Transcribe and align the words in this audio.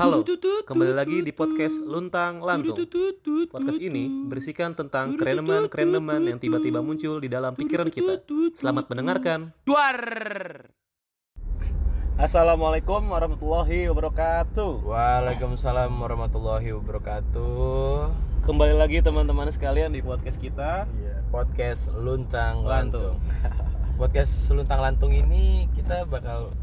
Halo, 0.00 0.24
kembali 0.64 0.96
lagi 0.96 1.20
di 1.20 1.28
podcast 1.28 1.76
Luntang 1.76 2.40
Lantung. 2.40 2.72
Podcast 3.52 3.76
ini 3.76 4.08
berisikan 4.32 4.72
tentang 4.72 5.20
kereneman-kereneman 5.20 6.24
yang 6.24 6.40
tiba-tiba 6.40 6.80
muncul 6.80 7.20
di 7.20 7.28
dalam 7.28 7.52
pikiran 7.52 7.92
kita. 7.92 8.24
Selamat 8.56 8.88
mendengarkan. 8.88 9.52
Duar. 9.68 10.00
Assalamualaikum 12.16 13.12
warahmatullahi 13.12 13.92
wabarakatuh. 13.92 14.88
Waalaikumsalam 14.88 15.92
warahmatullahi 15.92 16.72
wabarakatuh. 16.80 18.08
Kembali 18.48 18.80
lagi 18.80 19.04
teman-teman 19.04 19.52
sekalian 19.52 19.92
di 19.92 20.00
podcast 20.00 20.40
kita. 20.40 20.88
Podcast 21.28 21.92
Luntang 21.92 22.64
Lantung. 22.64 23.20
Lantung. 23.20 24.00
Podcast 24.00 24.48
Luntang 24.48 24.80
Lantung 24.80 25.12
ini 25.12 25.68
kita 25.76 26.08
bakal 26.08 26.56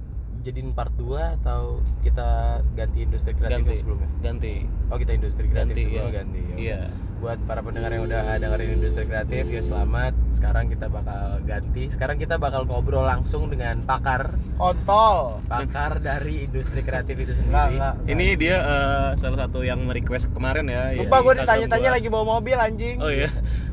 jadiin 0.48 0.72
part 0.72 0.96
2 0.96 1.12
atau 1.38 1.84
kita 2.00 2.28
ganti 2.72 3.04
industri 3.04 3.36
kreatif 3.36 3.68
Ganti. 3.68 3.76
sebelumnya? 3.76 4.08
Ganti. 4.22 4.56
Oh, 4.88 4.96
kita 4.96 5.12
industri 5.12 5.46
kreatif 5.46 5.76
Ganti, 5.76 5.84
sebelumnya 5.84 6.08
ya. 6.08 6.16
ganti. 6.16 6.42
Iya. 6.56 6.82
Buat 7.18 7.40
para 7.44 7.60
pendengar 7.60 7.90
yang 7.90 8.06
udah 8.06 8.38
dengerin 8.38 8.70
industri 8.78 9.04
kreatif 9.04 9.44
ya 9.46 9.60
selamat. 9.60 10.14
Sekarang 10.30 10.70
kita 10.70 10.86
bakal 10.88 11.42
ganti. 11.44 11.84
Sekarang 11.90 12.16
kita 12.16 12.38
bakal 12.38 12.64
ngobrol 12.64 13.04
langsung 13.04 13.50
dengan 13.50 13.82
pakar, 13.84 14.38
kontol 14.56 15.42
pakar 15.44 15.98
dari 15.98 16.46
industri 16.46 16.80
kreatif 16.80 17.18
itu 17.18 17.34
sendiri. 17.34 17.74
enggak. 17.74 17.94
Ini 18.06 18.28
dia 18.38 18.58
eh, 18.58 19.10
salah 19.18 19.44
satu 19.44 19.66
yang 19.66 19.84
request 19.90 20.30
kemarin 20.32 20.70
ya. 20.70 20.94
Sumpah 20.96 21.20
ya, 21.20 21.26
gue 21.26 21.34
ditanya-tanya 21.42 21.90
lagi 21.92 22.08
bawa 22.08 22.38
mobil 22.38 22.56
anjing 22.56 23.02
Oh 23.02 23.10
iya. 23.10 23.28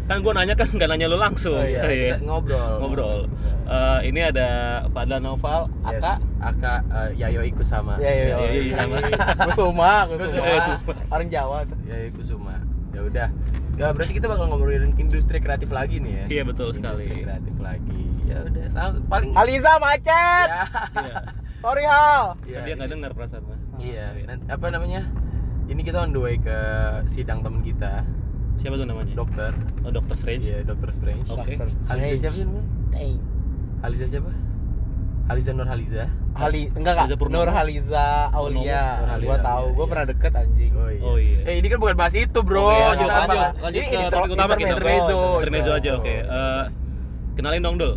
Kan 0.05 0.21
gue 0.21 0.33
nanya 0.33 0.53
kan 0.53 0.69
nggak 0.69 0.85
nanya 0.87 1.07
lu 1.09 1.17
langsung. 1.17 1.57
Oh 1.57 1.65
iya, 1.65 1.81
Iya. 1.91 2.17
kita 2.17 2.25
ngobrol. 2.25 2.73
Ngobrol. 2.79 3.19
Eh, 3.65 3.99
ini 4.05 4.21
ada 4.21 4.49
Fadlan 4.93 5.25
Noval, 5.25 5.73
Yes. 5.89 6.05
Aka. 6.05 6.15
Aka 6.45 6.75
eh, 6.85 7.11
Yayo 7.17 7.41
Ikusama. 7.43 7.97
Iya 7.97 8.13
iya 8.13 8.25
Iya, 8.25 8.37
iya, 8.37 8.51
iya, 8.61 8.75
sama. 8.77 8.97
Kusuma 9.49 9.93
Kusuma. 10.07 10.45
Kusuma 10.45 10.77
Orang 11.09 11.29
Jawa 11.29 11.57
tuh 11.65 11.79
Yayo 11.85 12.05
Ikusuma. 12.11 12.55
Ya 12.93 13.01
udah. 13.01 13.29
Ya 13.75 13.91
berarti 13.91 14.13
kita 14.15 14.29
bakal 14.29 14.47
ngobrolin 14.47 14.93
industri 14.95 15.41
kreatif 15.41 15.73
lagi 15.73 15.99
nih 15.99 16.13
ya. 16.15 16.25
Iya 16.31 16.43
betul 16.45 16.71
Industri 16.71 16.85
sekali. 17.11 17.25
kreatif 17.25 17.57
lagi. 17.59 18.03
Ya 18.25 18.39
udah. 18.41 18.65
Nah, 18.71 18.87
paling 19.05 19.31
Aliza 19.35 19.73
macet 19.79 20.47
Ya. 20.47 20.65
Iya. 20.95 21.17
Sorry 21.59 21.83
Hal 21.83 22.37
Iya, 22.45 22.59
Dia 22.63 22.75
nggak 22.77 22.91
dengar 22.93 23.11
perasaan 23.13 23.43
mah. 23.43 23.59
Iya, 23.77 24.05
nanti, 24.23 24.45
apa 24.47 24.67
namanya? 24.69 25.03
Ini 25.65 25.81
kita 25.81 25.97
on 25.99 26.13
the 26.13 26.21
way 26.21 26.37
ke 26.37 26.53
sidang 27.09 27.41
temen 27.41 27.65
kita, 27.65 28.05
Siapa 28.57 28.75
tuh 28.77 28.87
namanya? 28.89 29.13
dokter. 29.13 29.53
Oh, 29.85 29.91
Dokter 29.93 30.17
Strange. 30.17 30.45
Iya, 30.47 30.59
dokter 30.65 30.91
Strange. 30.93 31.27
Oke. 31.29 31.55
Doctor 31.55 31.67
Aliza 31.69 31.79
Strange. 31.85 32.17
siapa 32.21 32.35
sih 32.35 32.45
namanya? 32.47 32.67
Dang. 32.91 33.17
Aliza 33.85 34.07
siapa? 34.09 34.31
Aliza 35.25 35.51
Nur 35.57 35.69
Haliza. 35.69 36.05
Hali 36.35 36.63
enggak 36.77 36.95
Haliza 37.01 37.15
kak 37.15 37.21
Purnomo. 37.21 37.41
Nur 37.41 37.49
Haliza 37.49 38.05
Aulia 38.35 38.83
Haliza, 39.09 39.25
Gua 39.25 39.39
tahu 39.41 39.65
iya, 39.65 39.73
Gua 39.73 39.85
iya. 39.85 39.91
pernah 39.95 40.07
deket 40.11 40.33
anjing 40.35 40.73
Oh 40.75 40.89
iya. 40.91 41.01
Oh, 41.01 41.17
iya. 41.17 41.41
Eh 41.49 41.55
ini 41.63 41.67
kan 41.73 41.79
bukan 41.81 41.97
bahas 41.97 42.15
itu, 42.19 42.39
Bro. 42.45 42.61
Oke, 42.61 42.77
Kita 42.77 42.85
lanjut, 42.85 43.09
lanjut, 43.09 43.49
lanjut 43.65 43.81
Ini 43.81 43.87
ke 43.89 43.99
topik 44.13 44.31
utama 44.37 44.53
kita. 44.53 44.69
intermezzo. 44.69 45.19
Intermezzo 45.41 45.71
aja, 45.73 45.91
oke. 45.97 46.15
Eh, 46.29 46.65
kenalin 47.41 47.61
dong 47.65 47.77
dul. 47.81 47.93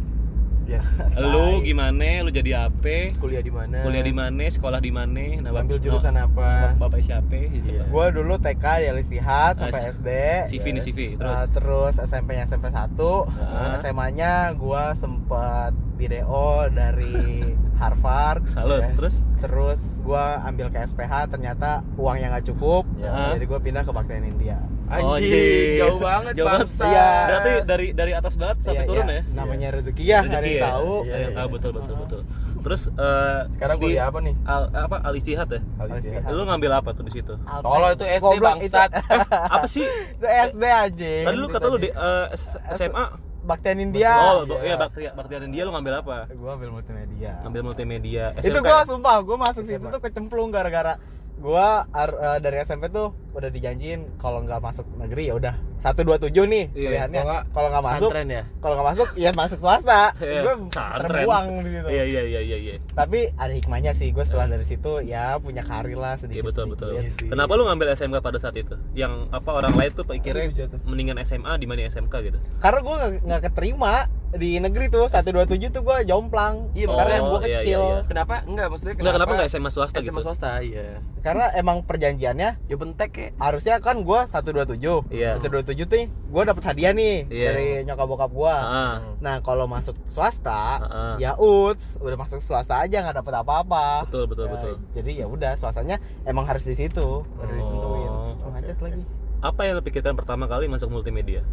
Yes. 0.68 0.88
Lu 1.32 1.64
gimana? 1.64 2.22
Lu 2.22 2.30
jadi 2.30 2.68
apa? 2.68 3.16
Kuliah 3.16 3.40
di 3.40 3.50
mana? 3.50 3.82
Kuliah 3.82 4.04
di 4.04 4.12
mana? 4.12 4.44
Sekolah 4.46 4.78
di 4.78 4.92
mana? 4.92 5.40
Nama 5.40 5.56
Ambil 5.58 5.80
jurusan 5.80 6.14
apa? 6.14 6.76
Bapak 6.76 7.00
siapa? 7.00 7.32
Gitu. 7.32 7.72
Iya. 7.72 7.88
Gua 7.88 8.12
dulu 8.12 8.36
TK 8.36 8.66
di 8.84 8.88
Alistihad 8.88 9.56
Ah, 9.56 9.72
sampai 9.72 9.82
SD 9.90 10.10
CV 10.52 10.66
nih 10.70 10.84
CV. 10.84 11.00
Uh, 11.16 11.18
Terus 11.18 11.48
terus 11.50 11.96
SMP-nya 12.04 12.44
SMP 12.46 12.68
1 12.68 12.76
Ah. 12.76 13.80
SMA-nya 13.80 14.32
gua 14.54 14.92
sempet 14.92 15.72
video 15.96 16.28
dari 16.70 17.56
Harvard 17.82 18.44
salut. 18.46 18.84
Yes. 18.84 18.96
Terus 18.96 19.16
Terus 19.38 19.82
gua 20.02 20.42
ambil 20.44 20.68
ke 20.68 20.82
SPH 20.82 21.30
ternyata 21.30 21.86
uangnya 21.94 22.34
nggak 22.34 22.46
cukup 22.48 22.84
Ya. 22.98 23.32
Jadi 23.32 23.46
gua 23.46 23.60
pindah 23.60 23.82
ke 23.82 23.92
Baktian 23.92 24.26
India 24.26 24.58
Anjing, 24.88 25.12
anjing. 25.20 25.78
jauh 25.78 26.00
banget 26.00 26.34
Jauh 26.34 26.48
bangsa. 26.48 26.84
Iya. 26.86 27.10
berarti 27.24 27.52
dari 27.64 27.88
dari 27.92 28.12
atas 28.12 28.34
banget 28.34 28.58
sampai 28.62 28.76
Iya, 28.78 28.88
turun 28.88 29.06
iya. 29.06 29.14
ya? 29.14 29.22
Namanya 29.34 29.68
rezeki 29.74 30.04
ya, 30.04 30.20
nggak 30.22 30.32
ada 30.34 30.48
yang 30.48 30.56
ya? 30.56 30.64
tahu 30.66 30.94
Iya, 31.04 31.16
iya. 31.18 31.30
tahu 31.34 31.48
betul 31.50 31.72
betul 31.74 31.96
betul. 31.98 32.22
Terus 32.58 32.82
eh, 32.90 33.40
Sekarang 33.50 33.76
di 33.78 33.84
kuliah 33.86 34.06
apa 34.06 34.20
nih? 34.20 34.36
Al, 34.44 34.64
apa 34.70 34.96
Al 35.00 35.14
Istihad 35.14 35.48
ya? 35.50 35.62
Alistihad. 35.78 36.22
Lu 36.30 36.44
ngambil 36.44 36.72
apa 36.74 36.90
tuh 36.92 37.04
di 37.04 37.12
situ? 37.14 37.34
Tolong 37.38 37.92
itu 37.94 38.06
SD 38.06 38.36
bangsat. 38.38 38.90
apa 39.30 39.66
sih? 39.66 39.86
Itu, 40.16 40.26
SD 40.26 40.64
anjing 40.66 41.24
Tadi 41.26 41.38
lu 41.38 41.48
kata 41.48 41.66
lu 41.66 41.78
di 41.78 41.88
eh, 41.88 42.26
S- 42.32 42.56
SMA. 42.74 43.06
Baktian 43.44 43.80
India 43.80 44.12
Oh, 44.12 44.44
iya. 44.44 44.60
iya 44.62 44.76
bakti 44.76 45.08
baktian 45.08 45.48
dia 45.48 45.64
lu 45.64 45.72
ngambil 45.72 46.02
apa? 46.02 46.28
Gua 46.34 46.56
ambil 46.56 46.68
multimedia 46.70 47.40
Ngambil 47.42 47.62
multimedia. 47.66 48.36
itu 48.38 48.52
gua 48.58 48.84
ya? 48.84 48.84
sumpah 48.84 49.16
gua 49.22 49.38
masuk 49.42 49.64
situ 49.64 49.80
tuh 49.82 50.02
kecemplung 50.02 50.48
gara-gara 50.50 51.00
gua 51.38 51.88
ar- 51.88 52.12
eh, 52.18 52.40
dari 52.42 52.60
SMP 52.60 52.90
tuh 52.90 53.16
udah 53.38 53.48
dijanjiin 53.48 54.18
kalau 54.18 54.42
nggak 54.42 54.58
masuk 54.58 54.82
negeri 54.98 55.30
ya 55.30 55.36
udah 55.36 55.54
satu 55.78 56.02
dua 56.02 56.18
tujuh 56.18 56.44
nih 56.44 56.74
Iya. 56.74 56.90
pilihannya 57.06 57.20
Kalau 57.20 57.30
nggak, 57.30 57.44
kalau 57.54 57.68
nggak 57.70 57.86
masuk 57.86 58.10
Santren 58.10 58.28
ya? 58.28 58.44
kalau 58.58 58.74
nggak 58.74 58.88
masuk 58.90 59.08
ya 59.14 59.30
masuk 59.32 59.60
swasta 59.60 60.02
Iya, 60.18 60.42
gue 60.42 60.54
terbuang 60.74 61.46
di 61.62 61.70
situ 61.70 61.88
Iya 61.88 62.04
iya 62.04 62.22
iya 62.24 62.42
iya 62.42 62.58
iya. 62.58 62.74
tapi 62.92 63.20
ada 63.32 63.54
hikmahnya 63.54 63.94
sih 63.94 64.10
gue 64.10 64.24
setelah 64.24 64.50
dari 64.50 64.66
situ 64.66 64.92
ya 65.04 65.38
punya 65.38 65.62
karir 65.62 65.94
lah 65.96 66.18
Iya 66.18 66.22
sedikit 66.24 66.44
betul 66.44 66.66
betul. 66.68 66.90
Iya 66.92 67.08
sih. 67.08 67.30
Kenapa 67.30 67.54
lu 67.54 67.64
ngambil 67.64 67.94
SMK 67.94 68.18
pada 68.20 68.38
saat 68.38 68.56
itu? 68.56 68.74
Yang 68.92 69.30
apa 69.30 69.50
orang 69.54 69.74
lain 69.76 69.92
tuh 69.94 70.04
pikirnya 70.04 70.50
mendingan 70.84 71.22
SMA 71.22 71.54
dibanding 71.56 71.86
SMK 71.88 72.14
gitu. 72.24 72.40
karena 72.58 72.80
gue 72.82 72.96
nggak 73.22 73.42
keterima 73.44 73.94
di 74.30 74.60
negeri 74.60 74.90
tuh 74.90 75.08
satu 75.08 75.32
dua 75.32 75.46
tujuh 75.46 75.70
tuh 75.70 75.82
gue 75.82 75.98
jomplang 76.04 76.74
Iya, 76.74 76.90
karena 76.90 76.98
maksudnya- 77.16 77.22
gue 77.22 77.30
Oh, 77.30 77.42
iya, 77.44 77.60
kecil 77.60 77.80
iya, 77.80 77.94
iya. 77.94 78.02
Kenapa? 78.04 78.34
Enggak, 78.44 78.68
maksudnya 78.68 78.94
Enggak 78.98 79.14
kenapa 79.14 79.32
enggak 79.32 79.48
SMA 79.48 79.70
swasta 79.70 79.96
SMA 79.96 80.10
gitu? 80.10 80.20
swasta, 80.22 80.50
iya. 80.60 81.00
karena 81.22 81.46
emang 81.54 81.78
perjanjiannya 81.82 82.50
Ya 82.62 82.76
bentek 82.76 83.12
ya. 83.14 83.27
Harusnya 83.36 83.78
kan 83.78 84.00
gue 84.00 84.20
satu 84.26 84.50
dua 84.50 84.64
tujuh 84.64 85.04
Iya. 85.08 85.36
satu 85.36 85.48
dua 85.50 85.64
tujuh 85.64 85.84
tuh 85.84 86.06
gue 86.08 86.42
dapet 86.44 86.64
hadiah 86.64 86.92
nih 86.92 87.28
Iya. 87.28 87.48
dari 87.48 87.68
nyokap 87.84 88.06
bokap 88.06 88.32
gue 88.32 88.54
Ah, 88.54 89.04
nah 89.18 89.40
kalau 89.40 89.66
masuk 89.66 89.96
swasta 90.08 90.54
ah. 90.80 91.16
ya 91.18 91.36
uts 91.36 91.98
udah 91.98 92.16
masuk 92.16 92.40
swasta 92.40 92.80
aja 92.80 93.02
nggak 93.02 93.20
dapet 93.20 93.34
apa-apa 93.36 94.06
Betul 94.06 94.26
betul 94.28 94.46
Ya, 94.46 94.52
betul. 94.52 94.74
jadi 94.94 95.12
ya 95.14 95.26
udah 95.26 95.52
swastanya 95.56 95.98
emang 96.24 96.44
harus 96.44 96.64
di 96.64 96.74
situ 96.74 97.04
baru 97.28 97.50
Oh, 97.50 97.56
ditentuin 97.56 98.12
oke, 98.38 98.48
macet 98.50 98.78
lagi 98.78 99.04
Apa 99.38 99.60
yang 99.64 99.74
lu 99.76 99.84
pikirkan 99.84 100.14
pertama 100.14 100.46
kali 100.46 100.66
masuk 100.66 100.90
multimedia? 100.90 101.46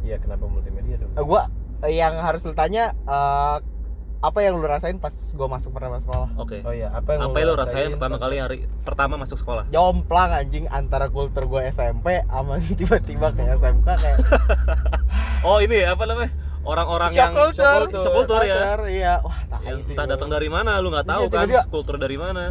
Iya, 0.00 0.16
kenapa 0.16 0.46
multimedia 0.46 0.94
dong? 0.96 1.10
Eh, 1.10 1.24
gua 1.24 1.50
yang 1.84 2.14
harus 2.16 2.42
lu 2.42 2.52
tanya 2.52 2.94
eh, 3.02 3.56
apa 4.18 4.38
yang 4.40 4.54
lu 4.54 4.66
rasain 4.66 4.98
pas 4.98 5.14
gua 5.32 5.46
masuk 5.48 5.70
pertama 5.70 5.96
sekolah 5.96 6.26
Oke. 6.36 6.58
Oh 6.60 6.70
iya, 6.70 6.90
apa 6.90 7.14
yang 7.14 7.20
Apa 7.24 7.38
lu 7.38 7.54
rasain 7.54 7.90
pertama 7.92 8.16
kali 8.16 8.36
hari 8.36 8.56
pertama 8.82 9.14
masuk 9.14 9.36
sekolah? 9.36 9.62
jomplang 9.68 10.34
anjing 10.34 10.66
antara 10.68 11.06
kultur 11.06 11.46
gua 11.46 11.62
SMP 11.64 12.22
sama 12.24 12.58
tiba-tiba 12.78 13.30
kayak 13.30 13.56
SMK 13.56 13.88
kayak 13.88 14.18
Oh 15.46 15.62
ini 15.62 15.80
ya, 15.80 15.94
apa 15.94 16.02
namanya? 16.04 16.34
Orang-orang 16.60 17.08
yang 17.10 17.30
shock 17.30 17.54
culture 17.54 17.82
shock 17.94 18.14
culture 18.18 18.44
ya. 18.44 18.74
iya 18.84 19.14
wah 19.22 19.38
tai 19.48 19.70
Yang 19.70 19.78
sih 19.84 19.94
entah 19.94 20.06
datang 20.08 20.28
dari 20.28 20.48
mana 20.48 20.76
lu 20.78 20.90
nggak 20.90 21.06
tahu 21.06 21.22
Iya, 21.24 21.62
kan 21.62 21.70
kultur 21.70 21.96
dari 21.96 22.16
mana. 22.16 22.50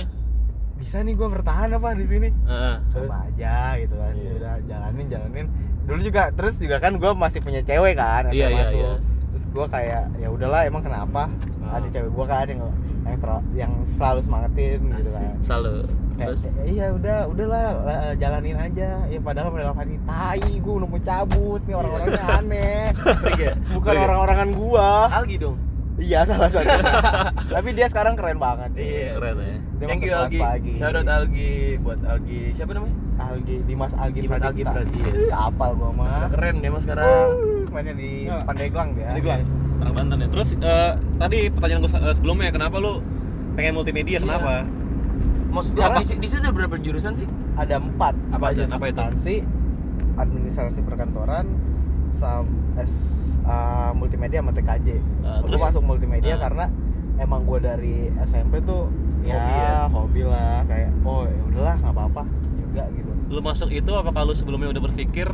bisa 0.73 1.01
nih 1.01 1.13
gua 1.13 1.29
bertahan 1.33 1.73
apa 1.73 1.89
di 1.91 2.05
sini 2.05 2.29
Heeh. 2.31 2.75
coba 2.87 3.25
aja 3.25 3.55
gitu 3.75 3.93
kan 3.93 4.13
Iya. 4.13 4.31
udah 4.37 4.55
jalanin 4.63 5.05
jalanin 5.07 5.45
dulu 5.83 5.99
juga 5.99 6.29
terus 6.31 6.55
juga 6.55 6.77
kan 6.77 6.95
gua 6.95 7.11
masih 7.11 7.41
punya 7.41 7.59
cewek 7.59 7.93
kan 7.93 8.29
SMA 8.29 8.33
Iya, 8.33 8.47
iya, 8.47 8.63
tuh 8.63 8.79
iya. 8.79 8.93
Terus 9.37 9.53
gua 9.53 9.69
kayak 9.69 10.09
ya 10.17 10.27
udahlah 10.27 10.65
emang 10.65 10.81
kenapa 10.81 11.29
Ah. 11.61 11.77
ada 11.77 11.87
cewek 11.87 12.09
gua 12.09 12.25
kan 12.25 12.47
yang 12.47 12.61
yang 13.03 13.17
ter- 13.17 13.45
yang 13.55 13.71
selalu 13.85 14.19
semangatin 14.19 14.79
gitu 14.89 15.05
Asik. 15.05 15.21
kan 15.21 15.35
Selalu. 15.39 15.73
kayak 16.11 16.27
Terus 16.27 16.41
iya 16.65 16.85
udah 16.89 17.17
udahlah 17.27 17.63
eh, 17.85 18.13
jalanin 18.17 18.57
aja 18.57 18.89
ya 19.05 19.19
padahal 19.21 19.53
dalam 19.53 19.77
hati 19.77 19.95
tai 20.01 20.41
gue 20.57 20.73
udah 20.73 20.89
mau 20.89 20.97
cabut 20.99 21.61
nih 21.61 21.75
orang-orangnya 21.75 22.23
aneh 22.33 22.83
ya? 23.37 23.53
bukan 23.69 23.93
ya? 23.93 24.01
orang-orangan 24.01 24.49
gua 24.51 24.89
Algi 25.13 25.37
dong. 25.37 25.55
iya 25.97 26.19
salah 26.23 26.49
satu 26.49 26.65
tapi 27.53 27.69
dia 27.71 27.85
sekarang 27.85 28.13
keren 28.13 28.37
banget 28.37 28.69
sih 28.73 28.83
Iya. 28.83 29.11
keren 29.13 29.35
ya. 29.37 29.55
dia 29.77 29.85
Thank 29.87 30.01
you 30.01 30.11
Algi. 30.11 30.39
pagi 30.41 30.71
Shout 30.73 30.95
out 30.95 31.05
Algi 31.07 31.51
buat 31.77 31.99
Algi. 32.01 32.41
Siapa 32.51 32.71
namanya? 32.73 32.95
Algi 33.19 33.55
Dimas 33.61 33.93
Algi 33.93 34.19
Dimas 34.19 34.41
Algi 34.41 34.61
Pradipta. 34.63 34.71
Pradipta. 34.73 35.09
Nggak 35.13 35.41
apal 35.45 35.71
gua 35.75 35.91
mah 35.91 36.25
Keren 36.29 36.55
dia 36.57 36.69
mas 36.69 36.81
sekarang. 36.81 37.29
Uh, 37.77 37.79
mainnya 37.79 37.93
di 37.93 38.25
Ya. 38.25 38.41
Pandeglang 38.41 38.89
dia 38.91 39.13
Di 39.13 39.21
kelas. 39.21 39.53
Orang 39.77 39.93
Banten 39.93 40.17
ya. 40.17 40.27
Terus 40.27 40.49
eh, 40.55 40.91
tadi 41.15 41.39
pertanyaan 41.47 41.79
gue 41.79 41.91
sebelumnya 42.11 42.49
kenapa 42.49 42.75
lu 42.77 43.05
pengen 43.53 43.77
multimedia? 43.77 44.17
Iya. 44.17 44.25
Kenapa? 44.25 44.65
Maksud 45.47 45.71
gua 45.73 45.83
Karena- 45.87 46.01
di, 46.01 46.17
di 46.17 46.27
situ 46.27 46.39
ada 46.39 46.49
berapa 46.51 46.75
jurusan 46.75 47.13
sih? 47.13 47.27
ada 47.53 47.75
empat 47.77 48.13
Apa 48.29 48.45
aja? 48.49 48.65
Apa 48.67 48.85
itu? 48.87 48.97
akuntansi 48.97 49.35
administrasi 50.15 50.81
perkantoran 50.81 51.45
sama 52.13 52.45
S, 52.75 52.93
uh, 53.43 53.93
multimedia 53.93 54.41
sama 54.41 54.49
TKJ 54.51 54.87
Uh, 55.19 55.41
gue 55.41 55.47
terus 55.47 55.61
masuk 55.63 55.81
multimedia 55.83 56.33
Ah. 56.33 56.39
karena 56.39 56.65
emang 57.17 57.41
gue 57.43 57.59
dari 57.59 57.95
SMP 58.21 58.61
tuh 58.61 58.89
ya 59.21 59.37
Hobi 59.37 59.53
ya? 59.53 59.77
hobi 59.87 60.21
lah 60.23 60.61
kayak 60.65 60.89
oh 61.03 61.25
ya 61.25 61.41
udahlah 61.47 61.75
nggak 61.77 61.93
apa-apa 61.93 62.21
juga 62.55 62.83
gitu 62.91 63.11
lu 63.27 63.39
masuk 63.41 63.69
itu 63.71 63.91
apakah 63.91 64.21
lu 64.23 64.33
sebelumnya 64.33 64.69
udah 64.69 64.83
berpikir 64.83 65.27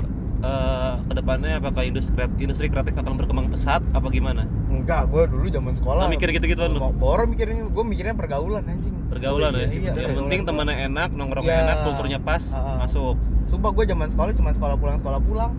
eh 0.43 0.93
ke 1.01 1.13
depannya 1.15 1.55
apakah 1.55 1.81
industri 1.81 2.13
industri 2.37 2.67
kreatif 2.67 2.91
akan 2.93 3.15
berkembang 3.15 3.47
pesat 3.47 3.79
apa 3.89 4.07
gimana? 4.09 4.43
enggak 4.67 5.07
gue 5.07 5.23
dulu 5.25 5.47
zaman 5.47 5.71
sekolah 5.71 6.11
mikir 6.11 6.27
gitu-gituan 6.29 6.75
lu? 6.75 6.79
Bo- 6.81 6.91
boro 6.91 7.23
mikirin 7.23 7.71
gue 7.71 7.83
mikirnya 7.83 8.11
pergaulan 8.11 8.67
anjing. 8.67 8.91
Pergaulan 9.07 9.55
ya 9.55 9.65
sih, 9.65 9.79
Iya, 9.79 9.95
yang 9.95 10.19
penting 10.19 10.43
temannya 10.43 10.75
enak 10.83 11.09
nongkrongnya 11.09 11.55
enak 11.63 11.77
kulturnya 11.83 12.19
pas 12.19 12.43
Ah. 12.51 12.75
masuk. 12.77 13.15
Sumpah 13.47 13.71
gue 13.71 13.85
zaman 13.85 14.11
sekolah 14.11 14.31
cuma 14.33 14.51
sekolah 14.51 14.75
pulang 14.75 14.97
sekolah 14.99 15.19
pulang. 15.21 15.51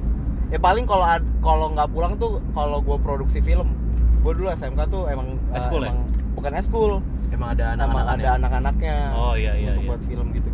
Ya 0.52 0.60
paling 0.60 0.84
kalau 0.84 1.08
kalau 1.40 1.72
nggak 1.72 1.88
pulang 1.88 2.20
tuh 2.20 2.44
kalau 2.52 2.78
gue 2.78 2.96
produksi 3.00 3.40
film. 3.40 3.72
Gue 4.20 4.32
dulu 4.32 4.52
SMK 4.52 4.80
tuh 4.86 5.08
emang 5.08 5.40
eh, 5.48 5.56
Eskul 5.56 5.80
ya? 5.80 5.88
emang 5.88 6.04
bukan 6.34 6.52
eskul. 6.52 6.92
Emang 7.32 7.50
ada 7.50 7.72
emang 7.72 7.88
anak-anak 7.88 8.14
ada 8.14 8.28
anak-anaknya 8.36 8.96
oh 9.10 9.34
iya 9.34 9.58
iya 9.58 9.74
untuk 9.74 9.82
iya. 9.82 9.90
buat 9.90 10.02
film 10.04 10.26
gitu-gitu 10.30 10.53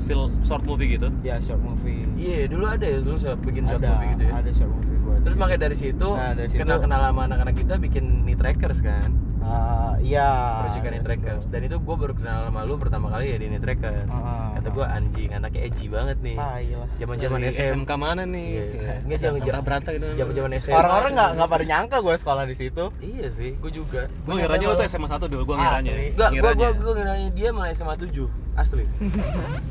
film 0.00 0.30
short 0.40 0.62
movie 0.62 0.88
gitu? 0.90 1.08
Ya 1.22 1.36
short 1.38 1.60
movie. 1.60 2.02
Iya 2.14 2.46
dulu 2.46 2.64
ada 2.64 2.82
ya 2.82 2.98
dulu 2.98 3.16
saya 3.16 3.34
bikin 3.36 3.64
short 3.64 3.78
ada 3.78 3.88
movie 3.90 4.08
gitu 4.10 4.22
ya. 4.22 4.32
ada 4.34 4.50
short 4.50 4.72
movie 4.72 4.98
buat 4.98 5.18
terus 5.20 5.36
makanya 5.36 5.60
dari 5.62 5.76
situ 5.76 6.08
Nah, 6.08 6.32
dari 6.32 6.48
situ- 6.48 6.60
kenal 6.60 6.78
kenal 6.78 7.00
sama 7.02 7.20
anak-anak 7.24 7.54
kita 7.54 7.74
bikin 7.76 8.04
nih 8.22 8.34
trackers 8.34 8.78
kan 8.80 9.08
Ah, 9.42 9.98
iya. 9.98 10.28
Proyekan 10.64 10.90
nih 10.92 11.02
trackers 11.02 11.44
dan 11.46 11.60
itu 11.62 11.76
gue 11.76 11.96
baru 11.96 12.14
kenal 12.14 12.46
sama 12.46 12.62
lu 12.62 12.74
pertama 12.74 13.06
kali 13.08 13.26
ya 13.26 13.36
di 13.36 13.46
nih 13.48 13.58
trackers 13.58 14.06
Ah. 14.06 14.54
kata 14.54 14.68
gue 14.68 14.84
anjing 14.84 15.30
anaknya 15.30 15.60
edgy 15.64 15.86
banget 15.86 16.16
nih. 16.20 16.36
Lah. 16.36 16.62
Zaman 16.96 17.16
zaman 17.18 17.38
SM 17.44 17.64
SMK 17.76 17.90
mana 17.92 18.22
nih? 18.24 18.46
Iya. 18.48 18.94
Nggak, 19.02 19.18
jangan- 19.18 19.40
Berantah 19.42 19.62
berantah 19.62 19.92
gitu. 19.92 20.06
zaman 20.14 20.32
zaman 20.32 20.50
SMA 20.56 20.74
orang-orang 20.74 21.10
nggak 21.12 21.30
nggak 21.34 21.48
pada 21.48 21.64
nyangka 21.64 21.96
gue 21.98 22.14
sekolah 22.16 22.44
di 22.44 22.54
situ. 22.54 22.84
Iya 22.98 23.26
sih 23.28 23.50
gue 23.54 23.70
juga. 23.72 24.02
Gue 24.22 24.34
ngiranya 24.36 24.64
lu 24.64 24.74
tuh 24.74 24.86
SMA 24.86 25.06
1 25.06 25.26
dulu 25.26 25.42
gue 25.44 25.54
Ah, 25.54 25.60
ngiranya. 25.76 25.92
Gua 26.12 26.28
ngiranya 26.30 26.68
gua 26.70 26.80
gua 26.80 26.92
ngiranya. 26.94 27.28
dia 27.32 27.48
malah 27.50 27.70
SMA 27.72 27.94
7. 27.96 28.26
Asli. 28.54 28.84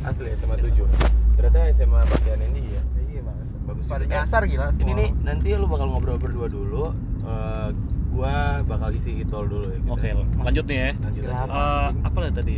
Asli 0.01 0.29
SMA 0.33 0.55
7. 0.57 0.83
Ternyata 1.33 1.57
SMA 1.71 1.99
bagian 2.03 2.39
ini 2.43 2.61
ya. 2.67 2.81
iya 3.07 3.21
banget 3.21 3.47
Bagus 3.61 3.85
pada 3.85 4.03
nyasar 4.03 4.41
gila 4.45 4.67
Ini 4.73 4.91
nih 4.91 5.09
nanti 5.21 5.47
lu 5.53 5.65
bakal 5.65 5.87
ngobrol 5.87 6.17
berdua 6.17 6.47
dulu. 6.47 6.91
Eh, 7.23 7.69
gua 8.21 8.35
bakal 8.61 8.93
isi 8.93 9.17
itol 9.19 9.49
dulu 9.49 9.65
ya. 9.67 9.77
gitu. 9.81 9.89
oke 9.89 10.09
lanjut 10.39 10.65
nih 10.65 10.77
ya 10.77 10.89
Lanjut. 10.95 11.23
Eh, 11.25 11.89
apa 12.05 12.17
lah 12.19 12.29
tadi 12.31 12.55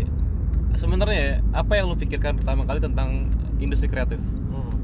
sebenarnya 0.74 1.16
ya, 1.16 1.34
apa 1.54 1.72
yang 1.74 1.86
lu 1.88 1.96
pikirkan 1.96 2.36
pertama 2.36 2.68
kali 2.68 2.84
tentang 2.84 3.32
industri 3.58 3.88
kreatif 3.88 4.20
Hmm. 4.44 4.76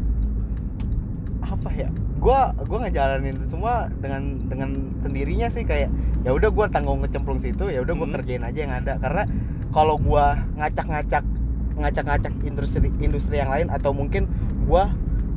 apa 1.42 1.70
ya 1.70 1.90
gua 2.18 2.56
gua 2.64 2.88
ngejalanin 2.88 3.36
itu 3.36 3.48
semua 3.50 3.92
dengan 3.98 4.40
dengan 4.48 4.70
sendirinya 4.98 5.52
sih 5.52 5.64
kayak 5.64 5.92
ya 6.22 6.32
udah 6.32 6.48
gua 6.48 6.66
tanggung 6.68 7.04
ngecemplung 7.04 7.38
situ 7.38 7.68
ya 7.68 7.82
udah 7.82 7.94
gua 7.94 8.08
Hmm. 8.08 8.16
kerjain 8.16 8.42
aja 8.42 8.60
yang 8.60 8.74
ada 8.74 8.96
karena 8.98 9.24
kalau 9.70 10.00
gua 10.00 10.40
ngacak-ngacak 10.56 11.28
ngacak-ngacak 11.76 12.34
industri 12.42 12.88
industri 12.98 13.36
yang 13.36 13.48
lain 13.48 13.68
atau 13.68 13.92
mungkin 13.92 14.32
gua 14.64 14.88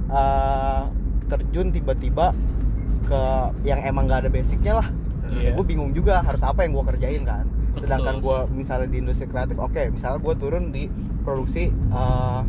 eh, 0.06 0.82
terjun 1.26 1.72
tiba-tiba 1.72 2.30
ke 3.02 3.20
yang 3.64 3.80
emang 3.80 4.04
gak 4.04 4.22
ada 4.22 4.30
basicnya 4.30 4.78
lah 4.78 4.88
Ya 5.30 5.50
gue 5.52 5.64
bingung 5.64 5.92
juga 5.92 6.22
harus 6.22 6.42
apa 6.42 6.66
yang 6.66 6.74
gua 6.74 6.84
kerjain 6.90 7.22
kan. 7.22 7.46
Sedangkan 7.78 8.18
gua 8.18 8.44
misalnya 8.48 8.88
di 8.90 8.98
industri 9.00 9.26
kreatif 9.26 9.56
oke 9.56 9.80
misalnya 9.90 10.18
gua 10.18 10.34
turun 10.34 10.74
di 10.74 10.90
produksi 11.22 11.70
eh, 11.70 12.40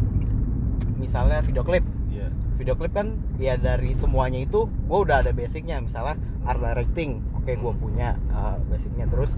misalnya 0.98 1.44
video 1.44 1.64
klip. 1.64 1.84
Iya. 2.10 2.30
video 2.54 2.78
klip 2.78 2.94
kan 2.94 3.18
ya 3.42 3.58
dari 3.58 3.98
semuanya 3.98 4.40
itu 4.46 4.70
gue 4.70 5.00
udah 5.04 5.26
ada 5.26 5.32
basicnya. 5.34 5.82
Misalnya 5.82 6.16
art 6.46 6.62
directing 6.62 7.20
oke 7.34 7.50
gue 7.50 7.72
Hmm. 7.74 7.82
punya 7.82 8.16
uh, 8.32 8.56
basicnya. 8.70 9.10
Terus 9.10 9.36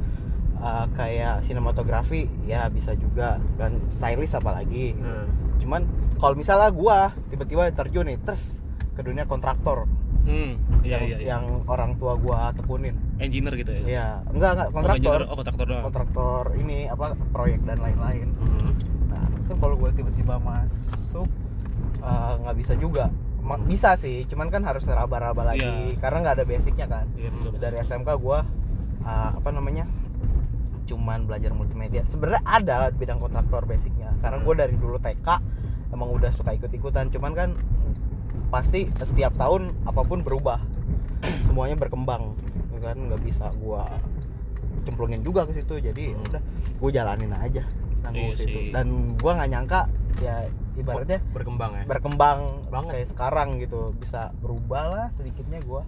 uh, 0.60 0.86
kayak 0.94 1.42
sinematografi 1.42 2.28
ya 2.46 2.68
bisa 2.70 2.94
juga. 2.94 3.40
Kan 3.58 3.88
stylist 3.90 4.36
apalagi. 4.36 4.94
Hmm. 4.96 5.28
cuman 5.56 5.88
kalau 6.20 6.36
misalnya 6.36 6.68
gue 6.70 6.98
tiba-tiba 7.32 7.72
terjun 7.72 8.06
nih 8.06 8.20
terus 8.22 8.60
ke 8.92 9.02
dunia 9.02 9.24
kontraktor 9.24 9.88
hmm 10.26 10.52
iya 10.82 10.92
yang, 10.92 11.04
iya, 11.04 11.18
iya. 11.18 11.28
yang 11.28 11.44
orang 11.66 11.96
tua 11.96 12.14
gue 12.16 12.40
tekunin 12.56 12.96
engineer 13.18 13.54
gitu 13.56 13.72
ya 13.72 13.82
ya 13.86 14.08
enggak 14.28 14.52
enggak 14.52 14.68
Oh, 14.68 14.74
kontraktor 14.74 14.98
engineer, 15.16 15.22
oh 15.24 15.36
kontraktor 15.36 15.66
doang 15.66 15.84
kontraktor 15.84 16.44
ini 16.56 16.78
apa 16.86 17.06
proyek 17.32 17.62
dan 17.64 17.78
lain-lain 17.80 18.28
Hmm. 18.36 18.72
Nah, 19.08 19.26
kan 19.46 19.56
kalau 19.58 19.76
gue 19.76 19.90
tiba-tiba 19.94 20.36
masuk 20.38 21.30
eh, 21.98 22.34
nggak 22.38 22.56
bisa 22.56 22.74
juga. 22.76 23.08
Ma- 23.40 23.62
bisa 23.62 23.94
sih, 23.96 24.26
cuman 24.26 24.50
kan 24.50 24.62
harus 24.62 24.84
raba-raba 24.84 25.46
lagi 25.46 25.62
Iya. 25.64 25.98
karena 25.98 26.18
nggak 26.20 26.36
ada 26.36 26.46
basicnya 26.46 26.88
kan. 26.88 27.06
iya 27.14 27.30
betul 27.30 27.54
Dari 27.56 27.78
SMK 27.80 28.10
gue 28.18 28.40
apa 29.06 29.50
namanya, 29.52 29.86
cuman 30.84 31.24
belajar 31.24 31.52
multimedia. 31.52 32.02
Sebenarnya 32.06 32.42
ada 32.44 32.90
bidang 32.90 33.18
kontraktor 33.18 33.64
basicnya, 33.64 34.18
karena 34.20 34.38
gue 34.40 34.54
dari 34.56 34.76
dulu 34.76 34.98
TK 34.98 35.28
emang 35.92 36.10
udah 36.12 36.32
suka 36.32 36.52
ikut-ikutan. 36.52 37.10
Cuman 37.10 37.32
kan 37.32 37.50
pasti 38.48 38.88
setiap 38.98 39.34
tahun 39.36 39.74
apa 39.84 40.02
pun 40.02 40.22
berubah, 40.22 40.60
semuanya 41.44 41.76
berkembang, 41.76 42.36
ya 42.72 42.80
kan 42.84 42.98
nggak 43.02 43.22
bisa 43.22 43.50
gue 43.54 43.84
cemplungin 44.84 45.22
juga 45.22 45.44
ke 45.44 45.54
situ. 45.54 45.78
Jadi 45.78 46.04
ya 46.08 46.16
Hmm. 46.16 46.28
udah 46.28 46.42
gue 46.78 46.90
jalanin 46.92 47.32
aja 47.34 47.64
nanggung 48.02 48.30
Iya 48.30 48.38
situ 48.38 48.60
sih. 48.60 48.70
dan 48.70 48.88
gua 49.18 49.32
nggak 49.34 49.50
nyangka 49.50 49.82
ya 50.16 50.46
ibaratnya 50.76 51.20
berkembang 51.28 51.72
ya. 51.74 51.84
berkembang 51.86 52.40
Banget. 52.70 52.92
kayak 52.94 53.08
sekarang 53.10 53.50
gitu 53.58 53.80
bisa 53.96 54.30
berubah 54.38 54.84
lah 54.86 55.06
sedikitnya 55.10 55.58
gua 55.62 55.82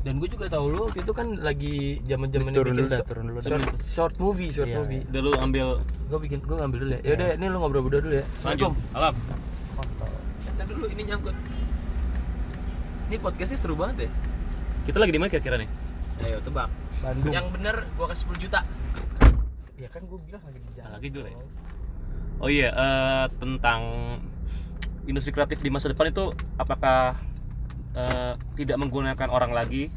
Dan 0.00 0.16
gue 0.16 0.30
juga 0.30 0.46
tahu 0.46 0.70
lu 0.70 0.86
itu 0.88 1.10
kan 1.10 1.34
lagi 1.36 1.98
zaman-zaman 2.06 2.54
Turun 2.54 2.62
bikin 2.64 2.78
dulu 2.78 2.86
dah, 2.86 2.96
short, 2.96 3.08
turun 3.10 3.24
dulu 3.26 3.38
dah. 3.38 3.48
short, 3.50 3.64
short 3.82 4.14
movie, 4.16 4.48
short 4.48 4.70
Iya, 4.70 4.78
movie. 4.78 5.02
udah 5.04 5.20
lu 5.20 5.32
ambil 5.36 5.66
Gue 6.06 6.18
bikin 6.22 6.38
gue 6.40 6.56
ngambil 6.56 6.78
dulu 6.78 6.90
ya. 6.90 7.00
Ya 7.02 7.12
udah, 7.12 7.28
ini 7.34 7.44
lu 7.44 7.56
ngobrol 7.58 7.82
berdua 7.82 8.00
dulu 8.00 8.14
ya. 8.14 8.22
lanjut 8.22 8.32
Assalamualaikum. 8.32 8.72
alam. 8.94 9.14
Ntar 10.48 10.66
dulu 10.68 10.86
ini 10.86 11.02
nyangkut. 11.04 11.36
Ini 13.06 13.16
podcastnya 13.16 13.54
seru 13.56 13.74
banget 13.74 14.06
ya. 14.06 14.10
kita 14.82 14.98
lagi 14.98 15.10
di 15.10 15.18
mana 15.18 15.26
kira-kira 15.28 15.58
nih 15.58 15.66
Ayo 16.22 16.38
tebak. 16.40 16.70
Bandung 16.98 17.28
Yang 17.28 17.46
bener 17.52 17.76
gua 17.94 18.06
kasih 18.08 18.30
10 18.30 18.38
juta. 18.40 18.60
ya 19.76 19.88
kan 19.88 20.02
gua 20.02 20.18
bilang 20.18 20.40
lagi 20.40 20.58
di 20.58 20.70
jalan 20.72 20.90
Lagi 20.90 21.08
dulu 21.10 21.26
ya? 21.26 21.38
oh 22.36 22.48
iya 22.48 22.68
eh, 22.68 23.26
tentang 23.34 23.80
industri 25.02 25.30
kreatif 25.30 25.56
di 25.58 25.68
masa 25.68 25.88
depan 25.88 26.08
itu 26.08 26.28
apakah 26.56 27.16
eh, 27.92 28.32
tidak 28.54 28.76
menggunakan 28.76 29.28
orang 29.28 29.50
lagi 29.50 29.88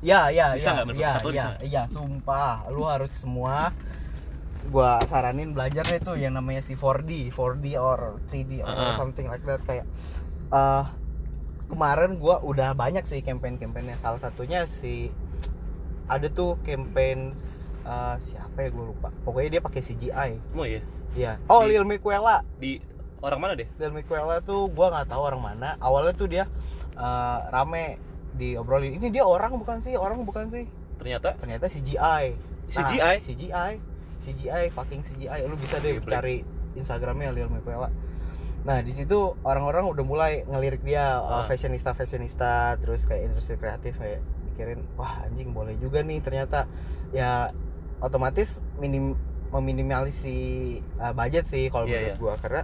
ya 0.00 0.28
ya 0.28 0.50
Bisa 0.52 0.62
ya 0.64 0.70
nggak, 0.74 0.86
menurut 0.86 0.98
ya 1.00 1.10
kata 1.12 1.22
lu 1.22 1.30
ya 1.30 1.34
bisa? 1.34 1.48
iya 1.62 1.82
sumpah 1.86 2.54
lu 2.68 2.82
harus 2.84 3.12
semua 3.12 3.70
gua 4.66 4.98
saranin 5.06 5.50
belajar 5.50 5.84
deh 5.84 6.00
tuh 6.00 6.14
yang 6.14 6.32
namanya 6.32 6.58
si 6.60 6.74
4D 6.74 7.30
4D 7.30 7.76
or 7.76 8.18
3D 8.26 8.60
or 8.60 8.68
Ah, 8.68 8.90
ah. 8.90 8.94
something 8.96 9.26
like 9.26 9.42
that 9.42 9.62
kayak 9.62 9.86
eh 10.50 10.84
kemarin 11.70 12.18
gua 12.18 12.42
udah 12.42 12.74
banyak 12.74 13.06
sih 13.06 13.22
campaign-campaignnya 13.22 13.96
salah 13.96 14.18
satunya 14.18 14.66
si 14.66 15.08
ada 16.04 16.26
tuh 16.26 16.58
campaign 16.60 17.32
eh, 17.80 18.16
siapa 18.20 18.58
ya 18.58 18.68
gue 18.68 18.84
lupa 18.84 19.14
pokoknya 19.22 19.56
dia 19.56 19.62
pakai 19.62 19.80
CGI 19.80 20.30
oh 20.52 20.66
iya 20.66 20.82
Iya. 21.10 21.42
Oh, 21.50 21.66
Di- 21.66 21.74
Lil 21.74 21.82
Miquela. 21.82 22.46
di 22.56 22.78
orang 23.18 23.40
mana 23.42 23.52
deh 23.58 23.66
Lil 23.76 23.90
Miquela 23.90 24.38
tuh 24.40 24.70
gua 24.70 24.94
nggak 24.94 25.10
tahu 25.10 25.22
orang 25.26 25.42
mana. 25.42 25.74
Awalnya 25.82 26.14
tuh 26.14 26.30
dia 26.30 26.46
eh, 26.94 27.38
rame 27.50 27.98
diobrolin. 28.30 28.94
Ini 28.94 29.10
dia 29.10 29.26
orang 29.26 29.58
bukan 29.58 29.82
sih? 29.82 29.98
Orang 29.98 30.22
bukan 30.22 30.46
sih? 30.48 30.70
ternyata 31.02 31.34
Ternyata 31.34 31.66
CGI. 31.66 32.24
Nah, 32.38 32.70
CGI? 32.70 33.16
CGI. 33.26 33.72
CGI 34.22 34.64
fucking 34.70 35.02
CGI. 35.02 35.50
Lu 35.50 35.58
bisa 35.58 35.82
deh 35.82 35.98
cari 35.98 36.46
Instagramnya 36.78 37.34
Lil 37.34 37.50
Miquela. 37.50 37.90
Nah, 38.60 38.84
di 38.84 38.92
situ 38.92 39.34
orang-orang 39.40 39.88
udah 39.88 40.04
mulai 40.04 40.32
ngelirik 40.44 40.84
dia 40.84 41.16
Ah. 41.16 41.40
uh, 41.40 41.44
fashionista 41.44 41.96
fashionista 41.96 42.76
terus 42.76 43.08
kayak 43.08 43.32
industri 43.32 43.56
kreatif 43.56 43.96
kayak 43.96 44.20
mikirin 44.44 44.84
wah 44.94 45.24
anjing 45.24 45.50
boleh 45.50 45.74
juga 45.76 46.04
nih 46.04 46.20
ternyata 46.20 46.68
ya 47.10 47.50
otomatis 47.98 48.60
minim 48.76 49.16
meminimalisi 49.48 50.38
uh, 50.96 51.10
budget 51.10 51.48
sih 51.48 51.68
kalau 51.68 51.88
Iya, 51.88 52.14
menurut 52.14 52.18
gua 52.20 52.34
karena 52.36 52.62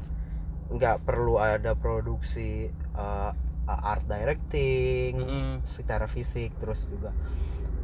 nggak 0.67 0.97
perlu 1.03 1.35
ada 1.39 1.73
produksi 1.73 2.69
uh, 2.93 3.33
art 3.67 4.05
directing 4.05 5.17
Mm-mm. 5.17 5.53
secara 5.65 6.07
fisik 6.07 6.55
terus 6.59 6.87
juga 6.87 7.11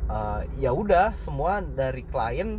uh, 0.06 0.42
ya 0.58 0.70
udah 0.70 1.14
semua 1.16 1.58
dari 1.58 2.04
klien 2.04 2.58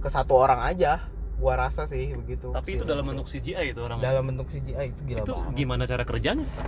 ke 0.00 0.08
satu 0.08 0.34
orang 0.34 0.64
aja 0.64 1.04
gua 1.34 1.54
rasa 1.58 1.84
sih 1.84 2.14
begitu 2.14 2.50
tapi 2.50 2.74
itu 2.74 2.82
sih, 2.82 2.88
dalam 2.88 3.02
sih. 3.02 3.10
bentuk 3.10 3.26
CGI 3.26 3.66
itu 3.70 3.80
orang 3.80 3.98
dalam 3.98 4.24
bentuk 4.24 4.46
CGI 4.48 4.86
itu 4.86 5.00
gila 5.04 5.20
itu 5.20 5.32
banget 5.32 5.52
gimana 5.52 5.82
cara 5.84 6.02
kerjanya 6.02 6.46
sih. 6.46 6.62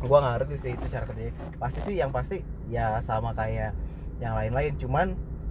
gua 0.00 0.18
nggak 0.18 0.34
ngerti 0.36 0.54
sih 0.58 0.72
itu 0.74 0.86
cara 0.86 1.04
kerjanya 1.04 1.32
pasti 1.56 1.80
sih 1.82 1.94
yang 1.94 2.10
pasti 2.10 2.36
ya 2.66 2.86
sama 3.00 3.30
kayak 3.32 3.72
yang 4.18 4.34
lain-lain 4.34 4.74
cuman 4.76 5.06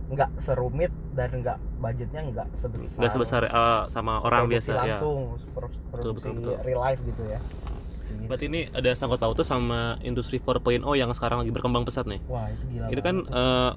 nggak 0.07 0.29
serumit 0.37 0.87
dan 1.11 1.31
nggak 1.33 1.57
budgetnya 1.77 2.21
nggak 2.25 2.47
sebesar 2.53 2.95
nggak 2.97 3.11
sebesar 3.11 3.41
eh, 3.43 3.81
sama 3.87 4.19
orang 4.21 4.47
biasa 4.47 4.69
ya 4.69 4.95
langsung 4.95 5.35
Betul, 5.47 5.67
produksi 5.89 6.27
betul, 6.29 6.31
betul. 6.37 6.55
real 6.63 6.81
life 6.81 7.01
gitu 7.03 7.23
ya 7.25 7.39
Gitu. 8.07 8.23
berarti 8.23 8.45
ini 8.47 8.61
ada 8.71 8.87
sangkut 8.95 9.19
pautnya 9.19 9.43
sama 9.43 9.79
industri 9.99 10.39
4.0 10.39 10.63
yang 10.95 11.11
sekarang 11.11 11.43
lagi 11.43 11.51
berkembang 11.51 11.83
pesat 11.83 12.07
nih 12.07 12.23
wah 12.25 12.47
itu 12.47 12.63
gila 12.69 12.87
itu 12.87 13.01
kan 13.01 13.15
banget. 13.19 13.35
eh, 13.35 13.71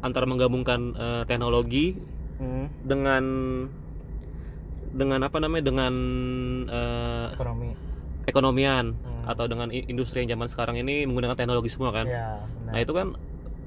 antara 0.00 0.24
menggabungkan 0.24 0.80
eh, 0.92 1.22
teknologi 1.24 1.96
Hmm, 2.36 2.68
dengan 2.82 3.24
dengan 4.96 5.20
apa 5.22 5.36
namanya 5.38 5.64
dengan 5.68 5.92
eh, 6.66 7.26
ekonomi. 7.36 7.70
ekonomian 8.26 8.96
Hmm. 8.96 9.24
atau 9.28 9.44
dengan 9.46 9.68
industri 9.70 10.24
yang 10.24 10.34
zaman 10.34 10.48
sekarang 10.50 10.76
ini 10.80 11.04
menggunakan 11.06 11.36
teknologi 11.36 11.70
semua 11.70 11.92
kan? 11.92 12.08
Ya 12.08 12.42
benar. 12.58 12.72
Nah 12.72 12.80
itu 12.82 12.92
kan 12.96 13.06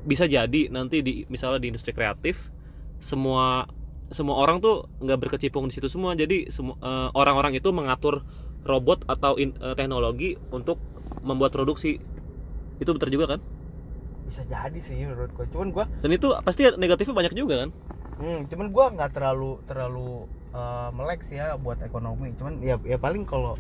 bisa 0.04 0.26
jadi 0.26 0.72
nanti 0.74 1.06
di 1.06 1.24
misalnya 1.30 1.62
di 1.62 1.70
industri 1.70 1.94
kreatif 1.94 2.50
semua 2.98 3.70
semua 4.10 4.42
orang 4.42 4.58
tuh 4.58 4.90
nggak 5.00 5.30
berkecimpung 5.30 5.70
di 5.70 5.74
situ 5.78 5.88
semua. 5.88 6.18
Jadi 6.18 6.50
semua 6.50 6.76
eh, 6.82 7.10
orang-orang 7.14 7.56
itu 7.56 7.70
mengatur 7.70 8.26
robot 8.66 9.06
atau 9.08 9.38
in- 9.38 9.56
eh, 9.62 9.76
teknologi 9.78 10.36
untuk 10.50 10.82
membuat 11.24 11.54
produksi. 11.54 12.02
Itu 12.80 12.92
betul 12.92 13.14
juga 13.14 13.38
kan? 13.38 13.40
Bisa 14.30 14.46
jadi 14.46 14.80
sih 14.80 14.94
menurut 15.10 15.34
gue 15.34 15.46
cuman 15.50 15.74
gue 15.74 15.86
dan 16.06 16.10
itu 16.14 16.28
pasti 16.46 16.62
negatifnya 16.78 17.18
banyak 17.18 17.34
juga 17.34 17.66
kan 17.66 17.70
hmm, 18.20 18.40
cuman 18.48 18.68
gue 18.70 18.86
nggak 18.96 19.12
terlalu 19.12 19.52
terlalu 19.66 20.28
eh, 20.52 20.90
melek 20.92 21.24
sih 21.24 21.38
ya 21.38 21.56
buat 21.56 21.80
ekonomi. 21.80 22.36
Cuman 22.36 22.60
ya 22.60 22.76
ya 22.84 22.98
paling 22.98 23.24
kalau 23.24 23.56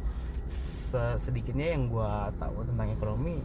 se- 0.46 1.18
sedikitnya 1.18 1.74
yang 1.74 1.88
gue 1.88 2.12
tahu 2.36 2.66
tentang 2.66 2.89
ekonomi 2.92 3.39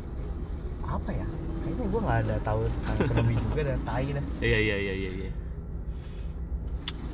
apa 0.84 1.10
ya? 1.10 1.26
Kayaknya 1.64 1.86
gue 1.88 2.00
nggak 2.04 2.18
ada 2.28 2.36
tahu 2.42 2.60
tentang 2.68 2.96
ekonomi 3.00 3.32
juga 3.48 3.60
dan 3.64 3.80
tai 3.82 4.06
dah 4.12 4.24
iya 4.40 4.58
iya 4.60 4.76
iya 4.76 4.94
iya 4.94 5.10
iya. 5.24 5.30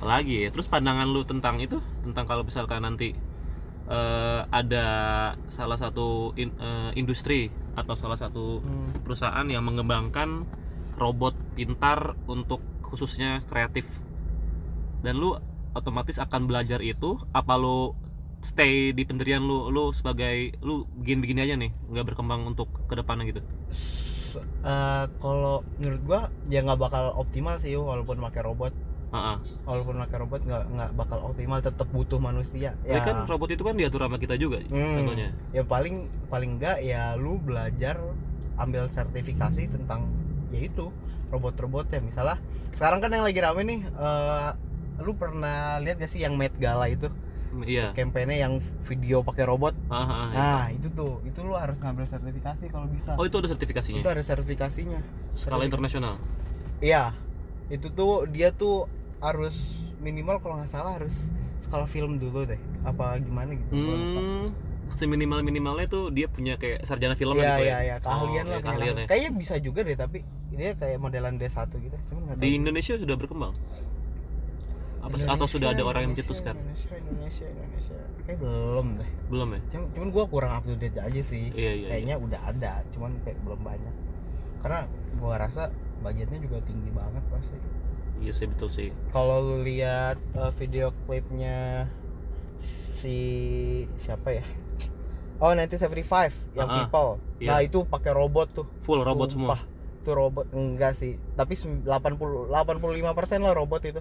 Lagi 0.00 0.35
ya? 0.42 0.49
Terus 0.49 0.66
pandangan 0.66 1.07
lu 1.07 1.23
tentang 1.23 1.61
itu? 1.61 1.78
Tentang 2.00 2.25
kalau 2.25 2.42
misalkan 2.42 2.80
nanti 2.83 3.12
eh, 3.90 4.40
ada 4.49 4.87
salah 5.50 5.76
satu 5.76 6.33
in- 6.35 6.57
eh, 6.57 6.90
industri 6.97 7.50
atau 7.75 7.95
salah 7.95 8.16
satu 8.16 8.62
Hmm. 8.62 8.90
perusahaan 9.02 9.47
yang 9.47 9.62
mengembangkan 9.62 10.47
robot 10.97 11.35
pintar 11.54 12.14
untuk 12.26 12.61
khususnya 12.90 13.40
kreatif. 13.47 13.87
Dan 15.00 15.16
lu 15.16 15.38
otomatis 15.73 16.18
akan 16.18 16.44
belajar 16.44 16.82
itu 16.82 17.16
apa 17.30 17.54
lu 17.54 17.94
stay 18.40 18.90
di 18.90 19.04
pendirian 19.04 19.40
lu 19.40 19.70
lu 19.70 19.92
sebagai 19.92 20.59
lu 20.61 20.85
begini-begini 20.99 21.40
aja 21.40 21.54
nih 21.54 21.70
nggak 21.88 22.06
berkembang 22.11 22.42
untuk 22.44 22.68
ke 22.85 22.94
depannya 22.94 23.30
gitu? 23.30 23.40
Eh, 24.61 25.04
kalau 25.18 25.66
menurut 25.76 26.02
gue 26.02 26.20
ya 26.49 26.62
nggak 26.62 26.78
bakal 26.78 27.14
optimal 27.16 27.59
sih 27.59 27.75
walaupun 27.75 28.18
pakai 28.20 28.42
robot. 28.44 28.75
Ah. 29.11 29.42
walaupun 29.66 29.99
pakai 30.06 30.23
robot 30.23 30.38
nggak 30.47 30.64
nggak 30.70 30.90
bakal 30.94 31.18
optimal 31.26 31.59
tetap 31.59 31.90
butuh 31.90 32.23
manusia 32.23 32.78
Ya. 32.87 33.02
Kan 33.02 33.26
robot 33.26 33.50
itu 33.50 33.66
kan 33.66 33.75
diatur 33.75 34.06
sama 34.06 34.23
kita 34.23 34.38
juga 34.38 34.62
Hmm. 34.62 35.02
contohnya 35.02 35.35
ya 35.50 35.66
paling 35.66 36.06
paling 36.30 36.62
enggak 36.62 36.78
ya 36.78 37.18
lu 37.18 37.42
belajar 37.42 37.99
ambil 38.54 38.87
sertifikasi 38.87 39.66
tentang 39.66 40.06
yaitu 40.54 40.94
robot-robot 41.30 41.87
ya 41.94 42.02
misalnya 42.02 42.37
sekarang 42.75 42.99
kan 43.02 43.10
yang 43.14 43.25
lagi 43.26 43.40
rame 43.42 43.62
nih 43.66 43.80
eh, 43.87 44.50
lu 45.00 45.16
pernah 45.16 45.80
lihat 45.80 45.96
gak 45.99 46.10
sih 46.12 46.20
yang 46.22 46.37
Met 46.37 46.54
Gala 46.60 46.87
itu? 46.92 47.08
Hmm, 47.50 47.66
iya. 47.66 47.90
Kampanye 47.96 48.38
yang 48.38 48.62
video 48.87 49.26
pakai 49.26 49.42
robot. 49.42 49.75
Ah, 49.90 49.96
ah, 49.99 50.06
ah. 50.06 50.28
nah 50.30 50.64
itu 50.70 50.87
tuh 50.94 51.18
itu 51.26 51.42
lu 51.42 51.58
harus 51.58 51.82
ngambil 51.82 52.06
sertifikasi 52.06 52.64
kalau 52.70 52.87
bisa. 52.87 53.18
Oh 53.18 53.26
itu 53.26 53.42
ada 53.42 53.50
sertifikasinya? 53.50 54.00
Itu 54.06 54.10
ada 54.12 54.22
sertifikasinya. 54.22 55.00
Skala 55.34 55.66
internasional? 55.66 56.22
Iya. 56.78 57.10
Itu 57.66 57.90
tuh 57.90 58.30
dia 58.30 58.54
tuh 58.54 58.87
harus 59.18 59.58
minimal 59.99 60.38
kalau 60.38 60.62
nggak 60.62 60.70
salah 60.70 60.94
harus 60.94 61.26
skala 61.58 61.90
film 61.90 62.22
dulu 62.22 62.46
deh. 62.46 62.60
Apa 62.87 63.18
gimana 63.18 63.58
gitu. 63.58 63.72
Hmm 63.75 64.70
minimal 65.00 65.40
minimalnya 65.46 65.87
tuh 65.87 66.10
dia 66.10 66.26
punya 66.26 66.58
kayak 66.58 66.82
sarjana 66.82 67.14
film 67.14 67.38
Iya 67.38 67.46
gitu 67.46 67.62
iya 67.62 67.70
ya? 67.70 67.78
iya 67.80 67.96
keahlian 68.02 68.44
Oh, 68.44 68.50
lah 68.50 68.58
iya, 68.58 68.64
keahlian 68.66 68.94
ya. 68.99 69.06
Kayaknya 69.06 69.30
bisa 69.38 69.54
juga 69.62 69.80
deh 69.87 69.96
tapi 69.96 70.18
dia 70.50 70.75
kayak 70.75 70.99
modelan 70.99 71.35
D1 71.35 71.71
gitu. 71.71 71.97
Cuman 72.09 72.37
di. 72.37 72.54
Indonesia 72.54 72.95
sudah 72.95 73.16
berkembang 73.16 73.54
apa 75.00 75.16
atau 75.16 75.25
Indonesia, 75.25 75.49
sudah 75.49 75.69
ada 75.73 75.83
orang 75.83 76.00
yang 76.04 76.12
mencetuskan 76.12 76.54
Indonesia 76.54 76.92
Indonesia 76.95 77.45
Indonesia. 77.47 77.97
Kayak 78.21 78.38
belum 78.38 78.87
deh. 79.00 79.11
belum 79.33 79.49
ya 79.49 79.61
Cuman, 79.73 79.87
cuman 79.97 80.09
gua 80.12 80.25
kurang 80.28 80.52
up 80.52 80.62
to 80.62 80.76
date 80.76 80.92
aja 80.95 81.23
sih. 81.25 81.49
iya 81.57 81.73
iya, 81.73 81.73
iya. 81.73 81.88
Kayaknya 81.88 82.16
udah 82.21 82.40
ada, 82.45 82.73
cuman 82.92 83.11
kayak 83.25 83.38
belum 83.40 83.61
banyak. 83.64 83.95
Karena 84.61 84.80
gua 85.16 85.35
rasa 85.40 85.62
budgetnya 86.00 86.38
juga 86.38 86.59
tinggi 86.62 86.90
banget 86.90 87.25
pasti. 87.28 87.57
iya 88.21 88.28
sih 88.30 88.45
betul 88.45 88.69
sih 88.69 88.92
Kalau 89.09 89.40
lu 89.40 89.57
lihat 89.64 90.21
uh, 90.35 90.52
video 90.52 90.92
klipnya 91.04 91.88
si 92.61 93.16
siapa 93.99 94.37
ya? 94.37 94.45
Oh 95.40 95.49
1975 95.49 96.52
yang 96.52 96.69
Ah, 96.69 96.69
ah. 96.69 96.76
People. 96.85 97.11
Iya. 97.40 97.49
Nah 97.49 97.59
itu 97.64 97.78
pakai 97.83 98.12
robot 98.12 98.49
tuh. 98.52 98.66
full 98.85 99.00
robot 99.00 99.33
semua 99.33 99.57
Sumpah, 99.57 99.61
itu 100.00 100.11
robot 100.11 100.49
enggak 100.50 100.97
sih. 100.97 101.21
Tapi 101.35 101.52
sem- 101.52 101.85
80 101.85 102.49
85% 102.49 103.45
lah 103.45 103.52
robot 103.52 103.85
itu. 103.85 104.00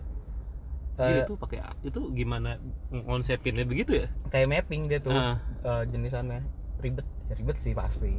Gila, 0.96 1.08
kayak, 1.08 1.24
itu 1.24 1.34
pakai 1.36 1.60
itu 1.82 2.00
gimana 2.12 2.60
ngonsepinnya 2.91 3.63
begitu 3.63 4.03
ya? 4.03 4.08
Kayak 4.27 4.48
mapping 4.50 4.88
dia 4.88 5.00
tuh 5.00 5.12
Ah. 5.12 5.39
eh, 5.63 5.84
jenisannya. 5.88 6.44
Ribet 6.79 7.08
ya 7.27 7.34
ribet 7.36 7.56
sih 7.60 7.72
pasti. 7.72 8.12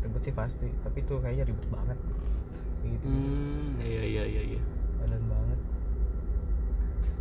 Ribet 0.00 0.22
sih 0.22 0.32
pasti. 0.32 0.68
Tapi 0.80 1.00
itu 1.00 1.20
kayaknya 1.20 1.44
ribet 1.44 1.66
banget. 1.68 1.98
Gitu. 2.84 3.06
Hmm 3.06 3.80
iya 3.80 4.02
iya 4.04 4.24
iya 4.24 4.42
iya. 4.56 4.60
Badan 5.00 5.24
banget. 5.24 5.58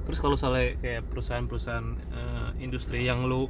Terus 0.04 0.20
kalau 0.20 0.36
misalnya 0.36 0.76
kayak 0.80 1.04
perusahaan-perusahaan 1.08 1.88
eh, 2.12 2.50
industri 2.60 3.04
yang 3.04 3.24
lu 3.24 3.48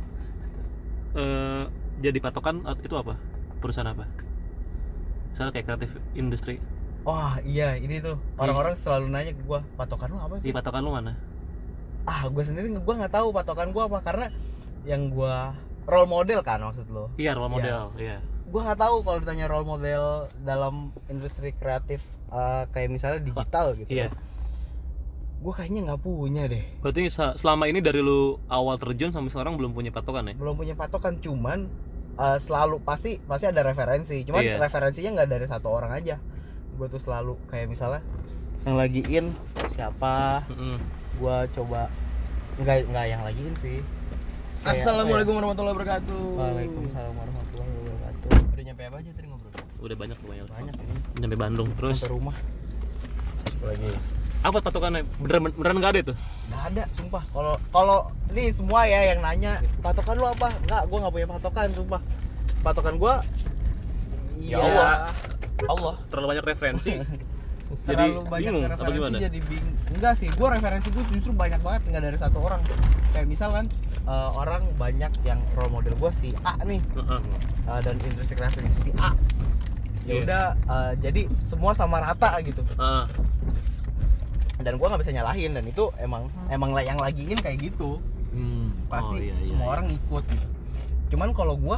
eh, 1.13 1.65
jadi 2.01 2.17
patokan 2.17 2.65
itu 2.81 2.93
apa? 2.93 3.17
Perusahaan 3.61 3.89
apa 3.89 4.09
misalnya 5.33 5.51
kayak 5.51 5.65
kreatif 5.67 5.91
industri. 6.13 6.61
Wah 7.01 7.41
iya 7.41 7.75
ini 7.75 7.99
tuh. 7.99 8.15
Orang-orang 8.37 8.77
selalu 8.77 9.09
nanya 9.09 9.33
ke 9.33 9.41
gua 9.41 9.65
patokan 9.75 10.07
lu 10.07 10.17
apa 10.17 10.37
di 10.37 10.45
sih? 10.45 10.53
patokan 10.53 10.79
lu 10.79 10.93
mana? 10.93 11.17
Ah 12.05 12.23
gua 12.27 12.43
sendiri 12.43 12.71
gua 12.77 12.95
nggak 12.95 13.11
tahu 13.11 13.27
patokan 13.29 13.69
gua 13.69 13.87
apa 13.87 13.99
karena 13.99 14.27
yang 14.83 15.09
gua 15.09 15.51
role 15.83 16.07
model 16.07 16.39
kan 16.39 16.61
maksud 16.61 16.87
lo 16.87 17.11
iya 17.17 17.33
role 17.33 17.47
Iya. 17.47 17.51
model 17.51 17.79
iya. 17.97 18.17
Gue 18.45 18.61
nggak 18.61 18.79
tahu 18.79 18.95
kalau 19.01 19.17
ditanya 19.17 19.49
role 19.49 19.65
model 19.65 20.03
dalam 20.39 20.75
industri 21.07 21.51
kreatif 21.51 21.99
eh, 22.29 22.63
kayak 22.69 22.87
misalnya 22.87 23.19
digital 23.19 23.73
gitu 23.73 23.89
iya. 23.89 24.07
gue 25.39 25.51
kayaknya 25.51 25.81
nggak 25.83 25.99
punya 25.99 26.47
deh. 26.47 26.63
Berarti 26.79 27.09
se- 27.09 27.35
selama 27.35 27.65
ini 27.65 27.81
dari 27.81 27.99
lu 27.99 28.39
awal 28.47 28.77
terjun 28.77 29.11
sampai 29.11 29.27
sekarang 29.27 29.57
belum 29.57 29.73
punya 29.73 29.89
patokan 29.89 30.29
ya? 30.29 30.33
Belum 30.37 30.55
punya 30.55 30.71
patokan 30.71 31.19
cuman 31.19 31.67
eh, 32.13 32.37
selalu 32.39 32.81
pasti 32.81 33.17
pasti 33.23 33.45
ada 33.47 33.61
referensi. 33.61 34.21
Cuman 34.23 34.41
Iya. 34.41 34.57
referensinya 34.59 35.21
nggak 35.21 35.29
dari 35.29 35.45
satu 35.47 35.67
orang 35.69 35.91
aja. 35.91 36.17
Gue 36.73 36.87
tuh 36.89 37.01
selalu 37.01 37.37
kayak 37.47 37.69
misalnya 37.69 38.01
yang 38.63 38.75
lagi 38.79 39.01
in 39.07 39.35
siapa? 39.69 40.41
Mm-mm. 40.49 40.77
gue 41.13 41.37
coba 41.53 41.91
nggak 42.57 42.77
nggak 42.89 43.05
yang 43.05 43.21
lagi 43.21 43.41
in 43.43 43.55
sih. 43.57 43.77
Kayak, 44.63 44.79
Assalamualaikum 44.79 45.33
warahmatullahi 45.35 45.75
wabarakatuh. 45.75 46.23
Waalaikumsalam 46.39 47.13
warahmatullahi 47.13 47.71
wabarakatuh. 47.75 48.29
Udah 48.55 48.63
nyampe 48.63 48.83
apa 48.87 48.97
aja 48.97 49.11
tadi 49.13 49.27
ngobrol? 49.27 49.51
udah 49.83 49.97
banyak 49.99 50.19
banyak 50.23 50.47
banyak 50.47 50.75
ini. 50.79 50.95
Sampai 51.19 51.35
Bandung 51.37 51.69
terus 51.75 51.99
sampai 51.99 52.15
rumah. 52.15 52.35
Lagi. 53.63 53.89
Apa 54.43 54.57
patokannya? 54.63 55.03
Beneran 55.19 55.51
beneran 55.51 55.77
nggak 55.83 55.91
ada 55.91 56.01
itu 56.01 56.13
Gak 56.45 56.63
ada, 56.69 56.83
sumpah. 56.91 57.23
Kalau 57.25 57.53
kalau 57.69 57.99
ini 58.29 58.49
semua 58.49 58.83
ya 58.83 59.13
yang 59.13 59.19
nanya, 59.19 59.53
patokan 59.79 60.15
lu 60.15 60.25
apa? 60.25 60.51
Enggak, 60.59 60.81
gua 60.85 60.97
nggak 60.99 61.13
punya 61.13 61.27
patokan, 61.29 61.67
sumpah. 61.71 62.01
Patokan 62.61 62.95
gua 62.95 63.13
Ya 64.35 64.55
iya, 64.55 64.57
Allah. 64.59 64.91
Allah. 65.63 65.95
terlalu 66.11 66.27
banyak 66.35 66.45
referensi 66.45 66.91
jadi 67.87 68.05
terlalu 68.11 68.21
banyak 68.27 68.51
bingung 68.51 68.67
referensi 68.67 68.93
gimana 68.93 69.17
jadi 69.17 69.39
bingung. 69.41 69.75
Enggak 69.89 70.13
sih, 70.19 70.29
gua 70.33 70.47
referensi 70.51 70.87
gua 70.89 71.03
justru 71.09 71.31
banyak 71.31 71.61
banget 71.61 71.81
enggak 71.87 72.03
dari 72.03 72.17
satu 72.19 72.37
orang. 72.39 72.59
Kayak 73.09 73.27
misalkan 73.29 73.65
eh, 74.03 74.29
orang 74.33 74.67
banyak 74.75 75.11
yang 75.23 75.39
role 75.55 75.71
model 75.71 75.95
gua 75.95 76.11
si 76.11 76.35
A 76.43 76.59
nih 76.59 76.83
Heeh. 76.83 77.19
eh, 77.65 77.79
dan 77.81 77.95
industri 77.99 78.35
kreatif 78.35 78.67
si 78.77 78.91
A. 78.99 79.15
Ya 80.03 80.11
Iya. 80.11 80.21
udah 80.21 80.43
eh, 80.59 80.91
jadi 80.99 81.21
semua 81.41 81.71
sama 81.71 81.97
rata 81.97 82.35
gitu. 82.41 82.59
Ah, 82.75 83.07
Dan 84.61 84.77
gua 84.77 84.93
nggak 84.93 85.01
bisa 85.01 85.13
nyalahin 85.13 85.51
dan 85.53 85.65
itu 85.65 85.89
emang 85.97 86.29
emang 86.47 86.71
lah 86.71 86.83
yang 86.83 86.99
lagiin 86.99 87.39
kayak 87.39 87.57
gitu. 87.61 87.97
hmm. 88.33 88.89
pasti 88.89 89.17
Oh, 89.17 89.21
iya, 89.21 89.33
iya, 89.33 89.45
semua 89.45 89.65
iya. 89.65 89.73
orang 89.73 89.87
ikut 89.89 90.23
gitu. 90.25 90.47
Cuman 91.13 91.29
kalau 91.33 91.53
gua 91.55 91.77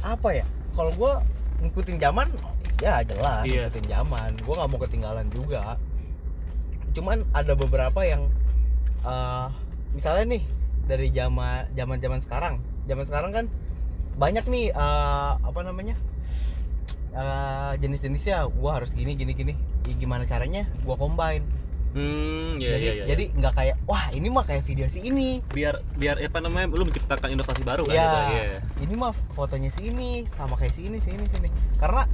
apa 0.00 0.28
ya? 0.32 0.46
Kalau 0.72 0.92
gua 0.92 1.20
ngikutin 1.60 1.96
zaman 1.96 2.28
ya 2.80 3.00
jelas 3.04 3.44
Iya. 3.44 3.68
ngikutin 3.68 3.86
zaman. 3.88 4.30
Gua 4.44 4.54
nggak 4.58 4.68
mau 4.68 4.80
ketinggalan 4.80 5.26
juga. 5.28 5.76
Cuman 6.92 7.24
ada 7.32 7.52
beberapa 7.52 8.00
yang 8.02 8.28
eh, 9.02 9.46
misalnya 9.92 10.36
nih 10.36 10.42
dari 10.84 11.08
zaman 11.08 11.68
zaman 11.72 11.96
zaman 12.00 12.20
sekarang, 12.20 12.54
zaman 12.84 13.04
sekarang 13.04 13.30
kan 13.32 13.44
banyak 14.16 14.44
nih 14.44 14.68
eh, 14.68 15.32
apa 15.40 15.60
namanya 15.62 15.96
eh, 17.12 17.72
jenis-jenisnya. 17.78 18.48
Gua 18.50 18.76
harus 18.76 18.92
gini 18.92 19.12
gini 19.12 19.32
gini. 19.32 19.52
Ya, 19.82 19.94
gimana 19.94 20.24
caranya? 20.24 20.64
Gua 20.82 20.96
combine. 20.96 21.44
hmm 21.92 22.56
iya 22.56 22.68
jadi 22.70 22.80
iya 22.80 22.92
iya 22.94 23.04
jadi 23.04 23.24
nggak 23.36 23.52
kayak 23.52 23.76
wah 23.84 24.08
ini 24.10 24.32
mah 24.32 24.40
kayak 24.42 24.64
video 24.64 24.88
si 24.88 25.04
ini 25.04 25.44
biar 25.46 25.76
biar 25.92 26.16
apa 26.18 26.40
namanya 26.40 26.72
lu 26.72 26.88
menciptakan 26.88 27.28
inovasi 27.28 27.60
baru 27.62 27.84
kan 27.84 27.92
Iya. 27.92 28.00
gitu, 28.00 28.20
iya. 28.32 28.58
Ini 28.80 28.94
mah 28.96 29.12
fotonya 29.30 29.68
sini 29.68 30.24
sama 30.26 30.56
kayak 30.56 30.72
sini 30.72 30.96
sini 30.98 31.20
sini. 31.22 31.52
Karena 31.76 32.08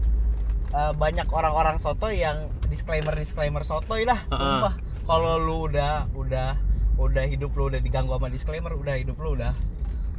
eh, 0.68 0.92
banyak 0.92 1.30
orang-orang 1.30 1.78
soto 1.78 2.10
yang 2.10 2.50
disclaimer 2.66 3.14
disclaimer 3.14 3.62
sotoy 3.62 4.02
lah, 4.02 4.18
Ah, 4.28 4.34
sumpah. 4.34 4.74
Kalau 5.06 5.38
lu 5.38 5.70
udah 5.70 6.10
udah 6.12 6.58
udah 6.98 7.24
hidup 7.24 7.54
lu 7.54 7.70
udah 7.70 7.78
diganggu 7.78 8.10
sama 8.10 8.26
disclaimer, 8.28 8.74
udah 8.74 8.98
hidup 8.98 9.14
lu 9.16 9.38
udah 9.38 9.54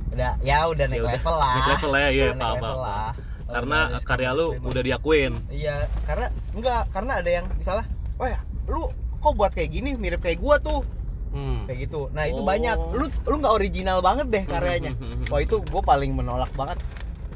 udah 0.09 0.39
ya 0.39 0.65
udah 0.65 0.87
naik 0.87 0.97
Ya 0.97 1.03
udah, 1.03 1.13
level 1.19 1.35
lah. 1.35 1.51
naik 1.53 1.67
level 1.69 1.89
lah, 1.91 1.99
iya, 1.99 2.07
Udah 2.07 2.31
naik 2.31 2.39
paham, 2.39 2.55
level 2.55 2.63
paham, 2.71 2.87
lah. 2.87 3.09
Karena 3.49 3.79
ada 3.89 3.99
karya 3.99 4.29
lu 4.31 4.55
udah 4.61 4.81
diakuin. 4.81 5.33
Iya 5.49 5.89
karena 6.05 6.27
enggak 6.53 6.81
karena 6.89 7.11
ada 7.17 7.29
yang 7.29 7.45
misalnya 7.53 7.85
wah 8.15 8.39
lu 8.69 8.93
kok 9.19 9.33
buat 9.35 9.51
kayak 9.51 9.73
gini? 9.73 9.97
Mirip 9.97 10.21
kayak 10.21 10.39
gua 10.39 10.57
tuh. 10.57 10.85
Hmm. 11.29 11.69
kayak 11.69 11.85
gitu. 11.85 12.09
Nah 12.09 12.25
itu 12.25 12.41
Oh. 12.41 12.45
banyak 12.45 12.77
lu 12.89 13.05
lu 13.05 13.35
nggak 13.37 13.53
original 13.53 14.01
banget 14.01 14.27
deh 14.29 14.43
karyanya. 14.45 14.93
Hmm. 14.97 15.25
wah 15.29 15.37
itu 15.37 15.61
gue 15.61 15.81
paling 15.85 16.09
menolak 16.09 16.49
banget 16.57 16.81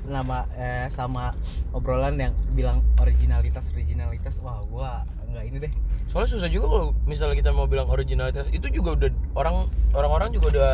nama 0.03 0.49
eh, 0.57 0.89
sama 0.89 1.31
obrolan 1.71 2.17
yang 2.17 2.33
bilang 2.53 2.81
originalitas 2.97 3.69
originalitas. 3.69 4.41
Wah 4.41 4.65
gua 4.65 5.05
nggak 5.29 5.43
ini 5.45 5.57
deh. 5.69 5.73
Soalnya 6.09 6.29
susah 6.29 6.49
juga 6.49 6.65
kalau 6.69 6.87
misalnya 7.05 7.37
kita 7.37 7.49
mau 7.53 7.65
bilang 7.65 7.85
originalitas 7.85 8.49
itu 8.49 8.65
juga 8.69 8.97
udah 8.97 9.09
orang 9.33 9.69
orang-orang 9.93 10.29
juga 10.33 10.45
udah 10.57 10.71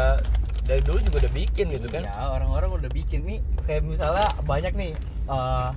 dari 0.70 0.82
dulu 0.82 1.02
juga 1.02 1.18
udah 1.20 1.34
bikin 1.34 1.66
gitu 1.72 1.88
kan. 1.90 2.02
ya 2.04 2.14
orang-orang 2.30 2.70
udah 2.76 2.90
bikin 2.90 3.26
nih 3.26 3.40
kayak 3.66 3.82
misalnya 3.84 4.30
banyak 4.44 4.70
nih 4.72 4.92
eh, 5.26 5.70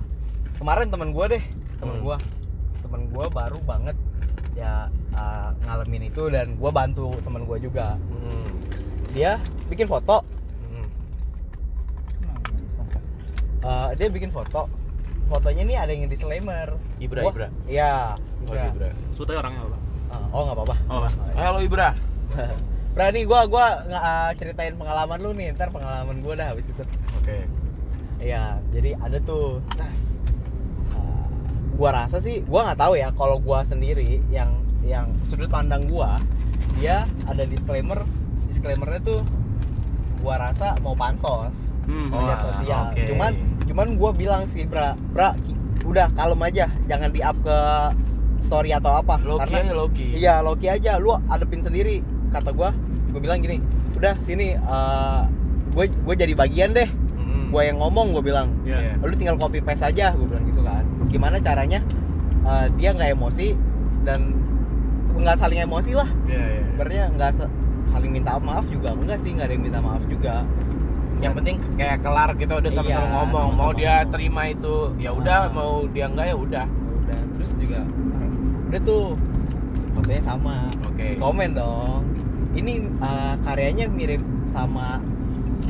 kemarin 0.55 0.87
teman 0.87 1.09
gua 1.09 1.25
deh 1.27 1.41
teman 1.75 1.97
Hmm. 1.97 2.05
gua 2.05 2.15
teman 2.79 3.01
gua 3.09 3.25
baru 3.27 3.57
banget 3.59 3.97
ya 4.53 4.85
eh, 5.11 5.49
ngalamin 5.63 6.07
itu 6.07 6.29
dan 6.29 6.53
gua 6.55 6.69
bantu 6.69 7.09
teman 7.19 7.41
gua 7.43 7.57
juga 7.57 7.97
Hmm. 7.97 8.45
dia 9.09 9.41
bikin 9.65 9.85
foto 9.85 10.21
Hmm. 10.63 10.87
eh, 13.63 13.89
dia 13.95 14.07
bikin 14.09 14.29
foto 14.29 14.69
fotonya 15.25 15.63
nih 15.63 15.77
ada 15.79 15.91
yang 15.91 16.05
disclaimer 16.05 16.77
Ibra, 16.99 17.21
Gua- 17.23 17.33
Ibra. 17.33 17.47
iya 17.65 18.13
Oh, 18.43 18.51
Ibra. 18.51 18.67
Ibra. 18.69 18.89
Sutai 19.13 19.35
orangnya 19.35 19.63
apa 19.63 19.77
Ah, 20.13 20.29
oh 20.29 20.41
nggak 20.43 20.55
apa-apa 20.55 20.75
oh 20.85 20.97
apa 20.99 21.09
Halo 21.33 21.59
Ibra. 21.59 21.89
berani 22.93 23.25
gua 23.25 23.49
gua 23.49 23.81
nggak 23.89 24.03
ah, 24.05 24.31
ceritain 24.37 24.77
pengalaman 24.77 25.17
lu 25.17 25.33
nih 25.33 25.49
ntar 25.57 25.73
pengalaman 25.73 26.21
gua 26.21 26.33
dah 26.37 26.47
habis 26.53 26.69
itu 26.69 26.83
Oke. 27.17 27.49
Iya, 28.23 28.63
jadi 28.71 28.95
ada 29.03 29.19
tuh 29.19 29.59
tas. 29.75 30.15
Uh, 30.95 31.27
gua 31.75 32.03
rasa 32.03 32.23
sih, 32.23 32.39
gua 32.47 32.71
nggak 32.71 32.79
tahu 32.79 32.93
ya 32.95 33.11
kalau 33.15 33.35
gua 33.43 33.67
sendiri 33.67 34.23
yang 34.31 34.63
yang 34.83 35.11
sudut 35.27 35.51
pandang 35.51 35.91
gua, 35.91 36.15
dia 36.79 37.03
ada 37.27 37.43
disclaimer, 37.43 37.99
disclaimernya 38.47 39.03
tuh 39.03 39.19
gua 40.23 40.39
rasa 40.39 40.79
mau 40.79 40.95
pansos 40.95 41.67
hmm. 41.83 42.15
Oh, 42.15 42.23
sosial. 42.47 42.95
oke. 42.95 43.07
Cuman 43.11 43.31
cuman 43.67 43.87
gua 43.99 44.11
bilang 44.15 44.47
sih, 44.47 44.63
Bra, 44.63 44.95
Bra, 45.11 45.35
udah 45.83 46.07
kalem 46.15 46.39
aja, 46.47 46.71
jangan 46.87 47.11
di 47.11 47.19
up 47.19 47.35
ke 47.43 47.57
story 48.43 48.71
atau 48.75 48.99
apa. 48.99 49.19
Loki 49.23 49.39
Karena 49.47 49.57
aja 49.59 49.73
Loki. 49.75 50.07
Iya, 50.15 50.33
Loki 50.43 50.67
aja. 50.67 50.91
Lu 50.99 51.15
adepin 51.31 51.63
sendiri. 51.63 52.03
Kata 52.33 52.49
gua, 52.49 52.73
gua 53.13 53.19
bilang 53.21 53.39
gini, 53.39 53.61
udah 53.93 54.17
sini 54.19 54.57
uh, 54.57 55.29
gue 55.71 55.85
gue 55.87 56.15
jadi 56.17 56.33
bagian 56.33 56.73
deh. 56.73 56.89
Hmm. 57.13 57.49
Gue 57.49 57.65
yang 57.65 57.77
ngomong, 57.77 58.09
gue 58.11 58.23
bilang. 58.23 58.49
Iya. 58.65 58.97
Lu 58.97 59.13
tinggal 59.13 59.37
copy 59.37 59.61
paste 59.61 59.85
aja, 59.85 60.11
gue 60.11 60.25
bilang 60.25 60.43
gitu 60.43 60.61
kan. 60.61 60.81
Gimana 61.07 61.37
caranya 61.37 61.85
uh, 62.41 62.65
dia 62.73 62.91
nggak 62.91 63.13
emosi 63.13 63.53
dan 64.01 64.33
nggak 65.13 65.37
saling 65.37 65.61
emosi 65.61 65.93
lah. 65.93 66.09
Iya, 66.25 66.43
iya. 66.43 66.61
Sebenarnya 66.73 67.03
nggak 67.13 67.31
se- 67.37 67.53
saling 67.93 68.09
minta 68.09 68.37
maaf 68.37 68.65
juga 68.65 68.91
enggak 68.91 69.21
sih, 69.21 69.31
nggak 69.31 69.45
ada 69.45 69.53
yang 69.53 69.63
minta 69.63 69.79
maaf 69.79 70.03
juga. 70.09 70.41
Yang 71.21 71.33
penting 71.39 71.55
kayak 71.77 71.97
kelar 72.01 72.29
kita 72.35 72.53
udah 72.57 72.71
sama-sama 72.73 73.05
Iya, 73.05 73.13
ngomong. 73.15 73.47
Mau 73.53 73.53
sama-sama 73.61 73.79
dia 73.79 73.93
ngomong. 73.95 74.11
terima 74.11 74.41
itu 74.49 74.75
ya 74.97 75.09
udah, 75.13 75.39
Ah. 75.39 75.53
mau 75.53 75.71
dia 75.87 76.05
enggak 76.09 76.25
ya 76.27 76.35
udah. 76.35 76.65
Ya 76.65 76.93
udah, 76.99 77.19
terus 77.37 77.51
juga 77.55 77.79
udah 78.67 78.81
tuh 78.81 79.03
fotonya 79.93 80.21
sama. 80.21 80.57
Oke. 80.85 81.17
Komen 81.17 81.49
dong. 81.53 82.01
Ini 82.53 82.73
uh, 83.01 83.33
karyanya 83.41 83.89
mirip 83.89 84.21
sama 84.45 85.01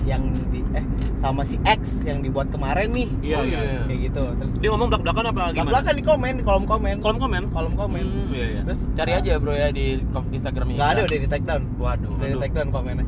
yang 0.03 0.35
di 0.51 0.59
eh 0.75 0.83
sama 1.23 1.47
si 1.47 1.55
X 1.63 2.03
yang 2.03 2.19
dibuat 2.19 2.51
kemarin 2.51 2.91
nih. 2.91 3.07
iya 3.23 3.37
Oh, 3.39 3.45
iya 3.47 3.59
iya. 3.63 3.81
Kayak 3.87 3.99
gitu. 4.11 4.23
Terus 4.43 4.51
dia 4.59 4.69
ngomong 4.75 4.89
belak 4.91 5.01
belakan 5.07 5.25
apa 5.31 5.43
gimana 5.55 5.71
belakang 5.71 5.95
di 5.95 6.03
komen, 6.03 6.33
di 6.35 6.43
kolom 6.43 6.65
komen. 6.67 6.95
kolom 6.99 7.19
komen 7.23 7.43
kolom 7.55 7.73
komen. 7.79 8.03
Hmm, 8.03 8.27
iya 8.35 8.45
iya 8.51 8.61
Terus 8.67 8.81
Cari 8.99 9.11
uh, 9.15 9.19
aja 9.23 9.33
bro 9.39 9.53
ya 9.55 9.67
di 9.71 10.03
kom- 10.11 10.27
Instagramnya. 10.27 10.75
Nggak 10.75 10.89
ada 10.91 11.01
udah 11.07 11.19
di 11.23 11.29
take 11.31 11.45
down. 11.47 11.63
Waduh. 11.79 12.09
Udah 12.19 12.27
di 12.27 12.37
take 12.43 12.55
down 12.55 12.69
komennya. 12.75 13.07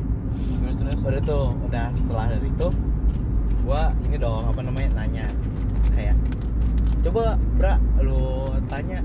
Terus 0.64 0.76
terus. 0.80 0.98
Udah 1.04 1.20
tuh, 1.20 1.46
udah 1.68 1.84
setelah 1.92 2.24
dari 2.32 2.48
itu 2.48 2.68
gua 3.66 3.90
ini 4.06 4.16
dong 4.16 4.46
apa 4.46 4.60
namanya 4.62 4.88
nanya 4.94 5.26
kayak 5.90 6.14
coba 7.02 7.34
Bra 7.58 7.74
lu 7.98 8.46
tanya 8.70 9.02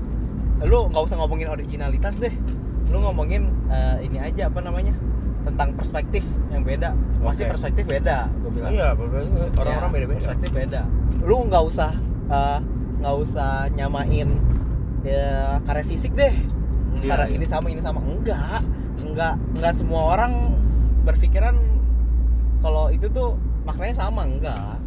lu 0.62 0.88
nggak 0.88 1.02
usah 1.02 1.16
ngomongin 1.18 1.48
originalitas 1.48 2.14
deh. 2.18 2.32
Lu 2.88 3.00
ngomongin 3.00 3.48
eh, 3.68 4.06
ini 4.06 4.18
aja 4.18 4.46
apa 4.46 4.60
namanya 4.60 4.94
tentang 5.42 5.74
perspektif 5.74 6.22
yang 6.54 6.62
beda. 6.62 6.94
Masih 7.18 7.46
perspektif 7.46 7.84
beda 7.84 8.30
gue 8.42 8.50
bilang. 8.50 8.70
Iya, 8.70 8.94
orang-orang 8.94 9.90
Ya, 9.90 9.94
beda-beda. 9.94 10.18
perspektif 10.22 10.50
beda. 10.50 10.80
Lu 11.22 11.36
nggak 11.46 11.62
usah 11.66 11.92
eh, 12.30 12.58
nggak 13.02 13.14
usah 13.18 13.50
nyamain 13.74 14.28
ya, 15.02 15.58
karya 15.66 15.84
fisik 15.84 16.14
deh. 16.14 16.34
Iya, 17.02 17.08
karena 17.10 17.26
iya. 17.26 17.34
ini 17.34 17.46
sama 17.48 17.66
ini 17.70 17.82
sama. 17.82 17.98
Enggak. 17.98 18.62
Enggak 19.02 19.34
enggak 19.58 19.72
semua 19.74 20.14
orang 20.14 20.54
berpikiran 21.02 21.58
kalau 22.62 22.94
itu 22.94 23.10
tuh 23.10 23.34
maknanya 23.66 24.06
sama. 24.06 24.22
Enggak. 24.22 24.78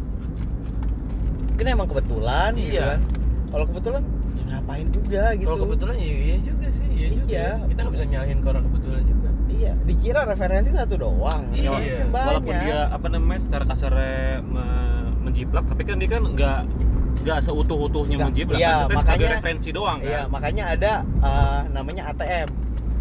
Mungkin 1.52 1.66
emang 1.68 1.88
kebetulan 1.88 2.50
gitu 2.56 2.80
Iya. 2.80 2.96
kan. 2.96 3.00
Kalau 3.52 3.64
kebetulan 3.68 4.02
ya 4.36 4.44
ngapain 4.46 4.86
juga 4.88 5.22
gitu. 5.34 5.46
Kalau 5.46 5.58
kebetulan 5.64 5.94
ya 5.96 6.06
iya 6.06 6.36
juga 6.38 6.66
sih, 6.68 6.86
iya, 6.88 7.08
juga. 7.10 7.26
Iya. 7.26 7.48
Kita 7.64 7.78
nggak 7.78 7.94
bisa 7.94 8.04
nyalahin 8.06 8.38
ke 8.38 8.46
orang 8.46 8.64
kebetulan 8.64 9.02
juga. 9.02 9.28
iya 9.48 9.72
dikira 9.82 10.20
referensi 10.24 10.70
satu 10.70 10.94
doang. 10.96 11.42
Iya. 11.50 11.70
Kan 11.72 12.08
walaupun 12.12 12.54
dia 12.58 12.78
apa 12.88 13.06
namanya 13.08 13.40
secara 13.40 13.64
kasarnya 13.64 14.14
me- 14.42 14.84
menjiplak 15.22 15.64
tapi 15.64 15.82
kan 15.82 15.96
dia 15.96 16.08
kan 16.08 16.22
nggak 16.22 16.60
nggak 17.18 17.38
seutuh 17.40 17.78
utuhnya 17.82 18.14
Nggak, 18.16 18.28
menjiplak. 18.30 18.58
iya, 18.58 18.68
maksudnya 18.68 18.86
sebagai 18.86 19.02
makanya- 19.16 19.34
referensi 19.34 19.68
doang 19.70 19.98
iya 19.98 20.20
kan? 20.20 20.26
makanya 20.28 20.64
ada 20.68 20.92
eh, 21.02 21.60
namanya 21.72 22.02
ATM 22.08 22.48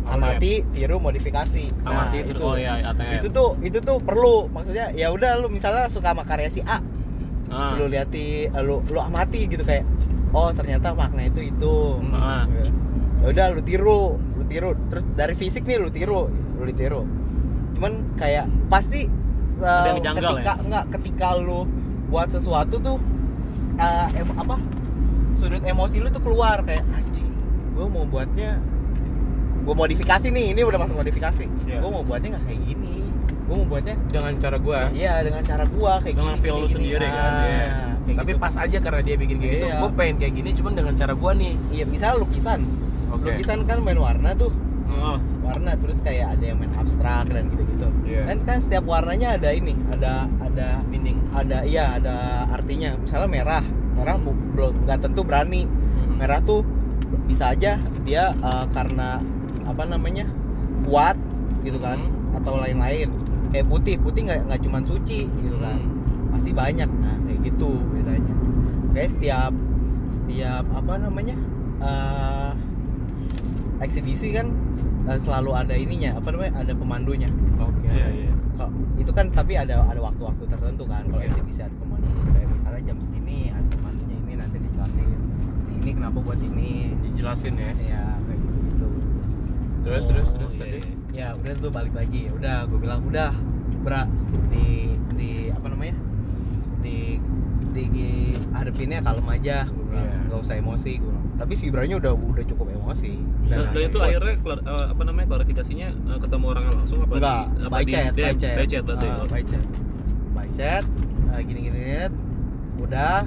amati 0.05 0.53
tiru 0.71 0.97
modifikasi. 0.97 1.65
Nah 1.81 1.89
amati 1.91 2.17
itu. 2.21 2.31
itu 2.31 2.41
oh 2.41 2.55
ya 2.55 2.77
ATM 2.83 3.11
itu 3.15 3.27
tuh 3.27 3.49
itu 3.59 3.77
tuh 3.81 3.97
perlu. 3.99 4.47
Maksudnya 4.47 4.93
ya 4.93 5.09
udah 5.09 5.37
lu 5.37 5.49
misalnya 5.49 5.85
suka 5.87 6.13
sama 6.13 6.21
karya 6.21 6.47
si 6.47 6.61
A 6.63 6.77
Ah, 7.45 7.73
lu 7.73 7.85
liati 7.85 8.49
lu 8.57 8.81
lu 8.83 8.99
amati 8.99 9.45
gitu 9.45 9.61
kayak 9.61 9.85
oh 10.35 10.51
ternyata 10.51 10.91
makna 10.91 11.25
itu 11.25 11.47
itu 11.47 11.75
ah. 12.11 12.43
ya 13.23 13.25
udah 13.31 13.45
lu 13.55 13.61
tiru 13.63 14.01
lu 14.19 14.43
tiru 14.45 14.75
terus 14.91 15.07
dari 15.15 15.33
fisik 15.33 15.63
nih 15.63 15.79
lu 15.79 15.87
tiru 15.89 16.27
lu 16.29 16.63
ditiru 16.67 17.07
cuman 17.79 18.15
kayak 18.15 18.45
pasti 18.67 19.07
uh, 19.59 19.95
janggal 19.97 20.35
ketika 20.35 20.53
ya? 20.53 20.61
enggak 20.61 20.85
ketika 20.99 21.27
lu 21.35 21.63
buat 22.11 22.27
sesuatu 22.29 22.75
tuh 22.77 22.97
uh, 23.79 24.07
em- 24.11 24.35
apa 24.37 24.59
sudut 25.35 25.63
emosi 25.63 26.03
lu 26.03 26.11
tuh 26.11 26.21
keluar 26.21 26.63
kayak 26.63 26.83
anjing 26.91 27.27
gue 27.75 27.85
mau 27.87 28.03
buatnya 28.03 28.59
gue 29.65 29.75
modifikasi 29.75 30.27
nih 30.29 30.53
ini 30.53 30.61
udah 30.61 30.77
masuk 30.77 30.95
modifikasi 30.95 31.43
Iya. 31.65 31.79
gue 31.81 31.89
mau 31.89 32.03
buatnya 32.05 32.37
nggak 32.37 32.45
kayak 32.45 32.61
gini 32.69 32.97
gue 33.45 33.55
mau 33.55 33.67
buatnya 33.67 33.95
Dengan 34.07 34.33
cara 34.35 34.57
gua. 34.57 34.79
iya 34.91 35.13
dengan 35.21 35.41
cara 35.41 35.63
gua 35.67 35.93
kayak 35.99 36.15
Dengan 36.15 36.33
gini 36.33 36.41
feel 36.41 36.55
lu 36.55 36.67
sendiri 36.67 37.05
kan, 37.05 37.13
Ah, 37.13 37.43
iya. 37.43 37.65
kayak 38.01 38.17
Tapi 38.17 38.31
gitu. 38.31 38.39
pas 38.39 38.55
aja 38.55 38.77
karena 38.79 39.01
dia 39.01 39.15
bikin 39.15 39.37
kayak 39.37 39.53
gitu, 39.53 39.65
Iya. 39.65 39.77
gua 39.77 39.89
pengen 39.91 40.15
kayak 40.17 40.33
gini 40.35 40.49
cuman 40.51 40.71
dengan 40.73 40.93
cara 40.93 41.13
gua 41.13 41.31
nih. 41.33 41.53
iya 41.69 41.83
misalnya 41.85 42.17
lukisan 42.19 42.59
Oke. 43.07 43.25
lukisan 43.27 43.57
kan 43.63 43.77
main 43.79 43.97
warna 43.97 44.31
tuh 44.33 44.51
Oh, 44.87 45.17
warna 45.41 45.73
terus 45.75 45.97
kayak 45.99 46.37
ada 46.37 46.45
yang 46.45 46.57
main 46.57 46.69
abstrak 46.71 47.25
dan 47.27 47.49
gitu-gitu 47.49 47.89
Iya. 48.03 48.21
dan 48.25 48.37
kan 48.43 48.57
setiap 48.59 48.85
warnanya 48.85 49.33
ada 49.33 49.49
ini 49.49 49.73
ada 49.89 50.29
ada 50.39 50.67
Meaning. 50.85 51.17
ada 51.31 51.57
iya 51.63 51.97
ada 51.97 52.15
artinya 52.47 52.93
misalnya 52.95 53.25
merah 53.27 53.63
merah 53.91 54.15
belum 54.17 54.85
nggak 54.85 54.99
tentu 55.01 55.21
berani 55.21 55.65
Hmm. 55.65 56.17
merah 56.17 56.37
tuh 56.39 56.61
bisa 57.25 57.49
aja 57.51 57.75
dia 58.01 58.29
eh, 58.31 58.65
karena 58.71 59.17
apa 59.63 59.83
namanya 59.83 60.29
kuat 60.83 61.17
gitu 61.61 61.77
kan 61.77 61.97
Hmm. 61.97 62.37
atau 62.37 62.59
lain-lain 62.59 63.09
kayak 63.47 63.65
putih 63.65 63.95
putih 63.97 64.21
nggak 64.23 64.39
nggak 64.45 64.61
cuma 64.61 64.79
suci 64.81 65.25
gitu 65.25 65.57
kan 65.57 65.77
Hmm. 65.77 66.31
pasti 66.33 66.51
banyak 66.51 66.89
nah 66.95 67.15
kayak 67.21 67.39
gitu 67.43 67.71
bedanya 67.89 68.33
kayak 68.91 69.09
setiap 69.09 69.53
setiap 70.09 70.63
apa 70.69 70.93
namanya 70.97 71.35
eh 71.79 72.51
eksibisi 73.77 74.31
kan 74.31 74.47
eh, 75.05 75.17
selalu 75.17 75.51
ada 75.53 75.73
ininya 75.73 76.15
apa 76.15 76.27
namanya 76.29 76.53
ada 76.57 76.73
pemandunya 76.73 77.29
Oke. 77.57 77.87
iya 77.87 78.07
iya 78.21 78.31
kok 78.55 78.69
itu 78.95 79.11
kan 79.11 79.27
tapi 79.29 79.53
ada 79.53 79.83
ada 79.83 79.99
waktu-waktu 80.01 80.43
tertentu 80.45 80.83
kan 80.85 81.03
kalau 81.05 81.19
Iya. 81.19 81.29
eksibisi 81.29 81.61
ada 81.61 81.75
pemandu 81.75 82.07
kayak 82.29 82.47
misalnya 82.49 82.81
jam 82.83 82.97
segini 82.99 83.39
ada 83.49 83.67
pemandunya 83.69 84.15
ini 84.17 84.33
nanti 84.33 84.57
dijelasin 84.59 85.07
si 85.57 85.69
ini 85.73 85.91
kenapa 85.93 86.17
buat 86.17 86.39
ini 86.39 86.69
Dijelasin 87.03 87.53
ya. 87.55 87.71
ya 87.81 88.03
kayak 88.17 88.39
gitu 88.39 88.55
gitu 88.65 88.87
Terus 89.83 90.01
Oh, 90.01 90.09
terus 90.09 90.27
terus 90.31 90.51
iya, 90.51 90.61
tadi. 90.61 90.79
Ya 91.15 91.31
udah 91.33 91.53
tuh 91.55 91.71
balik 91.71 91.95
lagi. 91.95 92.27
Udah 92.29 92.67
gue 92.67 92.77
bilang 92.77 93.01
udah 93.01 93.31
bra 93.81 94.03
di 94.51 94.91
di 95.15 95.31
apa 95.49 95.67
namanya? 95.67 95.95
Di 96.83 97.17
di 97.71 97.85
hadepinnya 98.51 98.99
kalem 98.99 99.27
aja. 99.29 99.63
Gue 99.65 99.85
bilang 99.85 100.05
Iya. 100.05 100.17
nggak 100.27 100.39
usah 100.41 100.55
emosi. 100.59 100.91
Gue 100.99 101.09
bilang 101.09 101.23
tapi 101.35 101.53
si 101.53 101.67
Ibranya 101.67 101.95
udah 101.99 102.11
udah 102.15 102.43
cukup 102.45 102.67
emosi. 102.71 103.13
Dan, 103.45 103.47
dan 103.51 103.59
akhirnya 103.67 103.87
itu 103.87 103.99
akhirnya 103.99 104.35
kelar- 104.39 104.63
eh, 104.63 104.85
apa 104.91 105.01
namanya 105.03 105.27
klarifikasinya 105.29 105.87
eh, 105.91 106.19
ketemu 106.19 106.45
orang 106.47 106.63
langsung 106.73 106.99
apa 107.01 107.13
enggak 107.13 107.43
di 107.45 107.59
apa 107.59 107.71
by 107.71 107.83
di 107.83 107.91
chat 107.91 108.03
DM? 108.05 108.15
by 108.15 108.35
chat. 108.35 108.55
By 108.55 108.65
chat 108.65 108.83
berarti? 108.83 109.07
Ah, 109.07 109.27
by 109.27 109.43
chat. 109.43 109.65
By 110.31 110.47
chat 110.51 110.83
ah, 111.31 111.39
gini 111.39 111.59
gini 111.61 111.77
gini 111.81 112.07
udah 112.75 113.23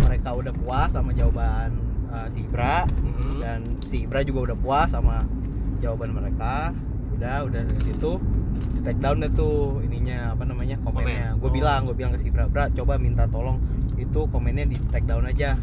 mereka 0.00 0.28
udah 0.32 0.52
puas 0.54 0.88
sama 0.88 1.10
jawaban 1.12 1.76
uh, 2.08 2.28
si 2.28 2.44
Ibra. 2.44 2.84
Mm-mm. 3.00 3.40
dan 3.40 3.60
si 3.80 4.04
Ibra 4.04 4.24
juga 4.24 4.52
udah 4.52 4.56
puas 4.56 4.88
sama 4.88 5.28
jawaban 5.78 6.16
mereka 6.16 6.72
udah 7.24 7.40
udah 7.42 7.60
dari 7.64 7.80
situ 7.82 8.12
di 8.70 8.80
take 8.82 9.00
down 9.00 9.16
deh 9.18 9.32
tuh 9.32 9.80
ininya 9.80 10.36
apa 10.36 10.44
namanya 10.44 10.76
komennya 10.78 11.32
Komen. 11.32 11.40
gue 11.40 11.48
Oh. 11.48 11.54
bilang 11.54 11.80
gue 11.82 11.96
bilang 11.96 12.12
ke 12.12 12.20
si 12.20 12.28
Ibra 12.28 12.44
Bra 12.46 12.68
coba 12.70 12.94
minta 12.96 13.24
tolong 13.26 13.56
itu 13.96 14.28
komennya 14.28 14.68
di 14.68 14.76
take 14.92 15.08
down 15.08 15.24
aja 15.24 15.56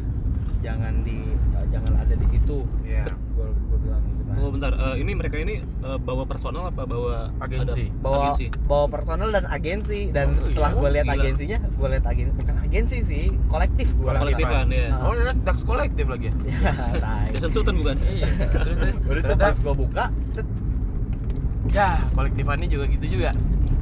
jangan 0.60 1.02
di 1.02 1.22
uh, 1.52 1.66
jangan 1.70 1.94
ada 1.96 2.14
di 2.14 2.26
situ 2.28 2.66
Iya. 2.82 3.06
gue 3.36 3.46
gue 3.46 3.78
bilang 3.80 4.02
gitu 4.04 4.22
kan 4.24 4.34
Oh 4.34 4.50
bentar, 4.50 4.74
eh, 4.74 4.96
ini 4.98 5.12
mereka 5.12 5.38
ini 5.38 5.56
eh, 5.62 5.98
bawa 6.00 6.24
personal 6.24 6.66
apa 6.66 6.82
bawa 6.84 7.30
Agensi. 7.38 7.62
ada- 7.62 7.78
bawa 8.00 8.18
agensi? 8.32 8.46
bawa 8.64 8.86
personal 8.88 9.30
dan 9.30 9.46
agensi 9.46 10.02
dan 10.10 10.28
Oh, 10.32 10.42
setelah 10.44 10.72
iya? 10.72 10.80
gue 10.80 10.90
lihat 10.92 11.06
agensinya 11.14 11.58
gue 11.62 11.88
lihat 11.90 12.06
agensi 12.08 12.34
bukan 12.34 12.56
agensi 12.60 12.98
sih 13.04 13.26
kolektif 13.46 13.88
gue 13.94 14.10
kolektif 14.10 14.48
kan 14.48 14.66
ya. 14.68 14.90
Ah. 14.90 15.04
Oh, 15.04 15.14
ini 15.14 15.30
tax 15.42 15.58
kolektif 15.62 16.06
lagi. 16.08 16.34
ya 16.50 16.58
tai. 16.98 17.30
Jason 17.32 17.52
Sultan 17.52 17.76
bukan? 17.76 17.96
Iya. 18.02 18.28
Terus 18.58 18.78
terus. 18.80 18.98
udah 19.06 19.38
pas 19.38 19.56
gue 19.56 19.76
buka 19.78 20.06
Ya, 21.68 22.02
kolektifannya 22.10 22.66
juga 22.66 22.86
gitu 22.90 23.06
juga. 23.12 23.32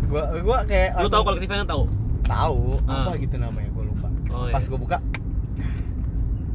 gua 0.05 0.27
gua 0.35 0.57
kayak 0.63 0.97
Lu 0.97 1.07
tahu 1.07 1.23
kolektifnya 1.23 1.63
tahu? 1.63 1.83
tahu 2.23 2.77
Ah. 2.85 3.05
apa 3.05 3.17
gitu 3.17 3.35
namanya 3.35 3.69
gue 3.69 3.85
lupa 3.85 4.05
Oh, 4.29 4.45
pas 4.47 4.59
iya. 4.59 4.69
gue 4.69 4.77
buka 4.77 4.97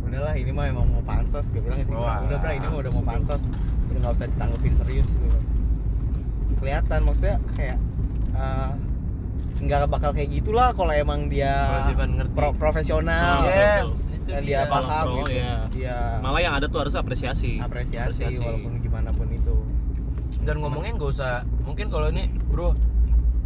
udahlah 0.04 0.34
ini 0.34 0.50
mah 0.50 0.66
emang 0.68 0.86
mau 0.86 1.02
pansos 1.02 1.50
gue 1.50 1.58
bilang 1.58 1.80
sih 1.80 1.90
Wah, 1.90 2.22
udah 2.22 2.38
bro 2.38 2.52
ini 2.52 2.62
mah 2.64 2.78
udah 2.78 2.92
mau 2.92 3.02
pansos. 3.04 3.42
udah 3.84 3.98
nggak 4.00 4.12
usah 4.12 4.26
ditanggepin 4.28 4.74
serius 4.76 5.10
gitu. 5.12 5.38
kelihatan 6.56 7.00
maksudnya 7.02 7.36
kayak 7.52 7.78
eh, 8.32 8.70
nggak 9.56 9.86
bakal 9.88 10.10
kayak 10.10 10.30
gitulah 10.32 10.70
kalau 10.70 10.92
emang 10.92 11.26
dia 11.26 11.54
Kolektifan 11.88 12.10
pro- 12.30 12.54
profesional 12.54 13.42
Oh, 13.42 13.48
yes, 13.48 13.90
betul. 13.90 14.14
itu 14.14 14.28
dan 14.30 14.42
dia. 14.44 14.60
paham 14.66 15.04
pro, 15.04 15.14
gitu 15.20 15.32
ya. 15.36 15.52
dia 15.68 15.96
Malah 16.20 16.40
yang 16.40 16.54
ada 16.54 16.66
tuh 16.66 16.78
harus 16.80 16.94
apresiasi. 16.94 17.58
apresiasi, 17.58 18.22
Apresiasi. 18.22 18.38
walaupun 18.40 18.72
Dan 20.40 20.58
ngomongnya 20.58 20.92
nggak 20.94 21.10
usah. 21.10 21.32
Mungkin 21.62 21.86
kalau 21.86 22.08
ini, 22.08 22.26
bro, 22.44 22.74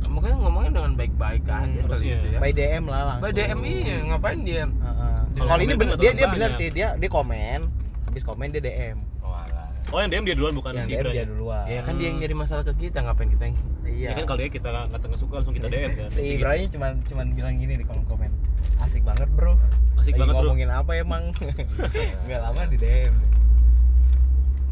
mungkin 0.07 0.38
ngomongnya 0.38 0.70
dengan 0.72 0.92
baik-baik 0.94 1.42
aja 1.42 1.59
Hmm, 1.59 1.74
kali 1.74 1.83
harusnya. 1.83 2.16
gitu 2.16 2.27
ya. 2.29 2.38
by 2.38 2.51
DM 2.51 2.85
lah 2.87 3.03
langsung 3.05 3.24
By 3.24 3.33
DM 3.35 3.59
iya, 3.62 3.96
ngapain 4.07 4.38
dia? 4.40 4.64
Heeh. 4.64 5.16
Kalau 5.35 5.48
kalau 5.48 5.61
ini 5.61 5.74
bener 5.74 5.96
dia 5.96 6.12
dia 6.12 6.27
bener 6.29 6.51
sih 6.55 6.68
dia 6.68 6.88
dia 6.94 7.09
komen 7.09 7.61
habis 8.05 8.22
komen 8.22 8.48
dia 8.48 8.62
DM 8.62 8.96
Oh, 9.20 9.29
alah. 9.29 9.66
Oh 9.88 9.98
yang 9.98 10.07
DM 10.09 10.24
dia 10.24 10.35
duluan 10.35 10.55
bukan 10.55 10.70
yang 10.72 10.87
si 10.87 10.92
DM 10.92 11.01
Ibra 11.01 11.11
dia 11.11 11.18
ya? 11.18 11.24
duluan 11.27 11.64
Ya 11.66 11.81
kan 11.83 11.94
dia 11.94 12.07
yang 12.07 12.18
nyari 12.18 12.35
masalah 12.37 12.62
ke 12.62 12.72
kita, 12.79 12.98
ngapain 13.01 13.27
kita 13.29 13.42
yang 13.44 13.57
iya 13.85 14.09
Ya 14.09 14.14
kan 14.14 14.24
kalau 14.24 14.38
dia 14.38 14.51
kita 14.51 14.68
nggak 14.70 15.03
nggak 15.03 15.18
suka 15.18 15.35
langsung 15.37 15.55
kita 15.55 15.66
DM 15.66 15.90
kan. 15.92 16.09
si 16.09 16.20
Gitu. 16.20 16.31
Ibrahim 16.37 16.66
cuman 16.68 16.90
cuman 17.05 17.27
bilang 17.33 17.55
gini 17.57 17.74
di 17.74 17.85
kolom 17.85 18.05
komen 18.05 18.31
asik 18.81 19.03
banget 19.03 19.29
bro 19.31 19.59
Asik 19.96 20.14
Lagi 20.14 20.20
banget 20.20 20.35
bro. 20.37 20.42
ngomongin 20.46 20.70
apa 20.70 20.90
emang 20.94 21.22
nggak 22.24 22.40
lama 22.40 22.61
di 22.64 22.77
DM 22.77 23.14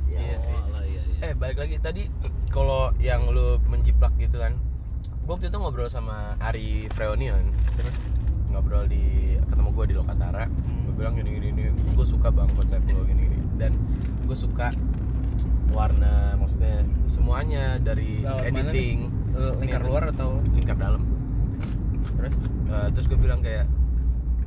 ya 0.09 0.19
Iya 0.23 0.37
sih. 0.39 0.55
Eh 1.25 1.33
balik 1.33 1.57
lagi. 1.61 1.77
Tadi 1.81 2.03
kalau 2.53 2.93
yang 3.01 3.29
lu 3.33 3.61
menjiplak 3.69 4.13
gitu 4.21 4.41
kan 4.41 4.57
Gue 5.27 5.35
waktu 5.35 5.51
itu 5.51 5.59
ngobrol 5.59 5.91
sama 5.91 6.39
Ari 6.39 6.87
Freonion. 6.95 7.51
Ngobrol 8.55 8.87
di 8.87 9.35
ketemu 9.51 9.69
gue 9.75 9.85
di 9.91 9.95
Lokatara. 9.99 10.47
Gue 10.87 10.95
bilang 10.95 11.19
gini 11.19 11.35
gini, 11.35 11.51
gini 11.51 11.71
gue 11.75 12.07
suka 12.07 12.31
bang 12.31 12.47
konsep 12.55 12.79
lo 12.95 13.03
gini 13.03 13.27
gini. 13.27 13.43
Dan 13.59 13.75
gue 14.23 14.37
suka 14.39 14.71
warna 15.75 16.39
maksudnya 16.39 16.87
semuanya 17.11 17.83
dari 17.83 18.23
Lewat 18.23 18.39
mana 18.55 18.71
editing. 18.71 18.99
Eh, 19.35 19.53
lingkar 19.59 19.83
Ini. 19.83 19.89
luar 19.91 20.03
atau? 20.15 20.39
Lingkar 20.55 20.79
dalam. 20.79 21.03
Terus? 22.07 22.35
Eh, 22.71 22.89
terus 22.95 23.07
gue 23.11 23.19
bilang 23.19 23.43
kayak 23.43 23.67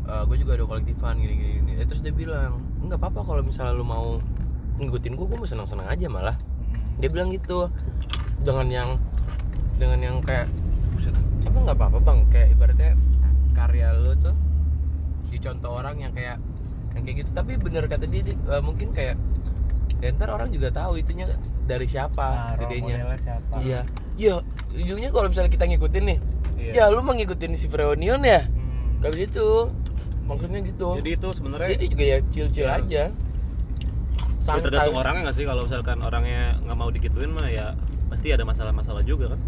gue 0.09 0.37
juga 0.41 0.57
ada 0.57 0.65
kolektifan 0.65 1.19
gini 1.19 1.33
gini, 1.35 1.51
gini. 1.59 1.71
Eh, 1.75 1.85
terus 1.85 1.99
dia 1.99 2.15
bilang 2.15 2.63
nggak 2.87 3.03
apa-apa 3.03 3.35
kalau 3.35 3.41
misalnya 3.43 3.75
lu 3.75 3.83
mau 3.83 4.23
ngikutin 4.79 5.11
gue 5.11 5.25
gue 5.27 5.37
mau 5.37 5.43
senang-senang 5.43 5.91
aja 5.91 6.07
malah 6.07 6.39
dia 6.99 7.09
bilang 7.11 7.29
gitu. 7.31 7.67
Dengan 8.43 8.67
yang 8.71 8.89
dengan 9.79 9.99
yang 9.99 10.15
kayak 10.23 10.47
buset. 10.95 11.15
Emang 11.43 11.67
nggak 11.67 11.77
apa-apa 11.79 11.99
bang. 12.03 12.19
Kayak 12.31 12.47
ibaratnya 12.55 12.91
karya 13.55 13.87
lu 13.95 14.13
tuh 14.19 14.35
dicontoh 15.31 15.71
orang 15.75 15.99
yang 15.99 16.11
kayak 16.15 16.37
yang 16.95 17.03
kayak 17.03 17.17
gitu. 17.25 17.29
Tapi 17.35 17.55
bener 17.59 17.87
kata 17.87 18.05
dia, 18.07 18.21
dia, 18.23 18.35
eh, 18.35 18.61
mungkin 18.63 18.91
kayak 18.91 19.15
ya 19.99 20.15
ntar 20.15 20.31
orang 20.31 20.47
juga 20.51 20.71
tahu 20.71 20.95
itunya 20.95 21.27
dari 21.67 21.83
siapa 21.85 22.55
nah, 22.55 23.17
siapa. 23.19 23.55
Iya. 23.59 23.81
Iya 24.19 24.43
ujungnya 24.75 25.09
kalau 25.11 25.27
misalnya 25.31 25.51
kita 25.51 25.65
ngikutin 25.67 26.03
nih 26.07 26.19
Iya. 26.59 26.91
ya 26.91 26.91
lu 26.91 26.99
mau 27.03 27.15
ngikutin 27.15 27.55
si 27.55 27.67
Freonion 27.71 28.19
ya? 28.23 28.43
Hmm. 28.47 28.99
Gak 29.03 29.15
gitu 29.15 29.71
maksudnya 30.27 30.59
gitu. 30.61 30.99
Jadi 30.99 31.09
itu 31.15 31.27
sebenarnya 31.33 31.69
jadi 31.79 31.85
juga 31.87 32.03
ya 32.05 32.17
chill-chill 32.29 32.67
Ya. 32.69 32.77
aja 32.79 33.03
ya 34.51 34.61
tergantung 34.61 34.97
orangnya 34.97 35.21
nggak 35.23 35.35
sih 35.35 35.45
kalau 35.45 35.61
misalkan 35.63 35.97
orangnya 35.99 36.41
nggak 36.59 36.77
mau 36.77 36.89
dikituin 36.89 37.29
mah 37.29 37.47
ya 37.47 37.75
pasti 38.07 38.27
ada 38.29 38.41
masalah-masalah 38.41 39.03
juga 39.03 39.29
kan. 39.29 39.39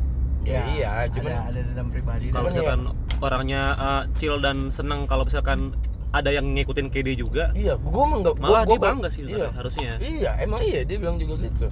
ya, 0.42 0.62
iya 0.68 0.90
cuman 1.08 1.30
ada 1.30 1.42
ada 1.48 1.60
dendam 1.62 1.88
pribadi 1.88 2.26
Kalau 2.28 2.42
Cuman 2.44 2.50
ya- 2.50 2.54
misalkan 2.56 2.82
orangnya 3.20 3.62
uh, 3.76 4.04
chill 4.16 4.38
dan 4.38 4.70
senang 4.70 5.06
kalau 5.06 5.22
misalkan 5.22 5.74
ada 6.12 6.28
yang 6.28 6.44
ngikutin 6.46 6.88
KD 6.88 7.16
juga, 7.16 7.54
iya 7.54 7.78
gua 7.78 8.04
mah 8.04 8.18
nggak 8.20 8.36
malah 8.36 8.62
gua, 8.62 8.68
dia 8.68 8.76
gua, 8.76 8.88
bangga 8.90 9.10
sih 9.10 9.24
iya 9.24 9.48
harusnya. 9.50 9.96
iya 9.98 10.32
emang 10.38 10.60
iya 10.60 10.82
dia 10.82 10.98
bilang 10.98 11.16
juga 11.16 11.40
gitu 11.42 11.70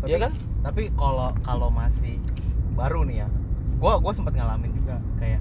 tapi, 0.00 0.06
Iya 0.06 0.16
kan? 0.20 0.32
tapi 0.60 0.82
kalau 0.92 1.30
kalau 1.40 1.68
masih 1.70 2.18
baru 2.72 3.04
nih 3.04 3.22
ya 3.22 3.28
gua 3.76 3.96
gua 3.96 4.10
sempat 4.10 4.34
ngalamin 4.34 4.74
juga 4.74 4.98
kayak 5.16 5.40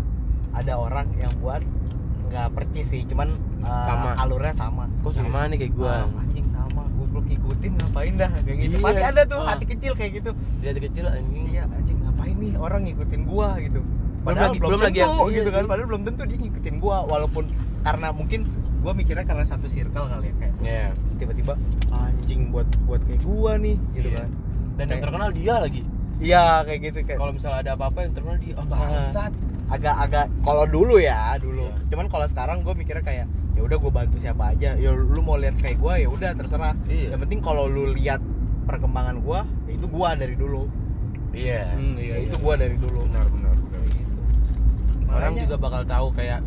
ada 0.51 0.73
orang 0.73 1.09
yang 1.15 1.33
buat 1.37 1.59
nggak 2.25 2.47
percis 2.53 2.87
sih 2.87 3.01
cuman 3.03 3.33
uh, 3.59 3.87
Sama. 3.87 4.09
alurnya 4.19 4.53
sama 4.53 4.85
kok 5.01 5.11
sama 5.11 5.47
nih 5.47 5.57
kayak 5.59 5.73
gua 5.73 6.05
Ah, 6.05 6.21
anjing 6.21 6.45
sama 6.45 6.57
gue 6.58 6.58
ngikutin 7.29 7.71
ngapain 7.75 8.13
dah 8.15 8.31
kayak 8.39 8.57
gitu 8.59 8.75
Iya. 8.75 8.83
pasti 8.83 9.03
ada 9.05 9.21
tuh 9.23 9.39
Ah. 9.39 9.47
hati 9.51 9.65
kecil 9.67 9.91
kayak 9.93 10.11
gitu 10.15 10.29
dia 10.57 10.69
dari 10.69 10.81
kecil 10.83 11.05
anjing 11.05 11.45
iya 11.47 11.63
anjing 11.65 11.97
ngapain 11.99 12.35
nih 12.35 12.51
orang 12.55 12.81
ngikutin 12.83 13.21
gua 13.23 13.49
gitu 13.57 13.79
padahal 14.19 14.49
lagi- 14.49 14.59
belum, 14.59 14.69
belum 14.69 14.81
lagi 14.81 14.99
tentu 14.99 15.07
yang- 15.07 15.19
iya 15.23 15.37
gitu 15.37 15.49
kan 15.49 15.61
sih. 15.61 15.69
padahal 15.69 15.87
belum 15.87 16.03
tentu 16.03 16.21
dia 16.25 16.37
ngikutin 16.39 16.75
gua 16.77 16.97
walaupun 17.05 17.43
karena 17.79 18.07
mungkin 18.09 18.39
gua 18.79 18.93
mikirnya 18.93 19.23
karena 19.23 19.43
satu 19.43 19.67
circle 19.67 20.05
kali 20.05 20.25
ya 20.25 20.35
kayak 20.35 20.53
Iya. 20.59 20.87
tiba-tiba 21.15 21.53
anjing 21.89 22.41
buat 22.49 22.67
buat 22.83 23.01
kayak 23.01 23.21
gua 23.21 23.55
nih 23.55 23.77
gitu 23.93 24.09
Iya. 24.09 24.17
kan 24.17 24.29
dan 24.29 24.35
yang 24.35 24.87
Kayak- 24.89 25.03
terkenal 25.05 25.29
dia 25.31 25.55
lagi 25.57 25.81
iya 26.19 26.43
kayak 26.61 26.79
gitu 26.83 26.97
kayak 27.05 27.17
kalau 27.17 27.31
misalnya 27.31 27.59
ada 27.61 27.71
apa-apa 27.73 27.99
yang 28.01 28.11
terkenal 28.11 28.37
dia 28.37 28.53
oh 28.53 28.65
bangsat 28.65 29.31
agak-agak 29.69 30.25
kalau 30.41 30.65
dulu 30.65 30.95
ya 30.97 31.37
dulu 31.37 31.65
Iya. 31.65 31.87
cuman 31.87 32.05
kalau 32.07 32.25
sekarang 32.25 32.57
gue 32.59 32.73
mikirnya 32.73 33.01
kayak 33.01 33.27
ya 33.59 33.61
udah 33.67 33.75
gue 33.75 33.91
bantu 33.91 34.15
siapa 34.23 34.55
aja. 34.55 34.79
Ya 34.79 34.89
lu 34.95 35.19
mau 35.19 35.35
lihat 35.35 35.59
kayak 35.59 35.83
gue 35.83 35.93
ya 35.99 36.07
udah 36.07 36.31
terserah. 36.31 36.79
Iya. 36.87 37.11
Yang 37.11 37.21
penting 37.27 37.39
kalau 37.43 37.67
lu 37.67 37.91
lihat 37.91 38.23
perkembangan 38.63 39.19
gue 39.19 39.39
ya 39.67 39.71
itu 39.75 39.87
gue 39.91 40.09
dari 40.15 40.35
dulu. 40.39 40.63
Iya. 41.35 41.75
Hmm, 41.75 41.99
ya 41.99 42.03
iya, 42.07 42.15
itu 42.23 42.35
iya. 42.39 42.45
gue 42.47 42.53
dari 42.55 42.75
dulu. 42.79 42.99
Benar 43.11 43.27
benar 43.27 43.53
benar. 43.59 43.79
Kayak 43.83 43.99
gitu. 43.99 44.19
Orang 45.11 45.33
juga 45.35 45.55
bakal 45.59 45.81
tahu 45.83 46.07
kayak 46.15 46.39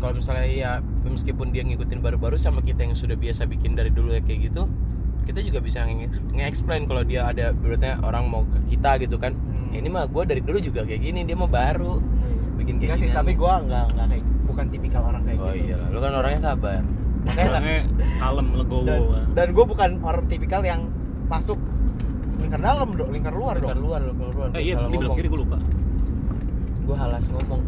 kalau 0.00 0.14
misalnya 0.16 0.48
ya 0.48 0.72
meskipun 1.04 1.52
dia 1.52 1.66
ngikutin 1.66 2.00
baru-baru 2.00 2.40
sama 2.40 2.64
kita 2.64 2.88
yang 2.88 2.96
sudah 2.96 3.18
biasa 3.18 3.44
bikin 3.44 3.76
dari 3.76 3.90
dulu 3.90 4.14
ya 4.14 4.22
kayak 4.22 4.46
gitu 4.46 4.70
kita 5.26 5.42
juga 5.42 5.58
bisa 5.60 5.82
nge- 5.84 6.22
nge-explain 6.32 6.88
kalau 6.88 7.04
dia 7.04 7.28
ada 7.28 7.52
berarti 7.52 8.00
orang 8.00 8.32
mau 8.32 8.48
ke 8.48 8.72
kita 8.72 8.96
gitu 9.04 9.20
kan. 9.20 9.36
Hmm. 9.36 9.76
Ya, 9.76 9.84
ini 9.84 9.92
mah 9.92 10.08
gue 10.08 10.24
dari 10.24 10.40
dulu 10.40 10.56
juga 10.56 10.88
kayak 10.88 11.04
gini 11.04 11.28
dia 11.28 11.36
mah 11.36 11.52
baru 11.52 12.00
bikin 12.68 12.74
kayak 12.76 12.84
Enggak 12.84 12.98
sih 12.98 13.08
gini 13.08 13.16
tapi 13.16 13.32
gue 13.32 13.52
nggak 13.64 13.84
nggak 13.88 14.06
kayak 14.06 14.24
bukan 14.44 14.64
tipikal 14.68 15.02
orang 15.02 15.22
kayak 15.24 15.38
oh 15.38 15.48
gitu 15.50 15.64
iya 15.64 15.76
lu 15.88 15.98
kan 15.98 16.12
orangnya 16.12 16.40
sabar 16.42 16.82
makanya 17.18 17.48
lah 17.48 17.60
Orangnya 17.60 17.80
kalem, 18.18 18.46
legowo. 18.54 18.84
dan, 18.84 19.00
kan. 19.02 19.24
dan 19.32 19.48
gue 19.50 19.64
bukan 19.66 19.90
orang 20.02 20.24
tipikal 20.26 20.62
yang 20.62 20.80
masuk 21.26 21.58
lingkar 22.38 22.60
dalam 22.60 22.88
dong 22.92 23.10
lingkar 23.10 23.32
luar 23.32 23.54
keluar 23.56 23.72
dong 23.74 23.82
luar 23.82 24.00
keluar 24.04 24.32
luar 24.32 24.48
Eh 24.52 24.62
iya, 24.62 24.74
ini 24.78 24.96
belok 24.96 25.16
kiri 25.16 25.26
gue 25.26 25.40
lupa. 25.40 25.58
gue 26.78 26.96
halas 26.96 27.24
ngomong 27.26 27.60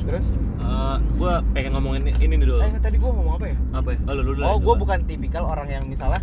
terus 0.00 0.26
Eh, 0.60 0.96
gue 1.16 1.32
pengen 1.50 1.72
ngomongin 1.72 2.02
ini, 2.04 2.12
ini 2.20 2.34
nih 2.36 2.46
dulu. 2.46 2.60
eh 2.60 2.70
tadi 2.78 2.94
gue 2.94 3.10
ngomong 3.10 3.34
apa 3.40 3.46
ya 3.48 3.56
Apa 3.72 3.88
ya? 3.90 3.98
Oh, 4.04 4.12
lu 4.12 4.22
dulu. 4.22 4.40
Oh, 4.44 4.56
gue 4.60 4.74
bukan 4.76 4.98
tipikal 5.02 5.44
orang 5.44 5.66
yang 5.66 5.84
misalnya 5.88 6.20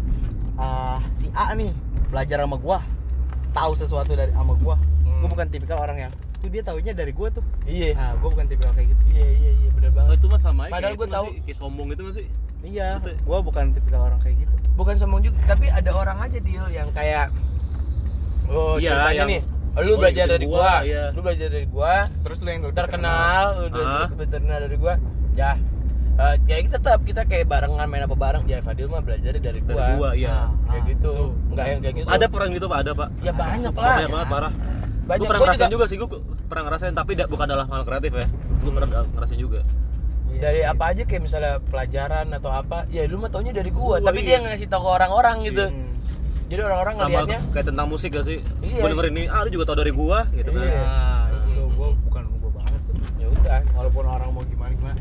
uh, 0.55 1.01
si 1.17 1.27
A 1.33 1.51
nih 1.51 1.73
belajar 2.07 2.39
sama 2.39 2.55
gua, 2.55 2.79
tahu 3.51 3.75
sesuatu 3.75 4.13
dari 4.13 4.31
sama 4.31 4.55
gua. 4.55 4.79
Hmm. 5.03 5.19
Gue 5.19 5.29
bukan 5.29 5.47
tipikal 5.49 5.77
orang 5.77 5.97
yang 5.99 6.11
tuh 6.37 6.49
dia 6.49 6.61
taunya 6.61 6.91
dari 6.91 7.11
gua 7.11 7.27
tuh. 7.29 7.43
iya 7.63 7.91
Nah, 7.91 8.13
gue 8.13 8.29
bukan 8.29 8.45
tipikal 8.45 8.71
kayak 8.71 8.87
gitu. 8.89 9.03
iya 9.11 9.27
iya 9.27 9.51
iya 9.55 9.69
bener 9.71 9.89
Oh, 9.89 9.95
banget 9.97 10.15
itu 10.15 10.27
mah 10.27 10.39
sama 10.39 10.61
aja. 10.63 10.73
Padahal 10.73 10.93
gua 10.93 11.05
nggak 11.05 11.17
tahu. 11.17 11.27
sih? 11.27 11.39
Kayak 11.43 11.57
sombong 11.57 11.87
gitu 11.89 12.01
nggak 12.01 12.15
sih? 12.15 12.27
Iya, 12.59 12.87
gue 12.99 13.37
bukan 13.39 13.63
tipikal 13.71 14.01
orang 14.03 14.19
kayak 14.19 14.35
gitu. 14.39 14.53
bukan 14.73 14.93
sombong 14.95 15.21
juga 15.23 15.37
tapi 15.47 15.65
ada 15.67 15.89
orang 15.91 16.17
aja 16.19 16.37
deal 16.39 16.65
yang 16.67 16.89
kayak 16.91 17.33
oh 18.47 18.77
Iya, 18.77 18.89
ceritanya 18.91 19.13
yang- 19.15 19.29
nih 19.29 19.41
lu 19.77 19.91
oh, 19.91 19.97
belajar 19.99 20.25
ikutin 20.25 20.33
dari 20.35 20.45
gua, 20.47 20.57
gua, 20.59 20.73
iya. 20.83 21.03
lu 21.07 21.19
belajar 21.19 21.47
dari 21.47 21.67
gua 21.67 21.93
Terus 22.19 22.37
lu 22.39 22.47
yang 22.47 22.61
lebih 22.63 22.75
terkenal 22.75 23.43
lu 23.53 23.63
udah 23.69 23.83
Ah. 23.83 24.07
lebih 24.07 24.27
terkenal 24.27 24.57
dari 24.59 24.73
gua 24.75 24.93
ya 25.33 25.51
eh, 26.17 26.35
ya 26.43 26.55
kita 26.59 26.77
tetap 26.77 26.99
kita 27.03 27.21
kayak 27.23 27.45
barengan 27.45 27.85
main 27.85 28.03
apa 28.03 28.15
bareng 28.15 28.43
ya 28.45 28.57
Fadil 28.59 28.85
mah 28.87 29.01
belajar 29.01 29.33
dari 29.33 29.41
Dari 29.41 29.61
gua, 29.63 29.85
gua, 29.95 30.09
iya. 30.13 30.29
Ah, 30.29 30.49
kayak 30.67 30.77
ah, 30.77 30.89
gitu 30.89 31.11
nggak 31.47 31.65
yang 31.67 31.79
kayak 31.79 31.95
gitu 31.95 32.07
Ada 32.07 32.25
orang 32.27 32.49
gitu 32.51 32.65
pak, 32.65 32.77
ada 32.79 32.91
pak. 32.95 33.09
ya 33.19 33.31
banyak 33.31 33.69
lah 33.71 33.85
Banyak 33.95 34.09
banget 34.11 34.27
parah. 34.27 34.51
Banyak 35.07 35.17
Gue 35.17 35.25
pernah 35.25 35.39
Gua 35.39 35.47
ngerasain 35.49 35.67
juga 35.67 35.75
juga, 35.79 35.85
sih, 35.87 35.97
gue 35.97 36.09
pernah 36.45 36.63
ngerasain 36.67 36.93
tapi 36.93 37.11
da- 37.13 37.25
bukan 37.25 37.47
dalam 37.47 37.65
hal 37.65 37.81
kreatif 37.81 38.11
ya. 38.13 38.27
Gue 38.59 38.71
pernah 38.71 38.87
ngerasain 39.07 39.39
juga. 39.39 39.59
Iya, 40.27 40.39
dari 40.43 40.59
iya. 40.61 40.69
apa 40.69 40.83
aja 40.87 41.01
kayak 41.01 41.21
misalnya 41.23 41.53
pelajaran 41.63 42.27
atau 42.29 42.51
apa 42.51 42.85
ya 42.87 43.03
lu 43.05 43.17
mah 43.17 43.27
taunya 43.27 43.49
dari 43.49 43.71
gua, 43.71 43.97
Gua, 43.97 44.05
tapi 44.05 44.21
iya. 44.21 44.37
dia 44.37 44.45
ngasih 44.45 44.67
tahu 44.67 44.81
ke 44.81 44.89
orang-orang 44.93 45.35
gitu 45.41 45.65
Hmm. 45.65 45.87
jadi 46.45 46.61
orang-orang 46.61 46.93
sama 46.93 47.07
ngelihatnya 47.09 47.39
kayak 47.49 47.65
tentang 47.65 47.87
musik 47.87 48.09
gak 48.11 48.23
sih 48.23 48.39
Iya. 48.61 48.77
gue 48.77 48.87
dengerin 48.87 49.13
ini 49.13 49.23
ah 49.25 49.41
lu 49.41 49.49
juga 49.49 49.65
tau 49.65 49.77
dari 49.77 49.89
gua 49.89 50.27
gitu 50.29 50.49
kan 50.49 50.61
Iya, 50.61 50.83
itu 51.33 51.47
tuh 51.49 51.55
Mm-mm. 51.57 51.73
gua 51.73 51.89
bukan 52.03 52.21
gua 52.35 52.49
banget 52.53 52.81
tuh. 52.83 52.95
ya 53.17 53.27
udah 53.31 53.59
Walaupun 53.73 54.03
orang 54.05 54.29
mau 54.29 54.43
gimana 54.43 54.71
gimana. 54.73 54.99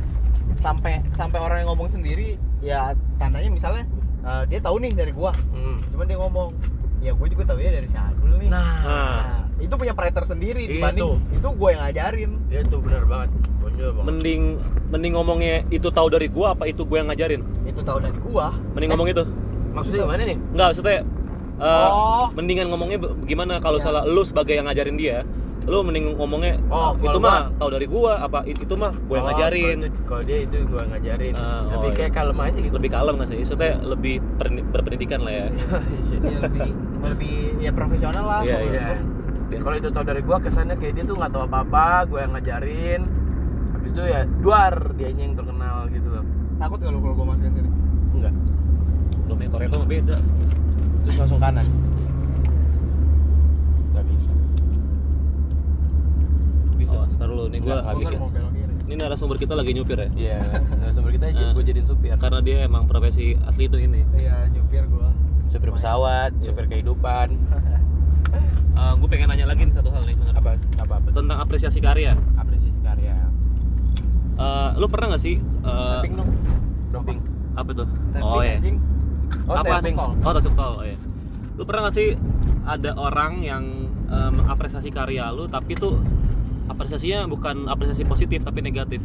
Sampai 0.57 0.93
sampai 1.13 1.39
orang 1.39 1.57
yang 1.61 1.69
ngomong 1.69 1.89
sendiri 1.91 2.29
ya 2.59 2.81
tandanya 3.17 3.51
misalnya 3.51 3.85
eh, 4.23 4.43
dia 4.49 4.59
tahu 4.59 4.77
nih 4.79 4.93
dari 4.95 5.13
gua. 5.13 5.35
Hmm. 5.53 5.85
Cuman 5.87 6.05
dia 6.05 6.17
ngomong, 6.17 6.49
"Ya 6.99 7.13
gua 7.13 7.27
juga 7.27 7.45
tahu 7.45 7.59
ya 7.59 7.71
dari 7.71 7.85
si 7.85 7.95
Adul 7.95 8.31
nih." 8.37 8.49
nah 8.49 8.65
Nah, 8.81 9.21
itu 9.59 9.73
punya 9.73 9.93
predator 9.93 10.25
sendiri 10.27 10.63
Iya 10.63 10.71
dibanding 10.71 11.03
tuh. 11.03 11.17
itu 11.33 11.49
gue 11.51 11.69
yang 11.71 11.83
ngajarin. 11.83 12.31
Dia 12.47 12.61
tuh 12.63 12.81
benar 12.81 13.03
banget. 13.05 13.31
Konyol 13.59 13.91
banget 13.91 14.07
mending 14.07 14.43
mending 14.87 15.13
ngomongnya 15.13 15.57
itu 15.69 15.89
tahu 15.89 16.07
dari 16.07 16.29
gua 16.29 16.53
apa 16.53 16.65
itu 16.65 16.83
gue 16.83 16.97
yang 16.97 17.09
ngajarin? 17.09 17.41
Itu 17.65 17.81
tahu 17.81 17.99
dari 17.99 18.19
gua. 18.21 18.53
Mending 18.73 18.91
ngomong 18.93 19.09
itu. 19.09 19.25
Maksudnya 19.73 20.01
gimana 20.05 20.23
nih? 20.25 20.39
Enggak, 20.51 20.67
maksudnya 20.71 20.99
eh, 21.57 21.89
Oh. 21.89 22.27
mendingan 22.31 22.67
ngomongnya 22.69 22.99
gimana? 23.25 23.57
Kalau 23.59 23.77
Ya. 23.77 23.85
salah 23.85 24.03
lu 24.05 24.23
sebagai 24.23 24.53
yang 24.53 24.67
ngajarin 24.67 24.95
dia 24.95 25.25
lu 25.67 25.83
mending 25.83 26.15
ngomongnya 26.15 26.63
Oh, 26.69 26.95
itu 26.95 27.19
mah 27.19 27.51
tahu 27.57 27.75
dari 27.75 27.87
gua 27.87 28.23
apa 28.23 28.47
itu 28.47 28.71
mah 28.73 28.95
gue 28.95 29.15
yang 29.15 29.25
Oh, 29.25 29.31
ngajarin. 29.33 29.77
kalau 29.77 29.89
itu- 29.89 30.05
kalau 30.07 30.23
dia 30.23 30.39
itu 30.39 30.57
gua 30.65 30.81
yang 30.81 30.93
ngajarin. 30.95 31.33
Ah, 31.35 31.63
tapi 31.67 31.75
oh, 31.83 31.93
kayak 31.93 32.07
iya. 32.07 32.15
kalem 32.15 32.39
aja 32.39 32.59
gitu. 32.61 32.75
Lebih 32.77 32.91
kalem 32.93 33.15
nggak 33.17 33.29
sih? 33.29 33.39
Maksudnya 33.43 33.73
lebih 33.83 34.15
per- 34.37 34.67
berpendidikan 34.69 35.21
lah 35.21 35.33
ya. 35.35 35.47
Ya 36.23 36.39
lebih 36.41 36.71
lebih 37.03 37.35
ya 37.59 37.71
profesional 37.73 38.25
lah. 38.25 38.41
Iya, 38.41 38.59
Iya. 38.61 38.87
gua. 38.87 38.95
Dia- 39.47 39.61
Kalau 39.61 39.77
itu 39.77 39.89
tau 39.89 40.03
dari 40.03 40.21
gua 40.21 40.39
kesannya 40.39 40.75
kayak 40.75 40.93
dia 40.93 41.05
tuh 41.05 41.15
nggak 41.15 41.31
tahu 41.31 41.43
apa-apa, 41.45 41.85
gua 42.05 42.19
yang 42.21 42.33
ngajarin. 42.33 43.03
Habis 43.69 43.91
itu 43.91 44.03
ya 44.05 44.21
duar 44.37 44.75
dianya 44.93 45.23
yang 45.23 45.35
terkenal 45.35 45.87
gitu 45.89 46.09
loh. 46.11 46.25
takut 46.57 46.79
gak 46.79 46.89
lu 46.89 46.99
kalau 46.99 47.15
gue 47.15 47.27
masukin 47.27 47.53
sini 47.55 47.71
Enggak. 48.13 48.33
dominator 49.25 49.61
itu 49.63 49.77
beda 49.85 50.17
Terus 51.05 51.17
langsung 51.17 51.37
kanan. 51.37 51.67
Gak 53.93 54.05
bisa. 54.07 54.33
Bisa. 56.75 56.95
oh, 56.95 57.05
ntar 57.07 57.27
dulu 57.27 57.45
nih 57.47 57.61
gua 57.61 57.77
Nggak, 57.77 57.85
Gua 57.85 57.95
bikin. 57.99 58.09
kan 58.11 58.19
mau 58.19 58.31
belok 58.31 58.53
kiri 58.53 58.73
ini 58.87 58.95
narasumber 58.97 59.37
kita 59.37 59.53
lagi 59.53 59.71
nyupir 59.73 59.99
ya 59.99 60.09
Iya, 60.15 60.39
sumber 60.91 61.11
kita 61.11 61.25
aja 61.29 61.45
gua 61.55 61.63
jadiin 61.63 61.85
supir. 61.85 62.15
karena 62.15 62.39
dia 62.41 62.57
emang 62.63 62.87
profesi 62.87 63.25
asli 63.43 63.67
itu 63.67 63.77
ini 63.79 64.01
iya 64.15 64.49
nyupir 64.49 64.87
gua 64.87 65.11
Supir 65.47 65.71
pesawat, 65.71 66.33
supir 66.41 66.67
kehidupan. 66.67 67.29
gue 68.97 69.09
pengen 69.09 69.29
nanya 69.29 69.47
lagi 69.47 69.63
nih 69.63 69.75
satu 69.75 69.89
hal 69.89 70.03
nih. 70.03 70.17
Apa 70.33 70.51
apa, 70.79 70.95
apa 70.97 71.09
tentang 71.11 71.39
apresiasi 71.39 71.79
karya 71.79 72.13
apresiasi 72.35 72.77
karya. 72.81 73.15
Eh, 74.37 74.69
lu 74.77 74.87
pernah 74.87 75.11
nggak 75.11 75.23
sih 75.23 75.37
eh, 75.39 75.97
tapping 75.97 76.15
dong 76.15 76.31
Doping. 76.91 77.19
apa 77.53 77.71
tuh 77.73 77.87
tapping 78.11 78.29
oh 78.31 78.43
ya 78.43 78.57
Oh, 79.45 79.55
apa 79.55 79.81
tapping. 79.81 79.97
tol. 79.97 80.13
oh 80.15 80.33
tasuk 80.33 80.55
tol 80.55 80.73
oh 80.77 80.85
ya 80.85 80.95
lu 81.53 81.65
pernah 81.65 81.89
nggak 81.89 81.97
sih 81.97 82.15
ada 82.63 82.95
orang 82.95 83.41
yang 83.41 83.65
em, 84.07 84.35
apresiasi 84.45 84.89
karya 84.89 85.31
lu 85.31 85.47
tapi 85.47 85.73
tuh 85.73 85.99
apresiasinya 86.67 87.25
bukan 87.27 87.65
apresiasi 87.67 88.03
positif 88.03 88.43
tapi 88.43 88.61
negatif 88.61 89.01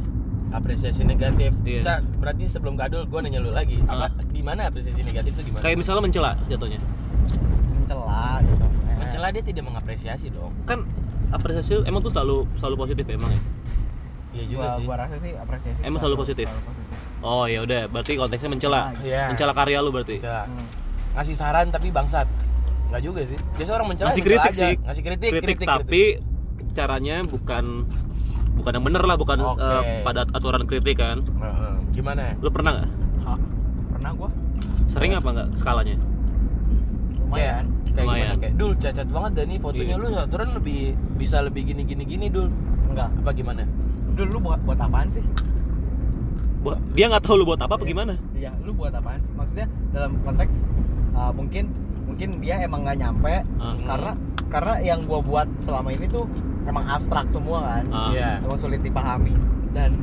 Apresiasi 0.51 1.07
negatif. 1.07 1.55
Iya. 1.63 1.79
Cak, 1.81 2.19
berarti 2.19 2.43
sebelum 2.43 2.75
kadul 2.75 3.07
gua 3.07 3.23
nanya 3.23 3.39
lu 3.39 3.55
lagi. 3.55 3.79
Apa 3.81 4.11
Ah. 4.11 4.27
gimana 4.27 4.67
apresiasi 4.67 4.99
negatif 4.99 5.31
itu 5.31 5.47
gimana? 5.47 5.63
kayak 5.63 5.79
misalnya 5.79 6.03
mencela 6.03 6.31
jatuhnya 6.45 6.75
mencela 7.73 8.43
gitu 8.43 8.65
Eh, 8.67 8.80
Mencela 9.11 9.27
dia 9.29 9.43
tidak 9.43 9.63
mengapresiasi 9.65 10.31
dong. 10.31 10.55
kan 10.63 10.87
apresiasi 11.29 11.83
emang 11.83 11.99
tuh 11.99 12.09
selalu 12.09 12.47
selalu 12.55 12.75
positif 12.77 13.03
emang 13.05 13.27
ya 13.27 13.41
Iya 14.31 14.43
juga 14.47 14.55
gua, 14.57 14.71
sih. 14.71 14.83
gua 14.83 14.95
rasa 14.97 15.15
sih 15.17 15.31
apresiasi 15.35 15.79
Emang 15.81 15.99
selalu 15.99 16.17
positif? 16.17 16.47
oh 17.21 17.43
ya 17.43 17.59
udah 17.59 17.85
berarti 17.85 18.15
konteksnya 18.15 18.49
mencela 18.49 18.95
Iya. 18.99 19.27
mencela 19.27 19.51
karya 19.51 19.77
lu 19.77 19.91
berarti 19.91 20.15
Mencela. 20.17 20.43
Hmm. 20.43 20.65
Ngasih 21.11 21.35
saran 21.35 21.67
tapi 21.67 21.87
bangsat. 21.89 22.23
Enggak 22.87 23.01
juga 23.01 23.21
sih. 23.25 23.35
Biasa 23.53 23.71
orang 23.73 23.87
mencela 23.89 24.07
ngasih 24.07 24.21
mencela 24.21 24.39
kritik 24.39 24.47
aja. 24.49 24.63
sih 24.63 24.73
Ngasih 24.81 25.03
kritik, 25.03 25.29
kritik, 25.33 25.57
tapi 25.61 26.03
caranya 26.71 27.15
bukan 27.23 27.83
bukan 28.53 28.71
yang 28.73 28.85
bener 28.85 29.03
lah 29.03 29.15
bukan 29.15 29.37
eh, 29.43 29.99
pada 30.01 30.23
aturan 30.29 30.63
kritik 30.63 30.95
kan 30.97 31.19
Heeh. 31.19 31.73
Gimana? 31.91 32.31
lu 32.37 32.47
pernah 32.47 32.71
nggak 32.73 32.89
pernah 33.91 34.11
gua 34.13 34.29
sering 34.85 35.11
apa 35.11 35.27
nggak 35.29 35.49
skalanya 35.53 35.95
lumayan 37.17 37.65
Kayak 37.91 38.01
Lumayan. 38.01 38.19
gimana 38.21 38.35
kayak 38.39 38.53
dul 38.55 38.71
cacat 38.75 39.07
banget 39.07 39.31
dan 39.33 39.45
nih 39.45 39.59
fotonya 39.59 39.85
Iya. 39.89 39.95
lu 39.97 40.07
aturan 40.17 40.49
lebih 40.53 40.79
bisa 41.15 41.37
lebih 41.39 41.61
gini 41.65 41.81
gini 41.83 42.03
gini 42.05 42.25
dul. 42.27 42.47
enggak 42.85 43.09
Apa 43.17 43.31
gimana? 43.31 43.63
dulu 44.11 44.29
lu 44.29 44.39
buat 44.41 44.59
buat 44.61 44.75
apaan 44.77 45.07
sih 45.07 45.23
buat 46.61 46.77
dia 46.91 47.07
nggak 47.07 47.21
tahu 47.21 47.35
lu 47.37 47.45
buat 47.45 47.57
apa 47.57 47.73
apa 47.73 47.83
gimana 47.83 48.13
Iya, 48.31 48.51
lu 48.59 48.71
buat 48.71 48.91
apaan 48.91 49.17
sih? 49.19 49.31
Maksudnya 49.31 49.65
dalam 49.89 50.19
konteks 50.21 50.61
uh, 51.11 51.31
mungkin 51.31 51.71
mungkin 52.03 52.37
dia 52.37 52.59
emang 52.59 52.83
nggak 52.83 52.97
nyampe 52.97 53.33
Ah. 53.57 53.73
karena 53.81 54.11
karena 54.47 54.73
yang 54.81 54.99
gua 55.03 55.19
buat 55.19 55.47
selama 55.57 55.89
ini 55.89 56.05
tuh 56.05 56.27
emang 56.63 56.83
abstrak 56.85 57.25
semua 57.27 57.59
kan, 57.71 57.83
Ah. 57.89 58.09
Iya. 58.09 58.29
emang 58.41 58.55
sulit 58.55 58.79
dipahami 58.79 59.31
dan 59.71 59.95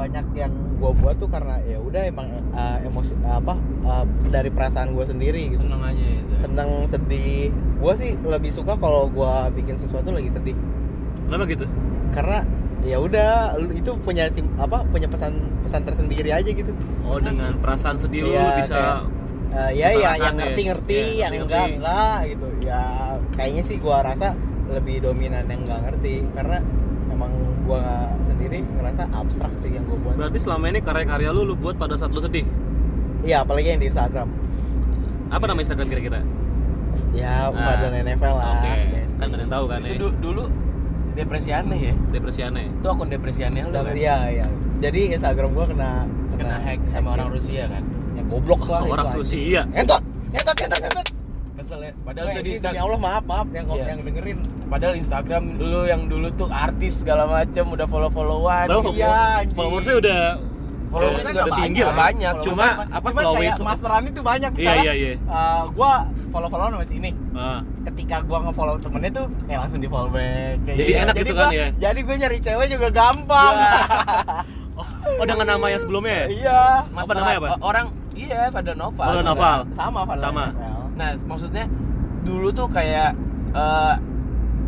banyak 0.00 0.24
yang 0.32 0.48
gua 0.80 0.96
buat 0.96 1.16
tuh 1.16 1.28
karena 1.28 1.60
ya 1.62 1.76
udah 1.76 2.02
emang 2.02 2.24
uh, 2.50 2.80
emosi 2.80 3.12
apa 3.20 3.52
uh, 3.84 4.04
dari 4.26 4.48
perasaan 4.48 4.90
gua 4.90 5.04
sendiri 5.04 5.52
gitu. 5.52 5.60
Seneng 5.60 5.82
aja 5.84 6.00
itu. 6.00 6.32
Seneng, 6.40 6.70
sedih. 6.86 7.52
Gua 7.76 7.92
sih 7.94 8.16
lebih 8.16 8.48
suka 8.48 8.74
kalau 8.74 9.08
gua 9.08 9.52
bikin 9.52 9.76
sesuatu 9.76 10.08
lagi 10.08 10.30
sedih. 10.30 10.56
kenapa 11.26 11.44
gitu 11.46 11.62
Karena 12.10 12.42
ya 12.80 12.96
udah 12.96 13.30
itu 13.70 13.92
punya 14.00 14.24
sim, 14.26 14.48
apa 14.56 14.82
punya 14.84 15.04
pesan 15.06 15.36
pesan 15.60 15.84
tersendiri 15.84 16.32
aja 16.32 16.48
gitu. 16.48 16.72
oh 17.04 17.20
dengan 17.20 17.54
perasaan 17.60 17.94
sedih 17.94 18.24
lu 18.24 18.32
Iya, 18.32 18.40
lu 18.40 18.52
bisa 18.58 18.74
kayak, 18.74 18.98
Eh, 19.50 19.70
ya 19.76 19.88
ya 19.92 20.10
yang 20.16 20.34
ya. 20.34 20.38
ngerti-ngerti, 20.38 20.94
Iya, 20.94 21.28
yang 21.28 21.32
ngerti-ngerti. 21.36 21.44
enggak 21.44 21.66
enggak 21.76 22.18
gitu. 22.24 22.46
Ya 22.64 22.82
kayaknya 23.34 23.62
sih 23.62 23.76
gua 23.76 23.98
rasa 24.00 24.28
lebih 24.66 25.02
dominan 25.02 25.44
yang 25.44 25.60
enggak 25.60 25.80
ngerti 25.86 26.14
karena 26.32 26.58
sendiri 28.40 28.64
ngerasa 28.64 29.04
abstrak 29.12 29.52
sih 29.54 29.68
yang 29.70 29.84
gua 29.84 30.00
buat. 30.00 30.14
berarti 30.16 30.38
selama 30.40 30.64
ini 30.66 30.80
karya-karya 30.80 31.28
lu 31.28 31.44
lu 31.44 31.52
buat 31.54 31.76
pada 31.76 31.92
saat 31.94 32.08
lu 32.08 32.18
sedih 32.18 32.48
Iya, 33.20 33.44
apalagi 33.44 33.68
yang 33.68 33.78
di 33.78 33.92
Instagram. 33.92 34.32
apa 35.28 35.44
nama 35.44 35.60
Instagram 35.60 35.86
kira-kira 35.86 36.20
Ya, 37.12 37.46
Ah, 37.46 37.52
Fadlan 37.52 38.00
NFL 38.00 38.32
lah. 38.32 38.56
oke 38.56 38.72
Yes. 38.88 39.12
kan 39.14 39.28
ada 39.28 39.38
yang 39.38 39.52
tahu 39.52 39.64
kan 39.68 39.80
Itu 39.82 39.86
ya 39.86 39.98
du- 40.00 40.16
dulu 40.18 40.42
depresi 41.12 41.50
aneh 41.52 41.80
ya. 41.82 41.94
depresi 42.08 42.40
aneh 42.40 42.66
Itu 42.72 42.86
akun 42.88 43.06
depresi 43.06 43.40
aneh 43.42 43.60
lu 43.62 43.76
kan. 43.76 43.92
Iya, 43.92 44.16
iya. 44.32 44.46
Jadi 44.80 45.12
Instagram 45.12 45.52
gua 45.52 45.68
kena 45.68 46.08
Kena 46.32 46.56
hack 46.56 46.80
sama 46.88 47.12
orang 47.12 47.28
Rusia 47.28 47.68
kan. 47.68 47.84
Ya 48.10 48.24
goblok 48.24 48.64
lah. 48.64 48.80
orang. 48.80 49.12
Rusia 49.12 49.68
Entot, 49.70 50.00
entot, 50.32 50.56
entot, 50.56 50.80
entot. 50.80 51.06
Kesel 51.70 51.86
ya. 51.86 51.92
Padahal 52.02 52.26
Wah, 52.26 52.34
tuh 52.34 52.34
di 52.34 52.42
ini 52.42 52.42
demi 52.42 52.58
Instagram. 52.58 52.82
Allah 52.82 52.98
maaf, 53.00 53.22
maaf 53.24 53.46
yang 53.48 53.66
Iya. 53.70 53.84
yang 53.86 54.00
dengerin. 54.02 54.38
Padahal 54.66 54.94
Instagram 54.96 55.42
lu 55.56 55.80
yang 55.86 56.02
dulu 56.04 56.26
tuh 56.34 56.48
artis 56.50 56.92
segala 56.98 57.22
macem 57.24 57.62
udah 57.64 57.86
follow-followan. 57.86 58.66
Tahu, 58.66 58.82
gitu. 58.90 58.98
Iya, 58.98 59.46
followersnya 59.54 59.96
udah 59.96 60.22
Followersnya 60.90 61.22
udah, 61.30 61.44
udah 61.46 61.58
tinggi 61.62 61.78
banyak, 61.78 61.86
lah 61.86 61.94
banyak. 62.02 62.34
cuma 62.42 62.66
apa 62.90 63.08
followers 63.14 63.38
kayak 63.54 63.62
masteran 63.62 64.02
itu 64.10 64.20
banyak 64.26 64.50
iya 64.50 64.58
Misalnya, 64.58 64.82
iya 64.82 64.94
iya 64.98 65.12
uh, 65.22 65.62
gua 65.70 65.92
follow 66.28 66.50
follow 66.50 66.66
sama 66.66 66.82
si 66.82 66.94
ini 66.98 67.14
Ah. 67.30 67.62
ketika 67.86 68.26
gua 68.26 68.38
nge-follow 68.42 68.74
temennya 68.82 69.10
tuh 69.14 69.26
kayak 69.46 69.60
langsung 69.62 69.78
di 69.78 69.86
follow 69.86 70.10
back 70.10 70.58
kayak 70.66 70.76
Jadi 70.76 70.92
enak 70.98 71.14
gitu 71.14 71.32
kan 71.32 71.46
gua- 71.46 71.54
ya? 71.54 71.66
jadi 71.78 72.00
gue 72.02 72.16
nyari 72.18 72.38
cewek 72.42 72.66
juga 72.68 72.88
gampang 72.90 73.54
oh, 74.82 74.86
oh 75.14 75.24
dengan 75.24 75.46
nama 75.48 75.66
yang 75.68 75.78
sebelumnya 75.78 76.16
ya 76.16 76.26
iya 76.26 76.60
Apa 76.82 77.12
namanya 77.14 77.38
apa? 77.38 77.48
Orang 77.62 77.86
iya 78.12 78.40
pada 78.50 78.72
Nova. 78.74 79.04
Oh, 79.06 79.22
Noval. 79.22 79.58
sama 79.70 80.00
Fadlan 80.02 80.26
Sama. 80.26 80.44
Nah, 81.00 81.16
maksudnya 81.24 81.64
dulu 82.20 82.52
tuh 82.52 82.68
kayak 82.68 83.16
eh, 83.50 83.94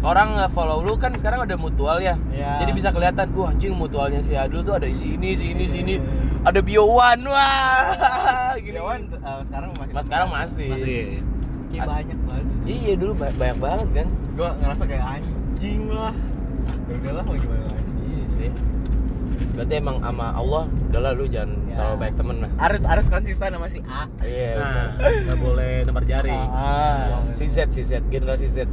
orang 0.02 0.34
nge-follow 0.34 0.80
lu 0.80 0.96
kan 0.96 1.12
sekarang 1.12 1.44
udah 1.44 1.54
mutual 1.54 2.00
ya. 2.00 2.16
Iya. 2.28 2.58
Jadi 2.58 2.72
bisa 2.72 2.88
kelihatan, 2.88 3.28
wah 3.32 3.52
anjing 3.52 3.70
mutualnya 3.72 4.18
si 4.18 4.32
Adul 4.32 4.64
tuh 4.64 4.74
ada 4.74 4.88
isi 4.88 5.14
ini, 5.14 5.36
si 5.36 5.52
ini, 5.52 5.64
si 5.64 5.78
ini. 5.78 6.00
Ada 6.42 6.58
bio 6.58 6.88
one, 6.88 7.22
wah. 7.22 8.56
Gini. 8.64 8.74
Dewan 8.74 9.06
uh, 9.14 9.44
sekarang 9.44 9.70
masih 9.72 9.92
Mas 9.92 10.04
sekarang 10.08 10.28
masih. 10.28 10.68
masih 10.68 10.98
kayak 11.70 11.86
banyak 11.86 12.18
banget 12.22 12.44
Iya 12.62 12.92
dulu 12.94 13.12
ba- 13.14 13.36
banyak 13.36 13.58
banget 13.58 13.88
kan. 13.94 14.06
gua 14.32 14.48
ngerasa 14.56 14.84
kayak 14.84 15.04
anjing 15.06 15.82
lah 15.88 16.12
ya 16.82 16.94
udahlah 16.98 17.22
mau 17.22 17.32
gimana 17.34 17.64
lagi 17.64 17.90
Iya 18.02 18.24
sih. 18.26 18.50
Berarti 19.52 19.74
emang 19.74 19.96
sama 19.98 20.26
Allah 20.30 20.64
udahlah 20.84 21.12
lu 21.12 21.24
jangan 21.26 21.56
Ya. 21.64 21.74
terlalu 21.74 21.96
baik 21.98 22.14
temen 22.14 22.36
lah. 22.38 22.50
harus 22.58 22.82
harus 22.82 23.06
konsisten 23.06 23.48
sama 23.48 23.66
si 23.66 23.80
A 23.82 24.02
Iya. 24.20 24.50
nah 24.54 24.68
benar. 24.94 25.12
nggak 25.24 25.38
boleh 25.38 25.72
nebar 25.82 26.04
jari 26.04 26.32
ah 26.32 27.20
Si 27.30 27.44
Z, 27.46 27.56
si 27.68 27.82
Z, 27.82 28.00
generasi 28.06 28.46
Z. 28.46 28.68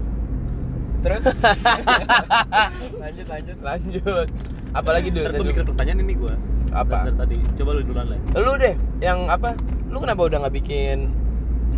terus 1.00 1.24
lanjut 3.02 3.26
lanjut 3.26 3.58
Lanjut. 3.60 4.28
Apalagi 4.70 5.10
dulu? 5.10 5.26
gue 5.34 5.48
mikir 5.48 5.64
pertanyaan 5.66 6.00
ini 6.02 6.14
gue 6.14 6.34
Apa? 6.70 7.08
dari 7.08 7.18
tadi 7.18 7.38
coba 7.56 7.70
lu 7.74 7.82
duluan 7.84 8.08
lah 8.08 8.20
Lu 8.36 8.54
deh, 8.56 8.74
yang 9.00 9.26
apa? 9.26 9.58
Lu 9.88 9.98
kenapa 9.98 10.22
udah 10.22 10.38
nggak 10.44 10.56
bikin 10.56 11.10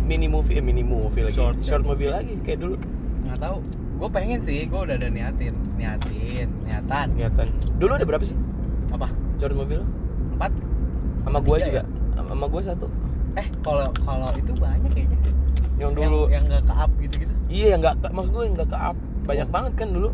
mini 0.02 0.26
movie, 0.26 0.58
eh 0.58 0.60
mini 0.60 0.82
movie 0.82 1.22
lagi, 1.22 1.32
Short. 1.32 1.56
short 1.60 1.80
movie 1.82 2.06
lagi 2.06 2.36
kayak 2.42 2.60
dulu? 2.60 2.76
nggak 3.22 3.38
tahu 3.38 3.56
gue 3.94 4.08
pengen 4.10 4.42
sih 4.42 4.66
gue 4.66 4.76
udah 4.76 4.92
ada 4.92 5.06
niatin 5.06 5.54
niatin 5.72 6.50
niatan 6.62 7.06
Niatan. 7.14 7.46
Dulu 7.78 7.92
ada 7.94 8.02
berapa 8.02 8.20
sih 8.20 8.34
apa? 8.90 9.06
Short 9.36 9.54
movie 9.54 9.76
lo? 9.76 9.86
berempat 10.24 10.52
sama 11.22 11.38
gua 11.38 11.56
Tiga 11.56 11.66
juga. 11.68 11.82
sama 12.24 12.44
gua 12.46 12.62
satu. 12.62 12.86
Eh 13.32 13.46
kalau 13.60 13.86
kalau 14.00 14.28
itu 14.32 14.52
banyak 14.54 14.90
kayaknya. 14.90 15.18
Yang 15.78 15.90
dulu. 15.96 16.20
yang 16.28 16.44
nggak 16.44 16.62
ke 16.62 16.74
up 16.74 16.90
gitu 16.96 17.14
gitu 17.18 17.34
iya 17.48 17.66
yang 17.68 17.80
nggak 17.80 17.94
maksud 18.06 18.30
gue 18.30 18.44
nggak 18.54 18.68
ke 18.68 18.78
up 18.78 18.96
banyak 19.22 19.44
Oh. 19.44 19.52
banget 19.52 19.72
kan 19.74 19.88
dulu. 19.90 20.08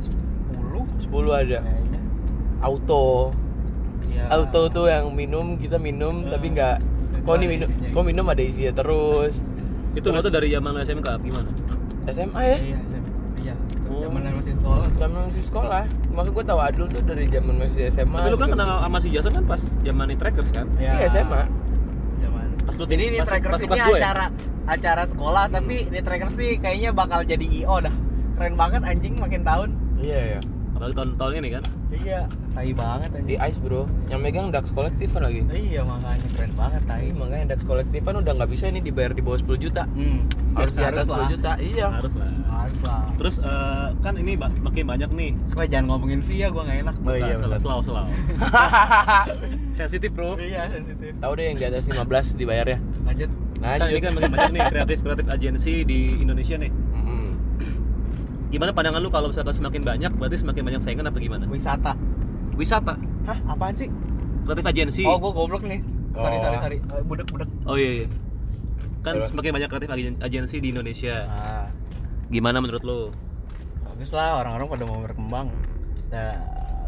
10 0.00 0.82
10 1.00 1.30
ada. 1.32 1.58
Kayaknya. 1.60 2.00
Auto. 2.60 3.04
Ya. 4.04 4.24
auto 4.28 4.62
tuh 4.68 4.86
yang 4.86 5.10
minum 5.10 5.56
kita 5.56 5.76
minum 5.76 6.26
Ah. 6.26 6.36
tapi 6.36 6.46
nggak. 6.50 6.76
Kok 7.22 7.34
ini 7.34 7.44
ada 7.44 7.46
minum 7.46 7.68
kok 7.92 8.04
minum 8.04 8.24
ada 8.26 8.42
isinya 8.42 8.72
terus. 8.74 9.46
Itu 9.92 10.08
tuh 10.20 10.32
dari 10.32 10.48
zaman 10.48 10.72
SMK 10.76 11.08
gimana? 11.20 11.50
SMA 12.08 12.40
ya? 12.42 12.56
Iya 12.58 12.76
SM. 12.82 13.02
iya 13.42 13.54
Oh. 13.86 14.00
zaman 14.02 14.20
masih 14.32 14.54
sekolah. 14.72 14.98
Zaman 14.98 15.20
masih 15.28 15.44
sekolah. 15.44 15.84
Maka 16.12 16.28
gue 16.32 16.44
tahu 16.44 16.60
Adul 16.60 16.86
tuh 16.88 17.02
dari 17.04 17.24
zaman 17.28 17.54
masih 17.60 17.82
SMA 17.92 18.18
tapi 18.18 18.30
lu 18.32 18.38
kan 18.38 18.48
juga. 18.48 18.54
kenal 18.56 18.70
sama 18.80 18.98
si 18.98 19.08
Jason 19.12 19.32
kan 19.36 19.44
pas 19.44 19.62
zaman 19.84 20.06
di 20.08 20.16
trackers 20.16 20.50
kan? 20.52 20.66
Iya. 20.80 20.92
SMA 21.08 21.42
zaman. 22.22 22.46
Pas 22.64 22.74
lu 22.76 22.84
jadi 22.88 23.02
ini 23.12 23.18
pas, 23.20 23.28
trackers 23.28 23.60
ini 23.60 23.76
ya? 23.76 23.86
acara 24.00 24.26
acara 24.62 25.02
sekolah 25.10 25.44
tapi 25.50 25.76
ini 25.90 25.98
trackers 26.00 26.34
nih 26.38 26.52
kayaknya 26.62 26.90
bakal 26.94 27.20
jadi 27.22 27.46
IO 27.62 27.76
dah. 27.82 27.94
Keren 28.38 28.54
banget 28.56 28.82
anjing 28.84 29.14
makin 29.20 29.42
tahun. 29.44 29.68
Iya 30.02 30.38
ya 30.38 30.40
apalagi 30.82 30.98
tahun-tahun 30.98 31.32
ini 31.38 31.50
kan? 31.54 31.64
Iya 31.94 32.20
tai 32.52 32.72
banget 32.74 33.10
di 33.14 33.38
anjing 33.38 33.40
Ice 33.54 33.58
bro. 33.62 33.86
Yang 34.10 34.20
megang 34.26 34.50
Dax 34.50 34.74
Kolektif 34.74 35.14
kan 35.14 35.22
lagi. 35.30 35.46
Iya 35.54 35.86
makanya 35.86 36.26
keren 36.34 36.52
banget 36.58 36.82
tai. 36.90 37.06
Iya, 37.06 37.14
makanya 37.14 37.44
Dax 37.54 37.60
Kolektif 37.62 38.00
kan 38.02 38.14
udah 38.18 38.32
nggak 38.34 38.50
bisa 38.50 38.66
ini 38.66 38.82
dibayar 38.82 39.14
di 39.14 39.22
bawah 39.22 39.38
10 39.38 39.62
juta. 39.62 39.86
Hmm. 39.94 40.26
harus 40.58 40.72
di 40.74 40.82
atas 40.82 41.06
10 41.06 41.32
juta. 41.38 41.50
Iya. 41.62 41.86
Harus 41.86 42.14
lah 42.18 42.41
terus 43.14 43.36
eh, 43.38 43.88
kan 43.98 44.14
ini 44.14 44.34
ba- 44.34 44.52
makin 44.58 44.84
banyak 44.84 45.10
nih. 45.10 45.30
Wah, 45.52 45.64
jangan 45.64 45.86
ngomongin 45.88 46.20
via 46.20 46.48
gua 46.48 46.62
nggak 46.64 46.78
enak. 46.82 46.94
Oh 47.00 47.12
iya, 47.12 47.34
benar. 47.36 47.58
slow 47.58 47.80
slow 47.80 48.06
sensitif 49.72 50.10
bro. 50.10 50.36
Iya 50.36 50.68
sensitif. 50.68 51.12
Tahu 51.16 51.32
deh 51.32 51.44
yang 51.44 51.56
di 51.56 51.64
atas 51.64 51.84
15 51.86 52.02
dibayar 52.34 52.66
ya? 52.66 52.78
Lanjut. 53.02 53.30
Kan 53.56 53.78
lanjut 53.78 53.88
ini 53.88 54.00
kan 54.00 54.12
makin 54.12 54.30
banyak 54.30 54.50
nih 54.52 54.62
kreatif 54.68 54.98
kreatif 55.00 55.26
agensi 55.28 55.72
di 55.82 56.00
Indonesia 56.18 56.56
nih. 56.56 56.70
Mm-mm. 56.72 57.28
gimana 58.48 58.68
pandangan 58.70 59.00
lu 59.00 59.08
kalau 59.08 59.32
misalkan 59.32 59.54
semakin 59.54 59.80
banyak 59.80 60.12
berarti 60.12 60.36
semakin 60.36 60.62
banyak 60.62 60.80
saingan 60.80 61.06
apa 61.06 61.18
gimana? 61.18 61.44
Wisata. 61.46 61.96
Wisata? 62.52 62.94
Hah 63.24 63.38
apaan 63.48 63.72
sih? 63.72 63.88
Kreatif 64.42 64.66
agensi. 64.66 65.02
Oh 65.02 65.16
gua 65.16 65.32
goblok 65.32 65.62
nih. 65.62 65.80
Sorry 66.12 66.36
Oh. 66.36 66.42
sorry. 66.42 66.58
Sorry 66.58 66.78
Eh, 66.82 67.02
budek 67.02 67.26
budek 67.28 67.48
oh 67.64 67.76
iya, 67.76 67.90
iya. 67.94 68.06
kan 69.00 69.16
Terus? 69.16 69.32
semakin 69.32 69.50
banyak 69.52 69.68
kreatif 69.68 69.90
agen- 69.90 70.20
agensi 70.20 70.56
di 70.58 70.68
Indonesia. 70.68 71.24
Ah 71.26 71.66
gimana 72.32 72.64
menurut 72.64 72.82
lu? 72.82 73.00
Bagus 73.84 74.10
lah 74.16 74.40
orang-orang 74.40 74.66
pada 74.72 74.84
mau 74.88 74.98
berkembang. 75.04 75.52
Nah, 76.08 76.32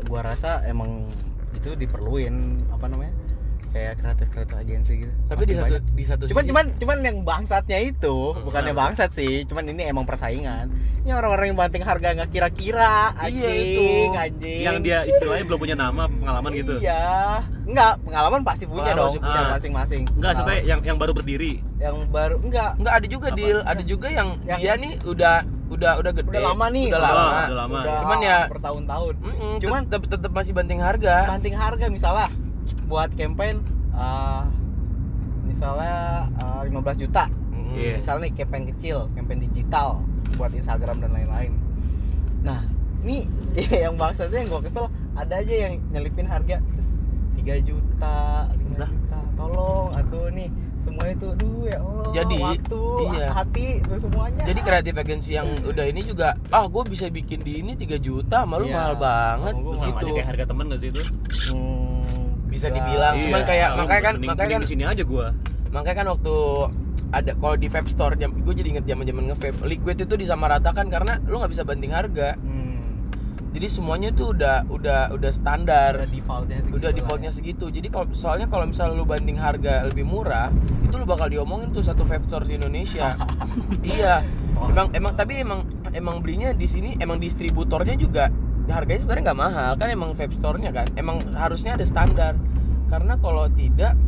gua 0.09 0.25
rasa 0.25 0.65
emang 0.65 1.05
itu 1.53 1.77
diperluin 1.77 2.65
apa 2.73 2.89
namanya 2.89 3.15
kayak 3.75 3.93
kreatif 3.99 4.27
kreatif 4.31 4.55
agensi 4.57 4.93
gitu 5.03 5.13
tapi 5.27 5.43
di 5.43 5.53
satu 5.53 5.67
banyak. 5.67 5.83
di 5.91 6.05
satu 6.07 6.23
cuman 6.25 6.39
sisi 6.39 6.51
cuman 6.51 6.65
cuman 6.79 6.97
yang 7.03 7.19
bangsatnya 7.21 7.79
itu 7.83 8.17
Hmm, 8.31 8.47
bukannya 8.47 8.71
bangsat 8.73 9.11
sih 9.13 9.43
cuman 9.45 9.65
ini 9.67 9.83
emang 9.85 10.07
persaingan 10.07 10.71
ini 11.03 11.11
orang-orang 11.11 11.51
yang 11.51 11.59
banting 11.59 11.83
harga 11.83 12.09
nggak 12.15 12.31
kira-kira 12.31 13.11
anjing 13.13 13.35
Iya, 13.37 13.51
itu. 13.53 13.85
anjing 14.15 14.61
yang 14.63 14.79
dia 14.81 14.99
istilahnya 15.03 15.45
belum 15.45 15.59
punya 15.59 15.75
nama 15.75 16.07
pengalaman 16.07 16.51
gitu 16.55 16.75
iya 16.79 17.43
enggak 17.65 17.99
pengalaman 18.01 18.41
pasti 18.41 18.65
punya 18.65 18.81
Pengalaman 18.87 19.11
dong 19.11 19.15
punya 19.21 19.43
masing-masing 19.51 20.03
enggak 20.09 20.31
maksudnya 20.33 20.57
yang 20.63 20.81
yang 20.81 20.97
baru 20.97 21.13
berdiri 21.13 21.53
yang 21.77 21.97
baru 22.09 22.39
enggak 22.39 22.71
Enggak 22.77 22.95
ada 22.95 23.07
juga 23.07 23.27
Apa? 23.27 23.37
deal, 23.37 23.59
ada 23.61 23.83
juga 23.83 24.09
yang, 24.09 24.29
Yang- 24.41 24.61
dia 24.61 24.73
nih 24.77 24.93
udah 25.05 25.37
udah 25.67 25.93
udah 25.99 26.13
gede. 26.15 26.29
udah 26.31 26.43
lama 26.47 26.67
nih 26.71 26.87
Udah 26.87 26.97
Oh, 26.97 27.05
lama. 27.05 27.25
udah 27.43 27.57
lama. 27.59 27.79
Cuman 27.99 28.19
ya 28.21 28.39
bertahun-tahun 28.47 29.15
Mm-mm, 29.19 29.55
Cuman- 29.59 29.85
tetep, 29.85 30.03
tetep 30.07 30.31
masih 30.31 30.53
banting 30.53 30.79
harga. 30.79 31.15
banting 31.27 31.53
harga 31.53 31.87
misalnya 31.89 32.29
buat 32.85 33.13
campaign 33.13 33.61
eh, 33.93 34.43
misalnya 35.45 35.97
eh, 36.35 36.61
15 36.67 36.75
juta 36.99 37.25
Mm-mm. 37.53 37.75
Iya. 37.75 37.93
misalnya 37.99 38.23
nih 38.25 38.35
campaign 38.37 38.65
kecil 38.71 38.97
campaign 39.13 39.41
digital 39.43 40.01
buat 40.35 40.51
Instagram 40.51 40.99
dan 40.99 41.11
lain-lain 41.13 41.53
nah 42.41 42.65
ini 43.03 43.29
yang 43.85 43.95
bangsatnya 43.95 44.39
yang 44.39 44.51
gua 44.51 44.61
kesel 44.61 44.87
ada 45.15 45.35
aja 45.37 45.55
yang 45.69 45.79
nyelipin 45.91 46.25
harga 46.25 46.59
terus 46.61 46.89
3 47.37 47.61
juta 47.63 48.17
5 48.49 48.81
Lah. 48.81 48.89
juta 48.89 49.19
tolong 49.35 49.93
aduh 49.93 50.29
nih 50.29 50.49
semua 50.81 51.09
itu 51.09 51.27
aduh 51.27 51.65
ya 51.65 51.79
Allah 51.79 52.13
Jadi, 52.13 52.37
waktu 52.39 52.83
iya. 53.11 53.27
hati 53.33 53.67
itu 53.81 53.95
semuanya 53.99 54.43
Jadi 54.45 54.61
kreatif 54.61 54.95
agensi 54.95 55.31
yang 55.33 55.49
udah 55.63 55.85
ini 55.85 56.01
juga 56.03 56.37
ah 56.51 56.65
gue 56.65 56.83
bisa 56.85 57.09
bikin 57.09 57.41
di 57.41 57.53
ini 57.59 57.73
3 57.75 57.97
juta 57.99 58.45
malu 58.45 58.65
Iya. 58.65 58.75
mahal 58.75 58.95
banget 58.95 59.55
Sama 59.55 59.65
gua 59.65 59.75
sama 59.75 59.89
gitu. 59.89 59.97
aja 59.99 60.13
kayak 60.13 60.29
harga 60.29 60.45
teman 60.47 60.65
gak 60.67 60.79
sih 60.79 60.91
itu 60.91 61.03
Hmm, 61.51 61.74
Bisa 62.55 62.67
enggak. 62.67 62.79
dibilang. 62.81 63.15
Cuman 63.21 63.43
kayak- 63.43 63.71
lu 63.71 63.79
makanya 63.81 64.01
kan- 64.01 64.15
mending- 64.15 64.31
makanya 64.31 64.43
mending 64.47 64.55
kan- 64.57 64.65
di 64.65 64.71
sini 64.71 64.85
aja 64.87 65.03
gua 65.05 65.27
Makanya 65.69 65.97
kan 65.97 66.07
waktu 66.09 66.35
ada 67.11 67.31
kalau 67.33 67.57
di 67.57 67.67
vape 67.67 67.87
store 67.89 68.15
jam 68.15 68.31
gue 68.33 68.53
jadi 68.53 68.69
inget 68.71 68.85
zaman 68.85 69.05
zaman 69.05 69.25
nge-vape 69.29 69.59
liquid 69.65 69.97
itu 69.97 70.15
disamaratakan 70.17 70.87
karena 70.89 71.19
lu 71.21 71.37
nggak 71.37 71.47
bisa 71.49 71.63
banting 71.63 71.91
harga 71.91 72.35
Hmm, 72.37 72.83
jadi 73.51 73.67
semuanya 73.69 74.11
tuh 74.11 74.31
udah 74.31 74.67
udah 74.67 75.01
udah 75.11 75.31
standar 75.31 75.95
udah 75.97 76.09
defaultnya 76.09 76.59
segitu 76.59 76.75
udah 76.75 76.83
lah 76.85 76.95
defaultnya 76.97 77.29
ya. 77.29 77.35
segitu 77.35 77.65
jadi 77.71 77.87
kalau 77.89 78.07
soalnya 78.13 78.47
kalau 78.47 78.67
misalnya 78.67 78.95
lu 78.95 79.03
banding 79.05 79.35
harga 79.37 79.83
lebih 79.85 80.03
murah 80.05 80.51
itu 80.81 80.91
lu 80.93 81.03
bakal 81.05 81.27
diomongin 81.27 81.71
tuh 81.71 81.83
satu 81.83 82.03
vape 82.03 82.23
store 82.25 82.45
di 82.45 82.55
Indonesia 82.57 83.15
iya 83.89 84.23
Oh. 84.55 84.67
emang 84.69 84.87
emang 84.93 85.13
tapi 85.13 85.39
emang 85.41 85.61
emang 85.91 86.19
belinya 86.19 86.51
di 86.51 86.67
sini 86.67 86.95
emang 86.97 87.19
distributornya 87.19 87.95
juga 87.97 88.31
harganya 88.69 89.01
sebenarnya 89.05 89.25
nggak 89.33 89.41
mahal 89.41 89.73
kan 89.77 89.89
emang 89.93 90.11
vape 90.17 90.35
store-nya 90.41 90.71
kan 90.73 90.87
emang 90.97 91.21
harusnya 91.37 91.77
ada 91.77 91.85
standar. 91.85 92.33
Karena 92.89 93.19
kalau 93.21 93.49
tidak 93.53 93.99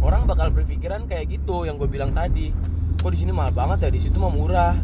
orang 0.00 0.24
bakal 0.24 0.48
berpikiran 0.54 1.04
kayak 1.10 1.28
gitu 1.28 1.68
yang 1.68 1.76
gue 1.76 1.88
bilang 1.90 2.14
tadi. 2.16 2.54
Kok 2.98 3.10
di 3.14 3.18
sini 3.18 3.30
mahal 3.30 3.52
banget 3.52 3.88
ya? 3.88 3.90
Di 3.94 4.00
situ 4.00 4.16
mah 4.16 4.32
murah 4.32 4.74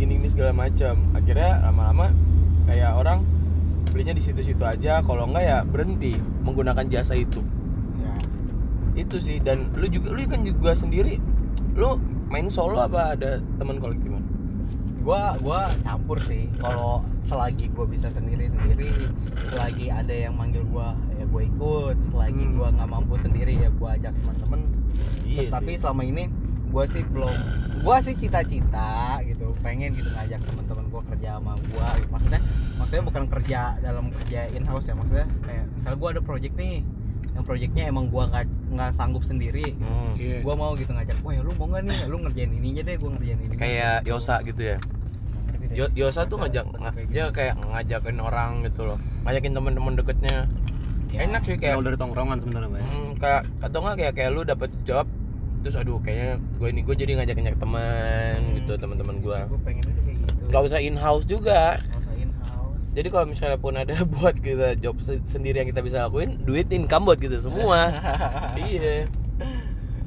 gini 0.00 0.16
gini 0.16 0.28
segala 0.32 0.56
macam 0.56 1.12
akhirnya 1.12 1.60
lama-lama 1.68 2.08
kayak 2.64 2.90
orang 2.96 3.20
belinya 3.92 4.16
di 4.16 4.22
situ-situ 4.24 4.62
aja. 4.64 5.04
Kalau 5.04 5.28
enggak 5.28 5.44
ya 5.44 5.58
berhenti 5.66 6.16
menggunakan 6.46 6.86
jasa 6.88 7.18
itu. 7.18 7.44
Ya. 8.00 8.14
itu 9.04 9.16
sih. 9.20 9.38
Dan 9.42 9.74
lu 9.76 9.86
juga 9.92 10.14
lu 10.14 10.24
kan 10.24 10.40
juga 10.46 10.72
sendiri 10.72 11.20
lu 11.76 12.00
main 12.30 12.46
solo 12.46 12.78
apa 12.82 13.18
ada 13.18 13.42
teman 13.58 13.82
kolektifan 13.82 14.19
gua 15.00 15.32
gua 15.40 15.60
campur 15.80 16.20
sih 16.20 16.44
kalau 16.60 17.00
selagi 17.24 17.72
gua 17.72 17.88
bisa 17.88 18.12
sendiri 18.12 18.52
sendiri 18.52 18.92
selagi 19.48 19.88
ada 19.88 20.12
yang 20.12 20.36
manggil 20.36 20.60
gua 20.68 20.92
ya 21.16 21.24
gua 21.24 21.42
ikut 21.42 21.96
selagi 22.04 22.44
Hmm. 22.44 22.56
gua 22.56 22.68
nggak 22.72 22.88
mampu 22.88 23.14
sendiri 23.16 23.54
ya 23.56 23.68
gua 23.74 23.96
ajak 23.96 24.12
teman-teman 24.12 24.60
iya 25.24 25.48
tapi 25.48 25.76
sih. 25.76 25.80
selama 25.80 26.02
ini 26.04 26.24
gua 26.70 26.84
sih 26.86 27.02
belum 27.02 27.36
gua 27.80 27.96
sih 28.04 28.14
cita-cita 28.14 29.18
gitu 29.24 29.56
pengen 29.64 29.96
gitu 29.96 30.08
ngajak 30.12 30.40
teman-teman 30.44 30.84
gua 30.92 31.02
kerja 31.08 31.28
sama 31.40 31.52
gua 31.72 31.88
gitu. 31.96 32.10
maksudnya 32.12 32.40
maksudnya 32.76 33.04
bukan 33.08 33.24
kerja 33.26 33.60
dalam 33.80 34.04
kerja 34.20 34.40
in 34.52 34.64
house 34.68 34.86
ya 34.86 34.94
maksudnya 34.94 35.26
kayak 35.42 35.64
misalnya 35.74 35.96
gua 35.98 36.08
ada 36.12 36.22
project 36.22 36.54
nih 36.60 36.84
yang 37.40 37.48
projectnya 37.48 37.84
emang 37.86 38.04
gua 38.06 38.28
nggak 38.28 38.44
nggak 38.70 38.90
sanggup 38.92 39.24
sendiri 39.24 39.64
Hmm. 39.74 40.12
Iya. 40.14 40.44
gua 40.44 40.54
mau 40.54 40.76
gitu 40.76 40.92
ngajak 40.92 41.16
wah 41.20 41.32
ya 41.32 41.40
lu 41.40 41.52
mau 41.54 41.66
nggak 41.66 41.82
nih 41.82 41.98
lu 42.04 42.16
ngerjain 42.20 42.50
ini 42.52 42.68
aja 42.70 42.82
deh 42.84 42.96
gua 42.96 43.10
ngerjain 43.12 43.38
ini 43.40 43.54
kayak 43.56 43.96
Yosa 44.04 44.36
gitu 44.42 44.62
ya. 44.62 44.76
Yo- 45.70 45.92
Yosa 45.94 46.26
tuh 46.26 46.36
ngajak 46.36 46.64
nga- 46.68 46.94
dia 47.06 47.24
kayak 47.30 47.54
ngajakin 47.62 48.18
orang 48.18 48.50
gitu 48.62 48.84
loh 48.84 48.98
ngajakin 49.22 49.52
teman-teman 49.52 49.92
deketnya 49.94 50.36
Ya. 51.10 51.26
enak 51.26 51.42
sih 51.42 51.56
Kayak 51.56 51.82
dari 51.82 51.96
tongkrongan 51.96 52.38
sebenarnya 52.38 52.70
ya. 52.70 52.84
hmm, 52.84 53.10
kayak 53.18 53.42
atau 53.58 53.78
enggak 53.80 53.96
kayak 53.98 54.12
kayak 54.14 54.30
lu 54.30 54.42
dapet 54.44 54.70
job 54.84 55.06
terus 55.60 55.74
aduh 55.74 55.98
kayaknya 55.98 56.38
gue 56.38 56.68
ini 56.68 56.80
gue 56.80 56.94
jadi 56.96 57.12
ngajak 57.16 57.34
ngajak 57.36 57.58
teman 57.58 58.36
Hmm. 58.38 58.54
gitu 58.56 58.72
teman-teman 58.76 59.16
gue 59.18 59.38
gue 59.40 59.60
pengen 59.60 59.84
aja 59.84 60.00
kayak 60.00 60.16
gitu 60.20 60.42
nggak 60.46 60.62
usah 60.64 60.78
in 60.80 60.94
house 60.94 61.24
juga 61.24 61.74
Nggak 61.74 61.90
house 61.90 61.99
jadi 62.90 63.08
kalau 63.08 63.22
misalnya 63.24 63.56
pun 63.56 63.72
ada 63.72 63.94
buat 64.14 64.34
kita 64.34 64.74
job 64.76 64.98
se- 64.98 65.22
sendiri 65.24 65.58
yang 65.58 65.68
kita 65.68 65.78
bisa 65.78 66.02
lakuin 66.02 66.40
duit 66.40 66.66
income 66.68 67.04
buat 67.04 67.16
kita 67.16 67.38
semua. 67.38 67.94
Iya. 68.60 69.06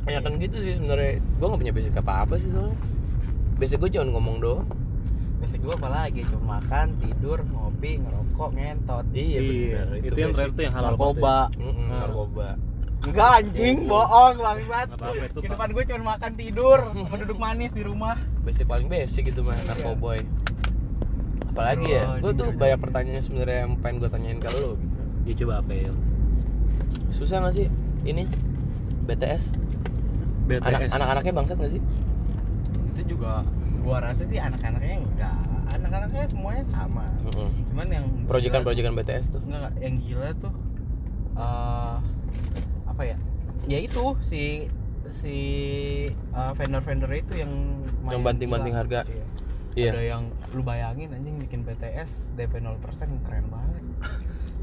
Ya 0.03 0.19
kan 0.19 0.35
gitu 0.35 0.59
sih 0.59 0.73
sebenarnya. 0.73 1.23
Gue 1.33 1.45
nggak 1.45 1.61
punya 1.61 1.73
basic 1.73 1.95
apa 1.95 2.27
apa 2.27 2.35
sih 2.35 2.49
soalnya. 2.49 2.75
Basic 3.55 3.79
gue 3.79 3.89
cuma 3.89 4.05
ngomong 4.09 4.37
doang. 4.37 4.67
Basic 5.39 5.59
gue 5.59 5.71
apa 5.71 5.87
lagi? 5.87 6.21
Cuma 6.25 6.59
makan 6.59 6.99
tidur 6.99 7.39
ngopi 7.45 7.97
ngerokok 7.97 8.49
ngentot. 8.51 9.05
Iya, 9.09 9.39
Iya, 9.39 9.79
benar 9.79 9.87
itu 9.97 10.19
yang 10.19 10.31
terakhir 10.31 10.51
tuh 10.51 10.63
yang 10.63 10.73
halal 10.73 10.91
narkoba. 10.91 11.37
Mm-mm, 11.55 11.87
Ah. 11.87 11.99
narkoba. 12.01 12.47
Enggak 13.03 13.29
anjing 13.37 13.77
bohong 13.83 14.35
bangsat. 14.37 14.87
Itu, 14.91 15.39
kehidupan 15.39 15.69
gue 15.71 15.83
cuma 15.85 16.03
makan 16.13 16.31
tidur 16.35 16.79
sama 16.83 17.15
duduk 17.17 17.37
manis 17.37 17.71
di 17.71 17.83
rumah. 17.83 18.15
Basic 18.41 18.63
paling 18.63 18.87
basic 18.87 19.23
itu 19.25 19.39
mah 19.39 19.55
Iya. 19.55 19.71
narkoboy 19.71 20.19
apalagi 21.53 21.85
ya 21.87 22.03
gue 22.17 22.33
tuh 22.33 22.49
Astagfirullahaladzim. 22.49 22.57
banyak 22.59 22.79
pertanyaan 22.79 23.21
sebenarnya 23.21 23.57
yang 23.59 23.71
pengen 23.77 23.95
gue 23.95 24.09
tanyain 24.09 24.39
ke 24.39 24.49
lo 24.51 24.71
gitu 24.73 25.01
Ya 25.23 25.33
coba 25.37 25.53
apa 25.61 25.71
ya? 25.71 25.91
susah 27.09 27.37
gak 27.39 27.53
sih 27.53 27.67
ini 28.03 28.25
BTS, 29.03 29.53
Anak, 30.59 30.81
BTS. 30.81 30.91
anak-anaknya 30.91 31.33
bangsat 31.33 31.57
gak 31.57 31.71
sih 31.71 31.81
itu 32.89 33.01
juga 33.09 33.45
gua 33.79 33.97
rasa 34.01 34.23
sih 34.23 34.37
anak-anaknya 34.37 34.97
enggak 34.99 35.35
anak-anaknya 35.71 36.23
semuanya 36.25 36.63
sama 36.65 37.03
Mm-mm. 37.23 37.49
cuman 37.69 37.87
yang 37.87 38.05
proyekan 38.25 38.59
gila- 38.59 38.65
proyekan 38.65 38.93
BTS 38.93 39.25
tuh 39.29 39.41
enggak 39.41 39.59
enggak, 39.61 39.73
yang 39.79 39.95
gila 39.97 40.29
tuh 40.37 40.53
eh 41.33 41.95
apa 42.85 43.01
ya 43.03 43.17
ya 43.63 43.77
itu 43.79 44.03
si 44.19 44.67
si 45.09 45.37
uh, 46.31 46.51
vendor-vendor 46.53 47.11
itu 47.11 47.33
yang 47.35 47.51
Yang 48.03 48.21
banting-banting 48.23 48.73
gila. 48.73 48.81
harga. 48.81 48.99
Iya. 49.05 49.25
Iya. 49.73 49.91
ada 49.93 50.01
yang 50.05 50.23
lu 50.53 50.61
bayangin 50.61 51.09
anjing 51.13 51.35
bikin 51.41 51.65
BTS 51.65 52.29
DP 52.37 52.61
0% 52.61 52.77
keren 53.25 53.45
banget. 53.49 53.83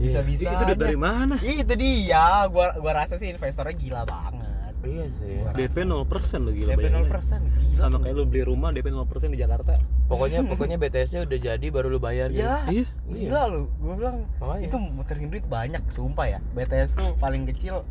Iya. 0.01 0.25
bisa 0.25 0.49
bisa 0.49 0.49
itu 0.57 0.75
dari 0.81 0.97
mana? 0.97 1.37
Itu 1.43 1.75
dia. 1.77 2.47
Gua 2.49 2.73
gua 2.79 2.93
rasa 3.05 3.21
sih 3.21 3.29
investornya 3.29 3.75
gila 3.77 4.03
banget. 4.09 4.73
Iya 4.81 5.07
sih. 5.13 5.45
DP 5.61 5.77
0% 5.85 6.01
lo 6.41 6.51
gila 6.57 6.73
DP 6.73 6.89
bayangin. 6.89 7.11
0% 7.13 7.43
gila 7.45 7.77
sama 7.77 7.97
kayak 8.01 8.15
lu 8.17 8.25
beli 8.25 8.43
rumah 8.49 8.71
DP 8.73 8.89
0% 8.89 9.35
di 9.35 9.39
Jakarta. 9.39 9.77
Pokoknya 10.09 10.41
pokoknya 10.47 10.77
BTS-nya 10.81 11.29
udah 11.29 11.39
jadi 11.39 11.67
baru 11.69 11.93
lu 11.93 12.01
bayar 12.01 12.33
gitu. 12.33 12.47
ya 12.47 12.65
iya. 12.73 12.87
Gila 13.05 13.43
lu. 13.53 13.63
Gua 13.83 13.95
bilang 13.99 14.17
Makanya. 14.41 14.65
itu 14.73 14.77
muterin 14.79 15.29
duit 15.29 15.45
banyak 15.45 15.83
sumpah 15.93 16.27
ya. 16.33 16.39
BTS 16.57 16.97
tuh 16.97 17.13
paling 17.21 17.45
kecil 17.51 17.85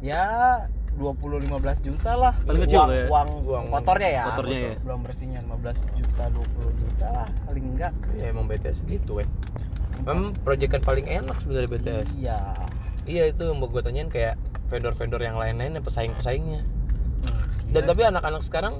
ya 0.00 0.64
20 0.94 1.42
15 1.42 1.50
juta 1.82 2.12
lah 2.14 2.34
Paling 2.40 2.62
kecil 2.62 2.80
uang, 2.80 2.90
ya? 2.90 3.04
uang, 3.08 3.28
Uang- 3.44 3.66
kotornya 3.72 4.10
ya 4.10 4.24
kotornya 4.26 4.58
ya. 4.60 4.72
belum 4.80 5.00
bersihnya 5.02 5.40
15 5.42 5.98
juta 5.98 6.24
20 6.30 6.80
juta 6.80 7.06
lah 7.10 7.28
paling 7.44 7.64
enggak 7.68 7.92
Ya 8.14 8.26
emang 8.28 8.46
BTS 8.46 8.78
gitu, 8.84 9.18
weh. 9.18 9.28
Memang 10.00 10.34
proyekan 10.36 10.80
paling 10.80 11.04
enak 11.04 11.36
sebenarnya 11.38 11.70
BTS. 11.70 12.06
iya 12.14 12.38
Iya 13.04 13.22
itu 13.28 13.42
yang 13.42 13.58
mau 13.58 13.68
gue 13.68 13.80
tanyain 13.80 14.08
kayak 14.08 14.38
vendor-vendor 14.66 15.20
yang 15.20 15.36
lain-lain 15.36 15.76
yang 15.76 15.84
pesaing-pesaingnya. 15.84 16.62
Hmm, 16.64 17.42
Dan 17.68 17.82
gila 17.82 17.90
tapi 17.90 18.02
anak-anak 18.06 18.42
sekarang 18.42 18.74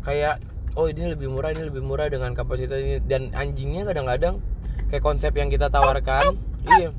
kayak 0.00 0.38
oh 0.74 0.86
ini 0.86 1.08
lebih 1.08 1.28
murah, 1.28 1.50
ini 1.50 1.64
lebih 1.64 1.80
murah 1.80 2.06
dengan 2.06 2.30
kapasitas 2.32 2.78
ini 2.78 2.98
dan 3.00 3.30
anjingnya 3.32 3.82
kadang-kadang 3.84 4.38
kayak 4.86 5.02
konsep 5.02 5.32
yang 5.32 5.46
kita 5.46 5.66
tawarkan, 5.66 6.38
iya. 6.72 6.90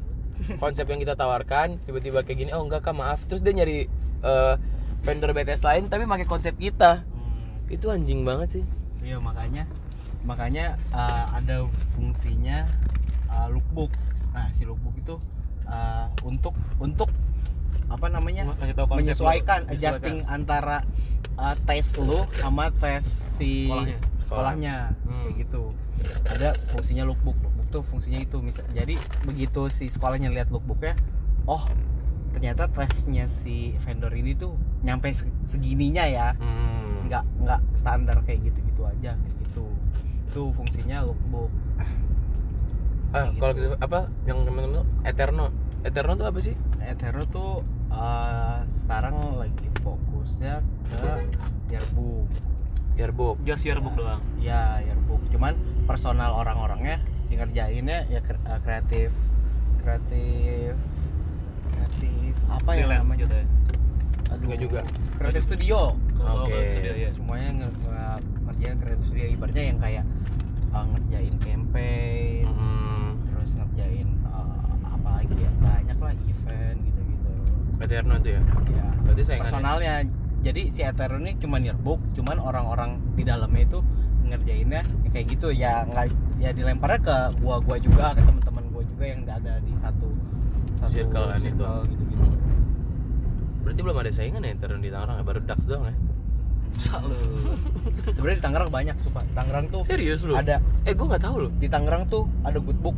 Konsep 0.58 0.86
yang 0.86 0.98
kita 0.98 1.14
tawarkan 1.14 1.80
tiba-tiba 1.82 2.22
kayak 2.22 2.38
gini, 2.38 2.52
oh 2.52 2.62
enggak 2.62 2.82
Kak, 2.82 2.94
maaf. 2.94 3.24
Terus 3.24 3.40
dia 3.40 3.52
nyari 3.52 3.88
eh, 4.22 4.54
vendor 5.02 5.32
BTS 5.32 5.62
lain 5.62 5.86
tapi 5.86 6.04
pakai 6.04 6.26
konsep 6.26 6.54
kita. 6.54 7.04
Hmm, 7.04 7.68
Itu 7.68 7.90
anjing 7.90 8.22
banget 8.22 8.50
sih. 8.54 8.64
iya 9.00 9.22
makanya 9.22 9.70
makanya 10.22 10.66
uh, 10.90 11.30
ada 11.32 11.70
fungsinya 11.94 12.66
uh, 13.30 13.46
lookbook 13.48 13.94
nah 14.34 14.50
si 14.50 14.66
lookbook 14.66 14.98
itu 14.98 15.14
uh, 15.64 16.10
untuk 16.26 16.58
untuk 16.76 17.14
apa 17.86 18.10
namanya 18.10 18.50
tahu 18.74 18.90
konsep 18.90 19.14
menyesuaikan 19.14 19.60
lu, 19.64 19.78
adjusting 19.78 20.26
antara 20.26 20.82
uh, 21.38 21.54
tes 21.64 21.94
lu 21.96 22.18
sama 22.34 22.74
tes 22.74 23.06
si 23.38 23.70
Sekolahnya. 23.70 23.98
sekolahnya 24.20 24.76
Hmm. 25.06 25.22
kayak 25.22 25.36
gitu 25.46 25.64
ada 26.26 26.50
fungsinya 26.74 27.06
lookbook 27.06 27.38
tuh 27.76 27.84
fungsinya 27.84 28.18
itu 28.18 28.40
jadi 28.72 28.96
begitu 29.22 29.68
si 29.68 29.86
sekolahnya 29.86 30.30
lihat 30.30 30.48
lookbooknya 30.48 30.96
oh 31.44 31.68
ternyata 32.32 32.68
tesnya 32.68 33.28
si 33.28 33.76
vendor 33.80 34.12
ini 34.12 34.32
tuh 34.34 34.56
nyampe 34.82 35.12
se- 35.12 35.28
segininya 35.46 36.04
ya 36.04 36.28
Hmm. 36.36 37.06
nggak 37.06 37.24
nggak 37.40 37.62
standar 37.74 38.18
kayak 38.24 38.44
gitu 38.46 38.60
gitu 38.66 38.82
aja 38.84 39.14
kayak 39.14 39.36
gitu 39.42 39.66
itu 40.26 40.42
fungsinya 40.52 41.04
lookbook 41.04 41.52
Ah, 43.08 43.24
Kayak 43.24 43.40
kalau 43.40 43.54
gitu. 43.54 43.64
gitu, 43.64 43.76
apa 43.80 44.00
yang 44.26 44.38
temen-temen 44.42 44.72
tuh 44.76 44.86
Eterno. 45.06 45.46
Eterno 45.82 46.14
tuh 46.16 46.26
apa 46.26 46.40
sih? 46.42 46.56
Etero 46.82 47.24
tuh 47.26 47.52
uh, 47.88 48.60
sekarang 48.68 49.16
lagi 49.38 49.68
fokusnya 49.80 50.60
ke 50.86 51.12
yearbook 51.70 52.28
Yearbook. 52.96 53.36
just 53.44 53.64
yearbook 53.64 53.94
doang 53.94 54.20
ya 54.38 54.80
yearbook 54.82 55.20
cuman 55.30 55.56
personal 55.84 56.32
orang-orangnya 56.34 57.00
yang 57.36 57.44
ngerjainnya 57.44 58.00
ya 58.08 58.20
uh, 58.24 58.60
kreatif 58.60 59.12
kreatif 59.78 60.72
kreatif 61.68 62.32
apa 62.48 62.70
ya 62.72 62.76
Freelance 62.82 63.04
namanya 63.04 63.20
gitu 63.22 63.36
ya 63.36 63.46
Aduh, 64.26 64.58
juga. 64.58 64.82
kreatif 65.16 65.44
studio 65.46 65.94
Kalau 66.16 66.44
Oke. 66.44 66.50
kalau 66.50 66.66
studio, 66.74 66.94
ya. 66.98 67.10
semuanya 67.14 67.50
nge- 67.54 67.78
nge- 67.78 68.22
ngerjain 68.42 68.78
kreatif 68.80 69.04
studio 69.06 69.26
ibaratnya 69.30 69.64
yang 69.66 69.80
kayak 69.80 70.04
uh, 70.72 70.86
ngerjain 70.88 71.36
campaign 71.38 72.46
Hmm. 72.48 73.10
terus 73.26 73.50
ngerjain 73.54 74.08
uh, 74.26 74.66
apa 74.88 75.10
lagi 75.20 75.36
ya 75.38 75.52
banyak 75.60 75.98
lah 76.00 76.14
event 76.26 76.78
gitu-gitu 76.82 77.32
Eterno 77.78 78.16
tuh 78.18 78.32
ya. 78.32 78.42
ya 78.72 78.86
Berarti 79.04 79.22
saingannya. 79.22 79.46
personalnya 79.46 79.94
jadi 80.42 80.62
si 80.70 80.82
Etero 80.82 81.18
ini 81.18 81.36
cuman 81.36 81.62
yearbook 81.62 82.00
cuman 82.14 82.38
orang-orang 82.40 82.98
di 83.14 83.22
dalamnya 83.22 83.62
itu 83.62 83.80
ngerjainnya 84.28 84.82
ya 84.84 85.10
kayak 85.10 85.26
gitu 85.30 85.48
ya 85.50 85.86
nggak 85.86 86.06
ya 86.36 86.50
dilemparnya 86.52 87.00
ke 87.00 87.16
gua 87.40 87.56
gua 87.60 87.78
juga 87.78 88.12
ke 88.12 88.22
teman-teman 88.22 88.64
gua 88.70 88.84
juga 88.84 89.04
yang 89.06 89.22
ada 89.24 89.54
di 89.60 89.74
satu 89.76 90.08
satu 90.76 90.92
Circle 90.92 91.26
kan 91.28 91.40
itu. 91.40 91.66
gitu 91.86 92.04
gitu 92.06 92.26
Berarti 93.62 93.80
belum 93.82 93.98
ada 93.98 94.12
saingan 94.12 94.42
ya 94.42 94.52
Eterno 94.52 94.78
di 94.78 94.90
Tangerang 94.90 95.18
ya, 95.18 95.24
baru 95.24 95.40
Dax 95.42 95.60
doang 95.66 95.86
ya. 95.86 95.96
Salu. 96.78 97.16
sebenarnya 98.06 98.36
di 98.36 98.44
Tangerang 98.44 98.70
banyak 98.70 98.96
sumpah 99.00 99.24
Tangerang 99.32 99.66
tuh 99.70 99.82
Serius 99.84 100.22
lu? 100.24 100.36
ada 100.36 100.60
Eh 100.84 100.92
gua 100.92 101.06
nggak 101.10 101.24
tahu 101.24 101.36
loh. 101.40 101.52
di 101.56 101.66
Tangerang 101.66 102.04
tuh 102.06 102.28
ada 102.42 102.60
good 102.60 102.78
book 102.78 102.98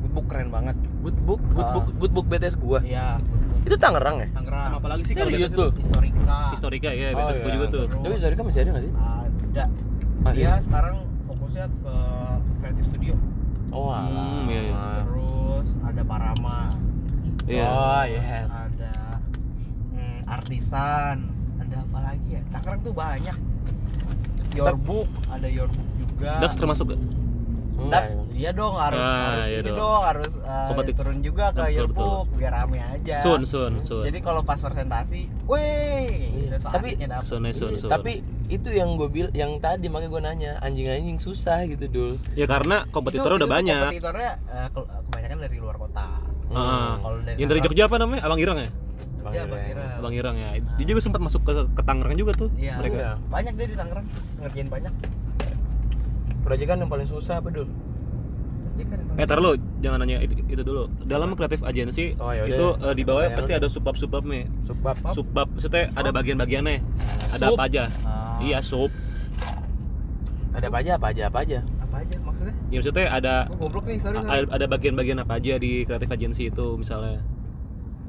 good 0.00 0.12
book 0.14 0.26
keren 0.26 0.48
banget 0.48 0.76
Good 1.00 1.18
book, 1.20 1.42
good 1.50 1.62
Ah. 1.62 1.74
book, 1.74 1.86
good 1.98 2.12
book 2.12 2.26
BTS 2.26 2.54
gua. 2.56 2.78
iya 2.80 3.18
good 3.18 3.42
book 3.42 3.64
Itu 3.64 3.76
Tangerang 3.76 4.16
ya? 4.18 4.28
Tangerang 4.32 4.62
sama 4.64 4.76
apa 4.78 4.88
lagi 4.88 5.02
sih 5.02 5.12
kalau 5.12 5.28
Serius 5.28 5.42
BTS 5.44 5.52
tuh? 5.52 5.68
itu? 5.68 5.80
historika 5.82 6.36
historika 6.54 6.88
ya 6.90 7.06
Oh, 7.08 7.18
BTS 7.20 7.36
iya. 7.36 7.52
juga 7.52 7.66
tuh 7.68 7.82
Tapi 7.90 8.14
Historika 8.14 8.40
masih 8.40 8.60
ada 8.60 8.70
nggak 8.70 8.82
sih? 8.82 8.92
ada 8.94 9.64
Masih. 10.22 10.36
dia 10.38 10.52
sekarang 10.60 10.96
fokusnya 11.26 11.66
ke 11.68 11.96
creative 12.58 12.86
studio 12.88 13.14
Oh, 13.72 13.88
alah. 13.88 14.04
Hmm, 14.04 14.44
iya, 14.46 14.60
iya. 14.62 14.76
terus 15.00 15.70
ada 15.80 16.02
Parama 16.04 16.60
Iya. 17.42 17.64
Oh, 17.66 18.02
yes. 18.04 18.46
ada 18.48 18.94
hmm, 19.90 20.18
artisan 20.26 21.16
ada 21.56 21.76
apa 21.80 21.98
lagi 22.04 22.28
ya 22.30 22.42
Tangerang 22.50 22.80
tuh 22.80 22.92
banyak 22.92 23.36
your 24.52 24.76
book 24.76 25.08
ada 25.26 25.48
your 25.48 25.66
book 25.66 25.88
juga 25.98 26.32
Dax 26.38 26.54
termasuk 26.54 26.92
gak? 26.92 27.00
Enggak, 27.82 27.98
Dax, 27.98 28.06
emang. 28.12 28.28
iya 28.32 28.50
dong 28.52 28.74
harus 28.74 29.02
Ah, 29.02 29.18
harus 29.28 29.44
iya 29.44 29.58
ini 29.58 29.68
dong. 29.68 29.78
dong, 29.78 30.02
harus 30.02 30.32
uh, 30.38 30.92
turun 30.92 31.18
juga 31.18 31.44
ke 31.48 31.60
Betul, 31.60 31.74
yearbook 31.74 32.26
biar 32.32 32.52
rame 32.54 32.78
aja 32.80 33.16
Sun, 33.18 33.42
sun, 33.42 33.72
sun. 33.82 34.02
jadi 34.02 34.18
kalau 34.18 34.40
pas 34.40 34.56
presentasi 34.56 35.26
weh 35.44 36.06
Iya. 36.42 36.56
so 36.58 36.68
Tapi- 36.68 36.92
asiknya 36.92 37.08
dapet. 37.10 37.24
Sun, 37.24 37.42
sun, 37.50 37.70
Iya, 37.70 37.78
sun. 37.78 37.90
Tapi 37.90 38.12
itu 38.46 38.68
yang 38.68 38.94
gue 38.94 39.08
bil 39.08 39.28
yang 39.32 39.56
tadi 39.58 39.86
makanya 39.86 40.10
gue 40.10 40.22
nanya 40.22 40.52
anjing-anjing 40.60 41.18
susah 41.18 41.64
gitu 41.64 41.84
dul. 41.86 42.10
ya 42.32 42.44
karena 42.44 42.84
kompetitornya 42.88 43.28
Itu- 43.30 43.40
udah 43.40 43.48
itu 43.48 43.56
banyak. 43.58 43.78
kompetitornya 43.88 44.30
uh, 44.46 44.68
ke- 44.68 44.88
kebanyakan 45.02 45.38
dari 45.40 45.56
luar 45.58 45.76
kota 45.76 46.06
Heeh. 46.46 46.90
Kalau 46.98 47.16
dari 47.18 47.36
yang 47.36 47.48
dari 47.48 47.60
Jogja 47.60 47.84
apa 47.84 47.96
namanya? 47.96 48.22
Abang 48.22 48.36
Irang 48.36 48.58
ya? 48.58 48.68
Bang 49.18 49.32
Iya, 49.32 49.42
Ireng. 49.42 49.52
Bang 49.52 49.64
Ireng. 49.64 49.88
Abang 49.96 50.14
Irang 50.14 50.36
ya. 50.36 50.48
Dia 50.76 50.86
juga 50.86 51.00
sempat 51.00 51.20
masuk 51.20 51.40
ke, 51.42 51.52
ke 51.70 51.82
Tangerang 51.82 52.12
juga 52.12 52.32
tuh 52.34 52.50
Iya, 52.52 52.76
mereka. 52.76 52.96
Iya. 52.98 53.10
banyak 53.24 53.52
deh 53.54 53.66
di 53.66 53.76
Tangerang 53.78 54.06
ngerjain 54.36 54.68
banyak 54.68 54.92
Proyekan 56.42 56.76
yang 56.76 56.90
paling 56.90 57.06
susah 57.06 57.38
apa 57.38 57.48
dul? 57.48 57.70
Jadi 58.72 58.82
kan 58.84 58.98
Eh 59.14 59.26
tar 59.26 59.38
lu, 59.38 59.52
jangan 59.78 60.00
nanya 60.00 60.18
itu, 60.18 60.34
itu 60.42 60.62
dulu. 60.62 60.88
Dalam 61.02 61.32
kreatif 61.32 61.60
agensi 61.60 62.16
Oh, 62.16 62.30
yaudah. 62.30 62.48
itu 62.48 62.66
eh, 62.80 62.94
di 62.94 63.02
bawahnya 63.02 63.28
Bayar 63.28 63.38
pasti 63.38 63.52
lu. 63.52 63.58
ada 63.58 63.68
subbab-subbabnya. 63.68 64.42
Subbab. 64.62 64.94
Subbab, 65.12 65.46
maksudnya 65.52 65.84
ada 65.92 66.10
bagian-bagiannya. 66.10 66.76
Ada 67.30 67.46
Sub. 67.46 67.54
apa 67.54 67.62
aja? 67.64 67.84
Ah, 68.02 68.40
Iya, 68.40 68.58
sub. 68.60 68.90
Ada 70.52 70.66
apa 70.66 70.78
aja? 70.78 70.92
Apa 70.94 71.06
aja? 71.08 71.22
Apa 71.26 71.40
aja? 71.40 71.60
apa 71.82 72.00
aja 72.00 72.16
maksudnya 72.18 72.54
Ya 72.66 72.76
maksudnya 72.80 73.04
ada 73.06 73.34
goblok 73.52 73.84
nih 73.84 74.00
sorry, 74.00 74.16
sorry. 74.16 74.48
ada, 74.48 74.64
bagian-bagian 74.66 75.20
apa 75.20 75.36
aja 75.36 75.60
di 75.60 75.84
kreatif 75.84 76.08
agensi 76.08 76.48
itu 76.48 76.66
misalnya. 76.74 77.20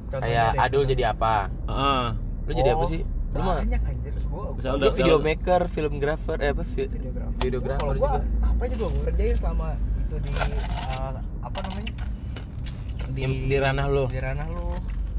Contohnya 0.07 0.55
Kayak 0.55 0.63
Adul 0.63 0.83
jadi 0.87 1.03
apa? 1.11 1.51
Heeh. 1.67 2.03
Lu 2.47 2.51
jadi 2.53 2.69
apa 2.71 2.79
Oh, 2.79 2.87
sih? 2.87 3.01
Banyak 3.33 3.81
anjir 3.81 4.13
gua 4.27 4.43
Misalnya 4.53 4.77
udah- 4.79 4.93
videomaker, 4.93 5.61
filmgrafer, 5.65 6.37
eh 6.39 6.49
apa? 6.51 6.63
vi- 6.63 6.85
videografer 6.87 7.33
videografer 7.39 7.81
Kalau 7.81 7.93
gua 7.95 8.11
juga. 8.13 8.45
apa 8.45 8.63
juga 8.67 8.85
gua 8.85 9.01
ngerjain 9.03 9.35
selama 9.35 9.67
itu 9.97 10.15
di 10.19 10.31
uh, 10.31 11.11
apa 11.41 11.57
namanya 11.63 11.91
di 13.09 13.21
di 13.45 13.57
ranah 13.57 13.85
lu. 13.87 14.05
di 14.07 14.19
ranah 14.19 14.47
lu 14.47 14.67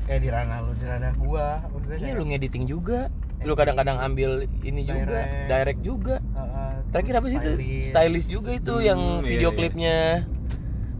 eh 0.04 0.18
di 0.18 0.28
ranah 0.28 0.58
lu 0.60 0.70
di 0.74 0.84
ranah 0.84 1.12
gua 1.16 1.46
maksudnya 1.66 1.96
Iya 1.98 2.12
lu 2.14 2.24
ngediting 2.26 2.64
juga. 2.64 2.98
Lu 3.42 3.52
kadang-kadang 3.52 4.00
ambil 4.00 4.30
ini 4.62 4.88
juga, 4.88 5.04
Direct. 5.04 5.32
direct 5.48 5.80
juga. 5.82 6.14
uh, 6.32 6.40
uh, 6.40 6.72
Terakhir 6.88 7.14
apa 7.14 7.26
sih 7.28 7.36
itu? 7.36 7.52
stylist. 7.84 8.28
Juga 8.30 8.50
itu 8.54 8.74
yang 8.80 9.20
iya, 9.20 9.20
video 9.20 9.50
iya. 9.50 9.56
klipnya. 9.58 9.98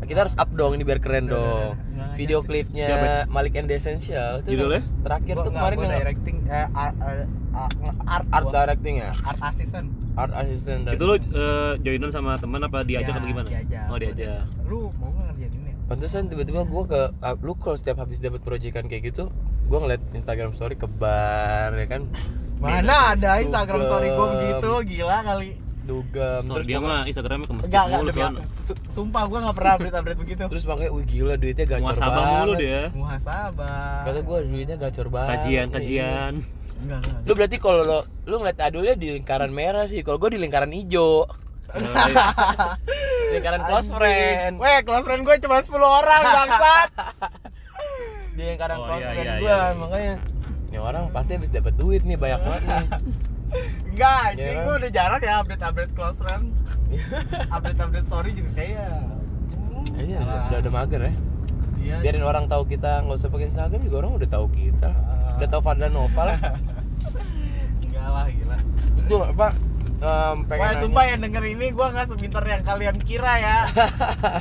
Nah, 0.05 0.13
kita 0.13 0.21
harus 0.29 0.37
up 0.37 0.53
dong 0.53 0.77
ini 0.77 0.85
biar 0.85 1.01
keren 1.01 1.25
Udah, 1.25 1.33
udah, 1.33 1.49
dong. 1.49 1.73
Nah, 1.97 2.13
Video 2.13 2.45
klipnya 2.45 2.85
Siapa? 2.85 3.09
Malik 3.33 3.57
and 3.57 3.73
the 3.73 3.81
Essential 3.81 4.45
itu 4.45 4.53
Judulnya? 4.53 4.85
terakhir 5.01 5.33
Gua 5.33 5.45
tuh 5.49 5.53
kemarin 5.57 5.77
yang 5.81 5.93
directing 5.97 6.37
eh, 6.45 6.69
art, 6.77 6.97
art, 7.01 8.27
art, 8.29 8.47
directing 8.53 8.95
ya, 9.01 9.11
art 9.25 9.41
assistant 9.49 9.89
art 10.13 10.33
assistant. 10.37 10.93
Itu 10.93 11.09
lu 11.09 11.17
eh, 11.17 11.73
joinan 11.81 12.13
sama 12.13 12.37
teman 12.37 12.61
apa 12.61 12.85
diajak 12.85 13.17
Ya, 13.17 13.19
apa 13.19 13.25
gimana? 13.25 13.49
diajak. 13.49 13.85
Oh, 13.89 13.97
diajak. 13.97 14.45
lu 14.69 14.93
mau 15.01 15.09
nggak 15.09 15.25
ngerjain 15.33 15.53
ini 15.57 15.71
ya? 15.73 15.77
Pantesan 15.89 16.23
tiba-tiba 16.29 16.61
gua 16.69 16.83
ke 16.85 17.01
ah, 17.25 17.35
lu 17.41 17.57
kalau 17.57 17.77
setiap 17.81 17.97
habis 18.05 18.21
dapat 18.21 18.45
proyekan 18.45 18.85
kayak 18.85 19.09
gitu, 19.09 19.33
gua 19.73 19.89
ngeliat 19.89 20.05
Instagram 20.13 20.53
story 20.53 20.77
ke 20.77 20.85
bar 20.85 21.73
ya 21.73 21.89
kan. 21.89 22.13
mana 22.61 23.17
ada 23.17 23.41
Instagram 23.41 23.89
story 23.89 24.13
gua 24.13 24.27
begitu 24.37 24.71
gila 25.01 25.25
kali 25.25 25.64
dugem 25.85 26.41
Story 26.41 26.55
terus 26.55 26.67
dia 26.67 26.79
mah 26.79 27.03
Instagramnya 27.05 27.45
ke 27.45 27.55
masjid 27.55 27.69
enggak 27.71 27.85
mulu. 27.87 28.11
Su- 28.63 28.83
sumpah 28.91 29.23
gua 29.25 29.39
nggak 29.41 29.55
pernah 29.55 29.73
update 29.75 29.95
update 29.95 30.19
begitu. 30.19 30.41
Terus 30.49 30.65
makanya 30.65 30.91
wih 30.91 31.05
gila 31.05 31.35
duitnya 31.35 31.65
gacor 31.67 31.85
Muasabah 31.87 32.15
banget. 32.15 32.35
mulu 32.41 32.53
dia. 32.57 32.83
Muhasabah. 32.91 33.97
Kata 34.03 34.21
gue 34.21 34.39
duitnya 34.47 34.77
gacor 34.77 35.07
banget. 35.09 35.31
Kajian 35.31 35.67
Iya. 35.67 35.75
kajian. 35.75 36.33
Enggak 36.77 36.99
enggak 37.01 37.21
lu 37.23 37.33
berarti 37.33 37.57
kalau 37.59 37.81
lo 37.83 37.99
lu 38.23 38.35
ngeliat 38.37 38.59
adulnya 38.59 38.95
di 38.95 39.09
lingkaran 39.13 39.51
merah 39.51 39.85
sih. 39.85 40.01
Kalau 40.01 40.17
gue 40.17 40.31
di 40.31 40.41
lingkaran 40.41 40.71
hijau. 40.71 41.25
Oh, 41.25 41.29
iya. 42.07 42.27
lingkaran 43.31 43.63
close 43.65 43.91
friend. 43.91 44.55
Weh, 44.57 44.79
close 44.81 45.03
friend 45.03 45.23
gue 45.23 45.37
cuma 45.39 45.59
10 45.59 45.75
orang, 45.75 46.23
bangsat. 46.25 46.89
di 48.31 48.43
lingkaran 48.45 48.77
Oh, 48.77 48.85
close 48.85 49.01
iya, 49.01 49.11
friend 49.11 49.27
iya, 49.27 49.35
gue 49.35 49.47
iya, 49.47 49.59
iya. 49.61 49.75
makanya 49.75 50.15
ini 50.67 50.79
orang 50.81 51.05
pasti 51.09 51.33
habis 51.33 51.51
dapat 51.51 51.75
duit 51.75 52.03
nih 52.03 52.15
banyak 52.15 52.41
banget 52.41 52.63
nih 52.65 52.87
Enggak, 53.87 54.19
anjing 54.27 54.43
Iya 54.45 54.53
kan? 54.53 54.65
gue 54.65 54.75
udah 54.77 54.91
jarang 54.91 55.21
ya 55.21 55.35
update-update 55.39 55.93
close 55.93 56.19
friend. 56.19 56.47
Update-update 57.55 58.07
story 58.07 58.31
juga 58.33 58.51
kayak 58.53 58.91
hmm, 59.51 59.85
iya 60.01 60.19
udah, 60.19 60.39
udah, 60.49 60.59
udah 60.61 60.73
mager 60.73 61.01
ya 61.03 61.15
Iya. 61.77 61.97
biarin 62.01 62.25
orang 62.25 62.45
tahu 62.47 62.65
kita 62.65 63.05
nggak 63.05 63.13
usah 63.15 63.29
pakai 63.29 63.47
Instagram 63.47 63.81
juga 63.83 63.97
orang 63.99 64.13
udah 64.17 64.29
tahu 64.31 64.47
kita 64.49 64.89
Ah. 64.89 65.37
udah 65.37 65.49
tahu 65.49 65.61
Fadlan 65.61 65.93
Nova 65.93 66.23
lah 66.25 66.39
Enggak 67.85 68.09
lah, 68.09 68.27
gila. 68.27 68.57
itu 68.97 69.17
apa 69.23 69.47
em, 70.01 70.37
pengen 70.45 70.65
Wah, 70.65 70.75
sumpah 70.81 71.05
yang 71.07 71.21
denger 71.21 71.45
ini 71.47 71.67
gue 71.71 71.87
nggak 71.87 72.07
sepintar 72.07 72.41
yang 72.43 72.63
kalian 72.63 72.97
kira 72.99 73.33
ya. 73.37 73.59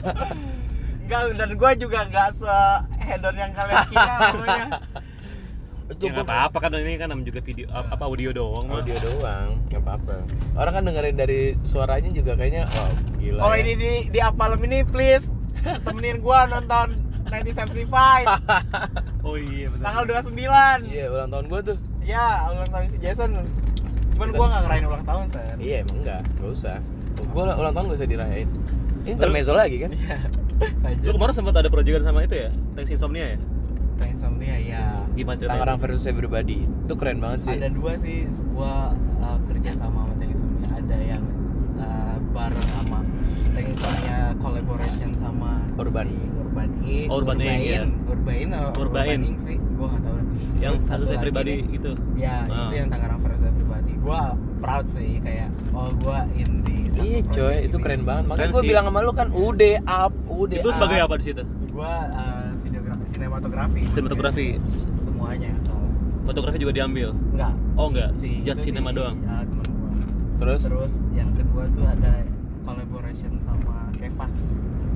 Enggak, 1.03 1.21
dan 1.35 1.49
gue 1.51 1.71
juga 1.77 1.99
nggak 2.05 2.29
se 2.33 2.55
hedon 3.01 3.35
yang 3.35 3.51
kalian 3.51 3.83
kira 3.87 4.13
pokoknya. 4.29 4.65
Itu 5.83 6.03
ya 6.03 6.11
nggak 6.11 6.23
gua- 6.23 6.35
apa-apa 6.47 6.57
kan 6.59 6.69
ini 6.75 6.95
kan 6.95 7.07
namanya 7.07 7.27
juga 7.27 7.39
video 7.39 7.65
apa 7.69 8.03
audio 8.03 8.29
doang. 8.31 8.65
Mah 8.65 8.79
audio 8.79 8.95
doang 8.99 9.49
nggak 9.67 9.81
apa-apa. 9.81 10.15
Orang 10.53 10.73
kan 10.73 10.83
dengerin 10.83 11.15
dari 11.15 11.39
suaranya 11.61 12.09
juga 12.09 12.31
kayaknya 12.33 12.63
wow 12.65 12.89
gila 13.17 13.39
Kalau 13.39 13.55
ya. 13.55 13.61
ini 13.61 13.73
di 13.73 13.91
di 14.07 14.19
Apalem 14.19 14.59
ini 14.63 14.79
please. 14.83 15.25
Temenin 15.63 16.19
gue 16.19 16.39
nonton 16.49 16.87
1975 17.25 17.87
oh 19.25 19.35
iya 19.35 19.67
benar. 19.69 19.83
Tanggal 19.85 20.03
29 20.27 20.35
iya 20.85 21.05
ulang 21.07 21.29
tahun 21.29 21.45
gue 21.47 21.59
tuh. 21.65 21.77
Ya, 22.03 22.27
ulang 22.49 22.67
tahun 22.67 22.85
si 22.87 22.97
Jason. 22.99 23.31
Cuman 24.13 24.29
gua 24.29 24.45
nggak 24.45 24.61
ngerayain 24.61 24.85
ulang 24.85 25.03
tahun, 25.03 25.25
Sen. 25.31 25.55
iya 25.57 25.75
emang 25.81 25.97
enggak 25.99 26.21
nggak 26.37 26.51
usah. 26.51 26.77
Gue 27.15 27.43
ulang 27.43 27.73
tahun 27.73 27.85
gak 27.87 27.97
usah 27.97 28.09
dirayain. 28.09 28.49
Ini 29.01 29.09
intermezzo 29.09 29.51
lagi 29.51 29.77
kan? 29.79 29.91
Lu 31.01 31.11
kemarin 31.11 31.33
sempat 31.33 31.55
ada 31.55 31.67
proyekan 31.67 32.03
sama 32.03 32.21
itu 32.21 32.35
ya? 32.37 32.49
Thanks 32.75 32.91
Insomnia 32.91 33.33
ya 33.33 33.37
Thanks 33.95 34.17
Insomnia, 34.17 34.55
ya. 34.57 34.83
gimana 35.11 35.35
ceritanya 35.35 35.53
Tangerang 35.55 35.77
versus 35.79 36.03
Everybody 36.05 36.57
itu 36.63 36.93
keren 36.95 37.17
banget 37.19 37.39
sih 37.43 37.53
Ada 37.53 37.69
dua 37.69 37.93
sih, 37.97 38.17
gua 38.49 38.73
uh, 39.19 39.37
kerja 39.45 39.71
sama 39.75 39.97
sama 40.03 40.13
Thanks 40.17 40.39
Insomnia. 40.39 40.67
Ada 40.73 40.97
yang 40.99 41.23
uh, 41.75 42.15
bareng 42.31 42.67
sama 42.73 42.97
Thanks 43.51 43.69
Insomnia 43.71 44.19
collaboration 44.37 45.09
sama 45.15 45.51
Urban. 45.75 46.07
si 46.07 46.17
Urban 46.33 46.69
E. 46.85 46.97
Oh, 47.09 47.17
Urban. 47.17 47.37
Urbain, 48.05 48.49
Urbain. 48.77 49.19
Inc 49.21 49.37
sih, 49.37 49.57
gua 49.73 49.87
nggak 49.89 50.01
tahu. 50.03 50.17
yang 50.57 50.73
Terus 50.77 50.85
satu 50.85 51.05
everybody 51.11 51.53
nih, 51.61 51.75
itu 51.75 51.91
Ya, 52.13 52.45
Ah. 52.45 52.69
itu 52.69 52.73
yang 52.77 52.87
Tangerang 52.87 53.19
versus 53.21 53.41
Everybody. 53.43 53.93
Gua 53.97 54.21
proud 54.59 54.87
sih 54.87 55.17
kayak 55.19 55.49
oh 55.73 55.89
gua 55.99 56.23
in 56.33 56.61
di 56.61 56.87
satu 56.87 57.03
iya 57.03 57.19
coy 57.25 57.55
itu 57.67 57.77
keren 57.81 58.07
banget 58.07 58.23
makanya 58.31 58.51
gue 58.53 58.63
bilang 58.63 58.85
sama 58.87 58.99
lu 59.01 59.11
kan 59.11 59.27
ude 59.27 59.71
up 59.83 60.13
ude 60.23 60.55
itu 60.55 60.69
sebagai 60.71 61.03
up. 61.03 61.07
apa 61.09 61.15
di 61.19 61.25
situ 61.25 61.43
Gua 61.67 61.93
uh, 62.07 62.42
sinematografi. 63.23 63.81
sinematografi 63.89 64.47
semuanya 64.99 65.51
kalau 65.61 65.87
fotografi 66.23 66.57
juga 66.59 66.73
diambil 66.73 67.07
enggak 67.31 67.53
oh 67.73 67.87
enggak 67.87 68.09
si 68.17 68.43
just 68.43 68.59
cinema 68.61 68.89
si- 68.89 68.95
doang 68.95 69.15
ya, 69.17 69.35
teman 69.41 69.65
gua. 69.69 69.89
terus 70.37 70.61
terus 70.61 70.93
yang 71.11 71.31
kedua 71.31 71.63
tuh 71.69 71.85
ada 71.85 72.13
collaboration 72.61 73.31
sama 73.39 73.87
Kevas 73.93 74.35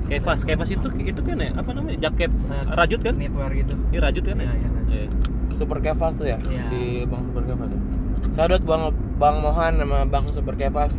Kevas 0.04 0.40
Kevas 0.42 0.68
itu 0.70 0.88
itu 0.98 1.20
kan 1.22 1.36
ya 1.36 1.50
apa 1.52 1.70
namanya 1.70 1.96
jaket 2.02 2.28
Eh, 2.30 2.64
rajut 2.70 3.00
kan 3.02 3.14
knitwear 3.14 3.52
gitu 3.54 3.74
ini 3.86 3.96
rajut 3.98 4.22
kan 4.22 4.36
Iya, 4.36 4.44
ya 4.44 4.54
iya, 4.54 4.68
rajut. 4.70 4.88
Iya. 4.90 5.06
Super 5.54 5.78
Kevas 5.80 6.12
tuh 6.14 6.26
ya 6.26 6.38
Iya. 6.42 6.64
si 6.68 6.80
Bang 7.04 7.22
Super 7.24 7.42
Kevas 7.44 7.68
ya. 7.68 7.80
Sahabat 8.30 8.62
Bang 8.62 8.82
Bang 9.16 9.36
Mohan 9.40 9.72
sama 9.74 9.98
Bang 10.04 10.24
Super 10.28 10.54
Kevas. 10.54 10.92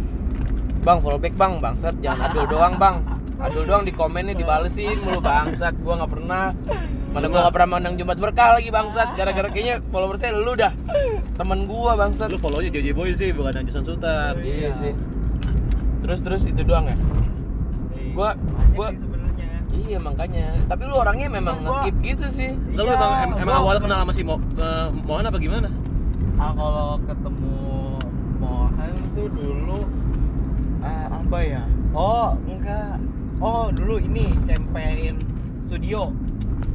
Bang 0.80 1.00
follow 1.00 1.18
back 1.18 1.34
Bang, 1.34 1.58
bangsat 1.58 1.96
jangan 2.00 2.28
adul 2.28 2.46
doang 2.46 2.76
Bang. 2.76 3.00
Adul 3.38 3.64
doang 3.64 3.82
di 3.82 3.92
komennya 3.92 4.32
dibalesin 4.34 5.00
mulu 5.00 5.20
bangsat. 5.20 5.72
Gua 5.78 5.96
nggak 5.98 6.12
pernah 6.12 6.52
Mana 7.10 7.26
gua 7.26 7.40
nggak 7.44 7.54
pernah 7.54 7.70
menang 7.76 7.96
Jumat 7.96 8.18
berkah 8.18 8.50
lagi 8.54 8.70
bangsat. 8.70 9.18
Gara-gara 9.18 9.50
kayaknya 9.50 9.82
followersnya 9.88 10.30
lu 10.32 10.54
dah. 10.54 10.72
Temen 11.34 11.66
gua 11.66 11.94
bangsat. 11.96 12.30
lu 12.30 12.38
follow 12.38 12.60
nya 12.60 12.70
JJ 12.70 12.94
Boy 12.94 13.12
sih 13.12 13.30
bukan 13.32 13.54
Anjusan 13.56 13.84
Sultan 13.84 14.38
Iya 14.40 14.70
sih. 14.74 14.94
Terus 16.00 16.20
terus 16.22 16.42
itu 16.44 16.62
doang 16.62 16.86
ya? 16.86 16.96
Iya, 17.92 18.14
gua- 18.14 18.38
sih 18.90 19.00
sebenarnya 19.00 19.48
Iya 19.70 19.98
makanya. 19.98 20.46
Tapi 20.66 20.82
lu 20.86 20.96
orangnya 20.96 21.28
memang 21.28 21.62
ngekip 21.62 21.96
gitu 22.04 22.26
sih. 22.30 22.50
Enggak 22.54 22.84
lu 22.84 22.90
Iya, 22.90 22.96
emang, 22.96 23.12
em- 23.24 23.38
emang 23.40 23.56
awal 23.58 23.76
kenal 23.78 23.98
sama 24.02 24.14
si 24.14 24.22
Mo, 24.22 24.36
eh, 24.38 24.88
Mohan 25.04 25.26
apa 25.26 25.38
gimana? 25.38 25.70
ah 26.40 26.56
kalau 26.56 26.96
ketemu 27.04 27.60
Mohan 28.40 28.94
tuh 29.12 29.28
dulu 29.28 29.84
ah, 30.80 31.12
apa 31.12 31.40
ya 31.44 31.64
oh 31.92 32.32
enggak 32.48 32.96
oh 33.38 33.68
dulu 33.70 34.00
ini 34.00 34.32
campaign 34.48 35.20
studio 35.62 36.16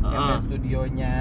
Ah. 0.07 0.39
studionya 0.41 1.15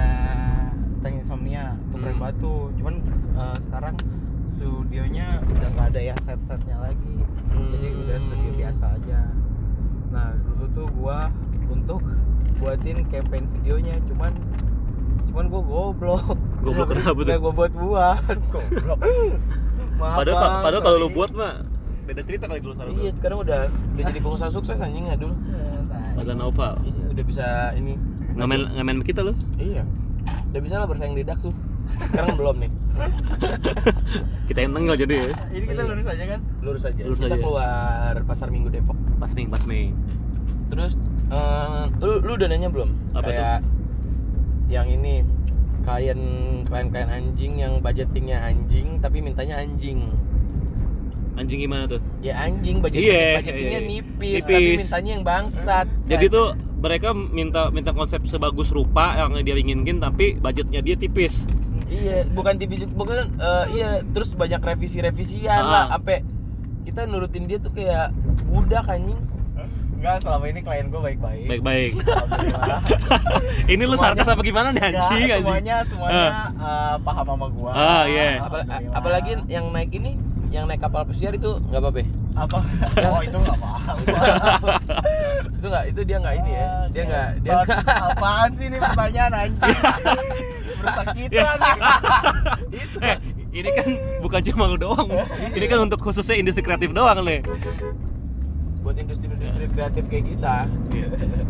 Tank 1.00 1.14
Insomnia 1.18 1.64
tuh 1.88 1.98
keren 1.98 2.12
Hmm. 2.12 2.22
banget 2.22 2.36
tuh 2.38 2.60
cuman 2.74 2.94
eh, 3.34 3.56
sekarang 3.60 3.94
studionya 4.50 5.26
udah 5.42 5.68
nggak 5.70 5.86
ada 5.90 6.00
yang 6.02 6.18
set-setnya 6.20 6.76
lagi 6.78 7.16
jadi 7.48 7.86
Hmm. 7.88 8.00
udah 8.00 8.16
studio 8.20 8.50
biasa 8.54 8.84
aja 8.94 9.20
nah 10.08 10.30
dulu 10.38 10.64
tuh 10.70 10.86
gua 10.94 11.18
untuk 11.66 12.00
buatin 12.56 13.02
campaign 13.04 13.44
videonya 13.52 13.98
cuman 14.04 14.30
cuman 15.26 15.44
gua 15.48 15.62
goblok 15.62 16.38
Goblok 16.60 16.86
kenapa 16.88 17.18
tuh? 17.18 17.36
Gua 17.36 17.52
buat 17.52 17.72
buat 17.74 18.12
goblok 18.48 18.98
Maaf, 19.94 20.16
Padahal 20.18 20.38
Bang, 20.40 20.54
padahal 20.60 20.82
kalau 20.82 20.98
lu 20.98 21.08
buat 21.08 21.30
mah 21.30 21.62
beda 22.04 22.20
cerita 22.20 22.44
kali 22.44 22.58
dulu 22.58 22.74
sekarang. 22.74 22.94
Iya, 22.98 23.10
sekarang 23.14 23.38
udah 23.40 23.60
udah 23.70 24.02
jadi 24.04 24.20
pengusaha 24.20 24.50
sukses 24.50 24.76
anjing 24.76 25.06
ya 25.06 25.14
dulu. 25.14 25.32
Tai. 25.86 26.20
Ada 26.20 26.32
Noval. 26.34 26.74
Iya, 26.82 27.04
udah 27.08 27.24
bisa 27.24 27.46
ini. 27.72 27.94
Ngamen 28.34 28.60
ngamen 28.74 28.96
kita 29.02 29.22
lu. 29.22 29.32
Iya. 29.56 29.82
Udah 30.50 30.60
bisa 30.60 30.74
lah 30.76 30.86
bersaing 30.86 31.14
di 31.14 31.22
Daksu. 31.22 31.50
Sekarang 32.08 32.34
belum 32.34 32.56
nih. 32.58 32.70
Kita 34.48 34.58
yang 34.60 34.72
nenggal 34.72 34.94
jadi 34.96 35.14
ya. 35.18 35.26
ini 35.50 35.66
kita 35.66 35.82
lurus 35.82 36.06
aja 36.06 36.24
kan 36.28 36.40
Lurus 36.62 36.84
aja. 36.84 37.02
Lurus 37.02 37.18
Kita 37.18 37.26
aja. 37.28 37.42
keluar 37.42 38.12
Pasar 38.24 38.48
Minggu 38.48 38.68
Depok. 38.70 38.94
Pas 39.18 39.30
ming, 39.32 39.48
pas 39.48 39.62
ming. 39.64 39.92
Terus 40.68 40.92
eh, 41.28 41.82
lu 41.98 42.22
lu 42.22 42.32
udah 42.34 42.46
nanya 42.46 42.70
belum? 42.70 42.90
Apa 43.12 43.26
Kayak 43.26 43.58
yang 44.66 44.86
ini 44.88 45.26
klien 45.82 46.20
klien-klien 46.64 47.08
anjing 47.10 47.52
yang 47.58 47.72
budgetingnya 47.80 48.38
anjing 48.42 48.98
tapi 48.98 49.18
mintanya 49.20 49.58
anjing. 49.58 50.08
Anjing 51.34 51.58
gimana 51.60 51.90
tuh? 51.90 51.98
Ya 52.22 52.38
anjing 52.38 52.78
budgeting, 52.78 53.10
Iya, 53.10 53.42
budgetingnya 53.42 53.80
iya. 53.82 53.90
nipis, 53.90 54.34
Nipis. 54.38 54.44
tapi 54.46 54.70
mintanya 54.78 55.10
yang 55.10 55.24
bangsat. 55.26 55.86
Jadi 56.06 56.24
tuh 56.30 56.48
mereka 56.84 57.08
minta 57.10 57.72
minta 57.72 57.90
konsep 57.90 58.20
sebagus 58.24 58.68
rupa 58.68 59.16
yang 59.16 59.32
dia 59.40 59.56
inginkan 59.56 59.96
tapi 59.98 60.36
budgetnya 60.36 60.78
dia 60.78 60.92
tipis. 60.94 61.48
Iya, 61.86 62.28
bukan 62.28 62.54
tipis 62.54 62.84
bukan 62.86 63.32
eh, 63.34 63.64
iya 63.72 63.90
terus 64.06 64.28
banyak 64.28 64.58
revisi-revisian 64.58 65.48
Ah. 65.54 65.64
lah 65.64 65.84
sampai 65.90 66.20
kita 66.84 67.04
nurutin 67.04 67.44
dia 67.44 67.56
tuh 67.56 67.72
kayak 67.72 68.12
budak 68.44 68.84
anjing. 68.86 69.16
enggak 69.94 70.20
selama 70.20 70.44
ini 70.44 70.60
klien 70.60 70.86
gua 70.86 71.00
baik-baik 71.02 71.48
Baik-baik. 71.48 71.92
Ini 73.72 73.82
lu 73.82 73.96
sarkas 73.96 74.28
apa 74.28 74.40
gimana 74.40 74.68
nih 74.68 74.84
Enggak, 74.84 75.00
anjing 75.02 75.16
anjing? 75.24 75.40
semuanya 75.40 75.76
semuanya 75.82 76.24
eh, 76.52 76.94
paham 77.00 77.24
sama 77.26 77.46
gua 77.48 77.70
Ah, 77.72 78.02
iya. 78.04 78.36
Apal- 78.38 78.60
Alhamdulillah. 78.60 78.92
apalagi 78.94 79.30
yang 79.48 79.66
naik 79.70 79.90
ini 79.90 80.12
yang 80.54 80.70
naik 80.70 80.78
kapal 80.78 81.02
pesiar 81.02 81.34
itu 81.34 81.58
nggak 81.66 81.82
apa-apa. 81.82 81.98
ya? 81.98 82.08
apa 82.34 82.58
oh 83.10 83.20
itu 83.22 83.36
nggak 83.38 83.58
paham 83.62 83.96
itu 85.58 85.66
nggak 85.66 85.84
itu 85.90 86.00
dia 86.02 86.16
nggak 86.22 86.34
ini 86.38 86.50
ya. 86.50 86.68
Dia 86.90 87.02
nggak 87.06 87.28
dia 87.42 87.52
nggak 87.58 88.06
apaan 88.14 88.50
sih 88.54 88.66
ini 88.70 88.78
pertanyaan 88.78 89.32
anjing 89.34 89.78
merusak 90.78 91.06
citra 91.14 91.52
nih 91.58 91.74
Eh, 93.06 93.16
ini 93.54 93.70
kan 93.70 93.88
bukan 94.18 94.40
cuma 94.50 94.64
lu 94.66 94.76
doang. 94.78 95.08
Ini 95.54 95.66
kan 95.66 95.78
untuk 95.86 95.98
khususnya 96.02 96.34
industri 96.38 96.62
kreatif 96.62 96.90
doang 96.90 97.22
nih. 97.22 97.42
Buat 98.84 98.94
industri-industri 98.94 99.64
kreatif 99.72 100.04
kayak 100.06 100.24
kita. 100.28 100.56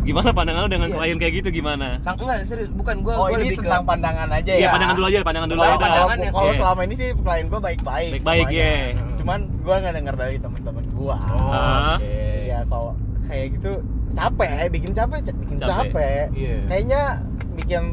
Gimana 0.01 0.29
pandangan 0.31 0.61
lu 0.63 0.69
dengan 0.71 0.87
Iya. 0.87 0.95
klien 0.95 1.17
kayak 1.19 1.33
gitu 1.35 1.49
gimana? 1.53 1.99
Sang 1.99 2.15
enggak 2.15 2.39
serius 2.41 2.71
bukan 2.71 2.95
gua 3.01 3.13
oh 3.13 3.27
gua 3.27 3.35
ini 3.35 3.51
lebih 3.51 3.57
tentang 3.59 3.83
ke 3.83 3.89
pandangan 3.91 4.27
aja 4.31 4.51
Iya, 4.51 4.61
ya 4.61 4.67
pandangan 4.71 4.95
dulu 4.95 5.05
aja, 5.05 5.17
pandangan 5.21 5.49
dulu 5.49 5.59
aja. 5.59 5.75
Kalau- 5.75 6.09
ya. 6.15 6.31
kalau 6.31 6.47
Iya. 6.47 6.57
selama 6.57 6.81
ini 6.81 6.95
sih 6.95 7.09
klien 7.13 7.45
gua 7.45 7.59
baik-baik 7.59 8.11
Baik-baik, 8.15 8.45
semuanya. 8.47 8.71
iya. 8.95 9.15
cuman 9.15 9.39
gua 9.59 9.75
nggak 9.77 9.93
dengar 9.95 10.15
dari 10.15 10.35
teman-teman 10.37 10.83
gua 10.89 11.15
Oh, 11.17 11.51
Ah. 11.51 11.95
oke. 11.97 12.15
Iya 12.41 12.59
kalau 12.65 12.91
kayak 13.25 13.47
gitu 13.53 13.71
capek, 14.13 14.49
bikin 14.69 14.91
capek, 14.93 15.19
ca- 15.21 15.37
bikin 15.37 15.57
Capek. 15.57 15.75
capek. 15.91 16.23
Iya. 16.31 16.55
Kayaknya 16.65 17.01
bikin 17.53 17.83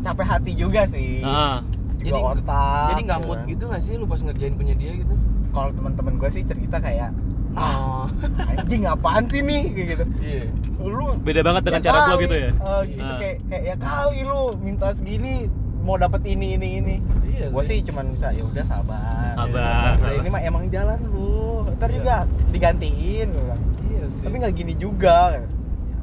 capek 0.00 0.26
hati 0.26 0.52
juga 0.54 0.82
sih. 0.88 1.20
Ah, 1.20 1.60
Juga 1.98 2.18
Jadi- 2.18 2.26
otak. 2.34 2.86
Jadi 2.88 3.02
nggak 3.04 3.20
mood 3.22 3.38
ya. 3.38 3.46
gitu 3.46 3.64
nggak 3.64 3.78
sih 3.80 3.94
lu 3.94 4.06
pas 4.06 4.18
ngerjain 4.18 4.54
punya 4.56 4.74
dia 4.74 4.90
gitu? 4.92 5.14
Kalau 5.52 5.70
teman-teman 5.70 6.16
gue 6.16 6.30
sih 6.30 6.42
cerita 6.42 6.76
kayak 6.76 7.14
oh. 7.54 8.04
Anjing 8.48 8.84
apaan 8.84 9.24
sih 9.26 9.40
nih? 9.40 9.62
Kayak 9.68 9.88
gitu. 9.88 10.04
Iya. 10.18 10.44
Lu 10.78 11.06
beda 11.16 11.40
banget 11.40 11.62
dengan 11.62 11.80
ya 11.80 11.86
cara 11.86 11.98
gua 11.98 12.06
kali, 12.08 12.22
gitu 12.22 12.34
ya? 12.36 12.50
Eh, 12.50 12.82
gitu 12.90 13.02
Ah. 13.04 13.18
kayak 13.18 13.36
kayak 13.46 13.62
ya 13.64 13.76
kali 13.76 14.20
lu 14.22 14.42
minta 14.58 14.88
segini 14.92 15.34
mau 15.80 15.96
dapat 15.96 16.22
ini 16.24 16.54
ini 16.54 16.68
ini. 16.78 16.96
Iya 17.24 17.46
gue 17.48 17.62
sih 17.64 17.78
cuman 17.82 18.12
bisa 18.12 18.30
ya 18.30 18.42
udah 18.42 18.64
sabar. 18.64 19.34
Sabar, 19.34 19.90
sabar. 19.96 20.12
ini 20.14 20.28
mah 20.28 20.42
emang 20.42 20.64
jalan 20.68 20.98
lu. 21.04 21.66
Ntar 21.72 21.88
Iya. 21.88 21.96
juga 21.98 22.14
digantiin 22.50 23.28
bilang. 23.28 23.62
iya 23.84 24.04
sih. 24.08 24.22
Tapi 24.22 24.34
nggak 24.36 24.54
gini 24.54 24.74
juga. 24.74 25.18
Ya 25.34 25.42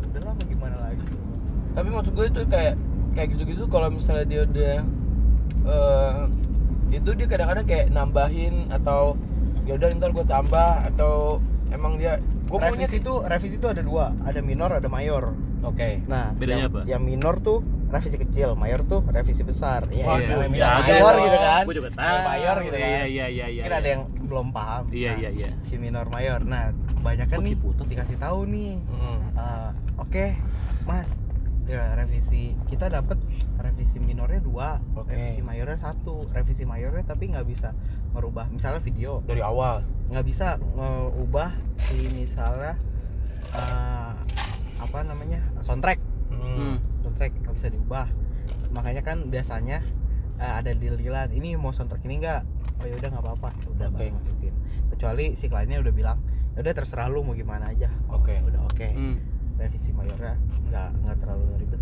udahlah 0.06 0.34
mau 0.34 0.46
gimana 0.46 0.76
lagi? 0.82 1.04
Tapi 1.72 1.88
maksud 1.90 2.14
gue 2.14 2.26
itu 2.28 2.42
kayak 2.46 2.76
kayak 3.10 3.28
gitu-gitu 3.34 3.64
kalau 3.68 3.88
misalnya 3.90 4.26
dia 4.26 4.42
udah 4.44 4.76
eh 5.66 6.20
itu 6.90 7.10
dia 7.14 7.28
kadang-kadang 7.28 7.66
kayak 7.66 7.88
nambahin 7.90 8.66
atau 8.70 9.14
ya 9.64 9.74
udah 9.76 9.88
ntar 9.96 10.12
gue 10.12 10.26
tambah 10.26 10.70
atau 10.86 11.38
emang 11.70 11.96
dia 11.96 12.18
gue 12.50 12.58
maunya 12.58 12.90
revisi 12.90 12.98
itu 12.98 13.14
revisi 13.22 13.56
itu 13.58 13.68
ada 13.68 13.82
dua. 13.82 14.10
Ada 14.24 14.42
minor 14.42 14.74
ada 14.74 14.88
mayor. 14.88 15.38
Oke. 15.62 16.02
Nah 16.06 16.34
Bedanya 16.34 16.66
yang, 16.66 16.72
apa? 16.72 16.82
yang 16.88 17.02
minor 17.04 17.38
tuh 17.40 17.60
revisi 17.90 18.18
kecil 18.18 18.54
mayor 18.54 18.82
tuh 18.84 19.06
revisi 19.06 19.42
besar. 19.42 19.86
Ya 19.90 20.06
Waduh, 20.06 20.26
namanya 20.26 20.50
ya, 20.50 20.50
minor 20.50 20.66
ya, 20.66 20.82
mayor 20.82 21.14
ya. 21.14 21.22
gitu 21.22 21.38
kan. 21.40 21.64
Gua 21.64 21.76
juga 21.76 21.90
tahu. 21.92 22.18
mayor 22.26 22.56
gitu 22.60 22.76
kan. 22.76 22.90
iya 22.90 23.04
iya 23.06 23.26
iya 23.28 23.46
iya 23.48 23.62
mungkin 23.62 23.74
ada 23.76 23.90
yang 23.90 24.02
belum 24.26 24.48
paham. 24.50 24.84
Iya 24.90 25.10
Nah, 25.10 25.20
iya 25.20 25.30
iya. 25.32 25.50
si 25.62 25.76
minor 25.78 26.06
mayor. 26.10 26.40
Nah 26.42 26.64
kebanyakan 26.92 27.38
nih 27.40 27.54
Ciputat? 27.54 27.86
dikasih 27.86 28.18
tahu 28.18 28.40
nih. 28.46 28.74
Mm. 28.82 29.20
Eh, 29.36 29.70
oke 29.96 30.26
mas. 30.84 31.22
Ya 31.66 31.94
revisi 31.94 32.58
kita 32.66 32.90
dapat 32.90 33.22
revisi 33.62 34.02
minornya 34.02 34.42
dua 34.42 34.82
Oke. 34.98 35.14
revisi 35.14 35.46
mayornya 35.46 35.78
satu 35.78 36.26
revisi 36.28 36.66
mayornya 36.66 37.06
tapi 37.06 37.30
nggak 37.30 37.46
bisa 37.46 37.78
merubah. 38.14 38.46
Misalnya 38.50 38.82
video. 38.82 39.22
Dari 39.26 39.42
awal. 39.44 39.86
Nggak 40.10 40.26
bisa 40.26 40.58
mengubah 40.74 41.54
si 41.78 42.10
misalnya 42.14 42.76
eh, 43.54 44.12
apa 44.80 44.98
namanya 45.06 45.44
soundtrack. 45.62 46.00
Hmm. 46.30 46.80
soundtrack 47.02 47.34
nggak 47.46 47.56
bisa 47.56 47.68
diubah. 47.70 48.08
Makanya 48.74 49.02
kan 49.06 49.30
biasanya 49.30 49.82
eh, 50.42 50.54
ada 50.54 50.74
deal-dealan 50.74 51.30
ini 51.34 51.54
mau 51.58 51.74
soundtrack 51.74 52.06
ini 52.06 52.22
nggak? 52.22 52.42
Oh 52.80 52.86
ya 52.88 52.96
udah 52.98 53.10
nggak 53.14 53.24
apa-apa. 53.26 53.50
Udah 53.76 53.88
Oke. 53.92 54.10
bang 54.10 54.16
masukin 54.16 54.54
kecuali 54.90 55.38
si 55.38 55.46
kliennya 55.48 55.80
udah 55.80 55.94
bilang 55.94 56.18
ya 56.58 56.66
udah 56.66 56.74
terserah 56.76 57.08
lu 57.08 57.22
mau 57.22 57.38
gimana 57.38 57.72
aja. 57.72 57.94
Oke. 58.10 58.42
udah 58.42 58.62
oke. 58.66 58.88
Hmm. 58.90 59.18
revisi 59.60 59.92
mayornya 59.92 60.40
nggak 60.72 60.90
nggak 61.04 61.16
terlalu 61.20 61.44
ribet 61.60 61.82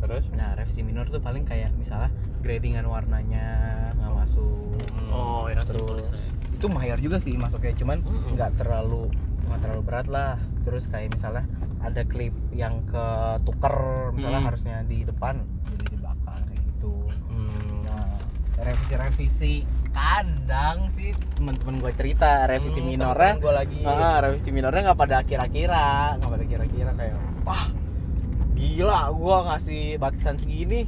terus 0.00 0.24
nah 0.30 0.52
revisi 0.52 0.80
minor 0.80 1.06
tuh 1.06 1.18
paling 1.18 1.44
kayak 1.44 1.70
misalnya 1.72 2.08
gradingan 2.40 2.84
warnanya 2.84 3.46
nggak 3.94 4.12
masuk 4.16 4.58
Mm. 4.80 5.10
oh 5.10 5.44
ya 5.46 5.60
Terus. 5.60 5.84
tulisannya 5.84 6.28
itu 6.50 6.66
mayor 6.66 6.98
juga 6.98 7.18
sih 7.18 7.34
masuknya 7.34 7.72
cuman 7.74 8.00
nggak 8.30 8.56
terlalu 8.56 9.12
nggak 9.42 9.60
terlalu 9.60 9.82
berat 9.82 10.06
lah 10.06 10.34
terus 10.60 10.86
kayak 10.86 11.10
misalnya 11.10 11.44
ada 11.78 12.02
klip 12.02 12.32
yang 12.50 12.80
ketuker 12.84 13.76
misalnya 14.10 14.40
Hmm. 14.40 14.48
harusnya 14.48 14.76
di 14.82 15.02
depan 15.02 15.40
jadi 15.66 15.84
di 15.86 15.96
belakang 15.96 16.40
kayak 16.44 16.60
gitu 16.66 16.94
Hmm. 17.26 17.82
nah 17.82 18.08
revisi-revisi 18.60 19.54
kadang 19.90 20.86
sih 20.92 21.10
teman-teman 21.34 21.74
gue 21.78 21.92
cerita 21.92 22.46
revisi 22.46 22.78
Hmm, 22.78 22.88
minornya 22.88 23.32
gue 23.36 23.52
lagi 23.52 23.80
ah, 23.82 24.20
revisi 24.20 24.48
minornya 24.48 24.80
nggak 24.86 24.98
pada 24.98 25.16
kira-kira 25.22 26.14
nggak 26.16 26.30
pada 26.30 26.44
kira-kira 26.46 26.90
kayak 26.94 27.14
wah 27.42 27.66
gila 28.60 29.08
gua 29.10 29.36
ngasih 29.48 29.96
batasan 29.96 30.36
segini 30.36 30.84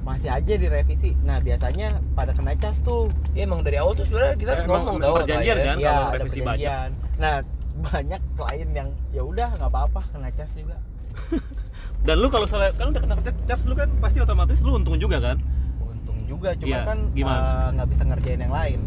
masih 0.00 0.28
aja 0.28 0.54
direvisi 0.56 1.12
nah 1.20 1.36
biasanya 1.38 1.88
pada 2.10 2.32
kena 2.32 2.56
cas 2.56 2.80
tuh 2.80 3.12
Iya, 3.30 3.44
emang 3.44 3.60
dari 3.60 3.76
awal 3.76 3.92
tuh 3.92 4.02
sebenarnya 4.02 4.34
kita 4.34 4.50
harus 4.50 4.64
ngomong 4.66 4.96
tau 4.98 5.14
perjanjian 5.18 5.54
klien. 5.54 5.68
kan? 5.68 5.76
Iya, 5.76 5.90
kalau 5.90 6.02
ada 6.02 6.16
revisi 6.18 6.40
perjanjian. 6.40 6.88
Nah, 7.16 7.34
banyak 7.86 8.20
klien 8.34 8.70
yang 8.72 8.88
ya 9.10 9.22
udah 9.22 9.48
nggak 9.52 9.70
apa-apa 9.70 10.00
kena 10.10 10.30
cas 10.30 10.52
juga. 10.52 10.76
dan 12.06 12.16
lu 12.16 12.26
kalau 12.26 12.44
salah 12.44 12.72
kan 12.72 12.88
udah 12.88 13.00
kena 13.00 13.14
charge 13.20 13.64
lu 13.66 13.74
kan 13.74 13.88
pasti 13.98 14.18
otomatis 14.18 14.58
lu 14.60 14.72
untung 14.74 14.96
juga 14.96 15.20
kan 15.20 15.36
Untung 15.78 16.16
juga, 16.24 16.56
cuma 16.56 16.66
Iya, 16.66 16.80
kan 16.82 16.98
gimana? 17.12 17.38
eh, 17.38 17.68
nggak 17.74 17.88
bisa 17.88 18.02
ngerjain 18.04 18.40
yang 18.40 18.54
lain. 18.54 18.80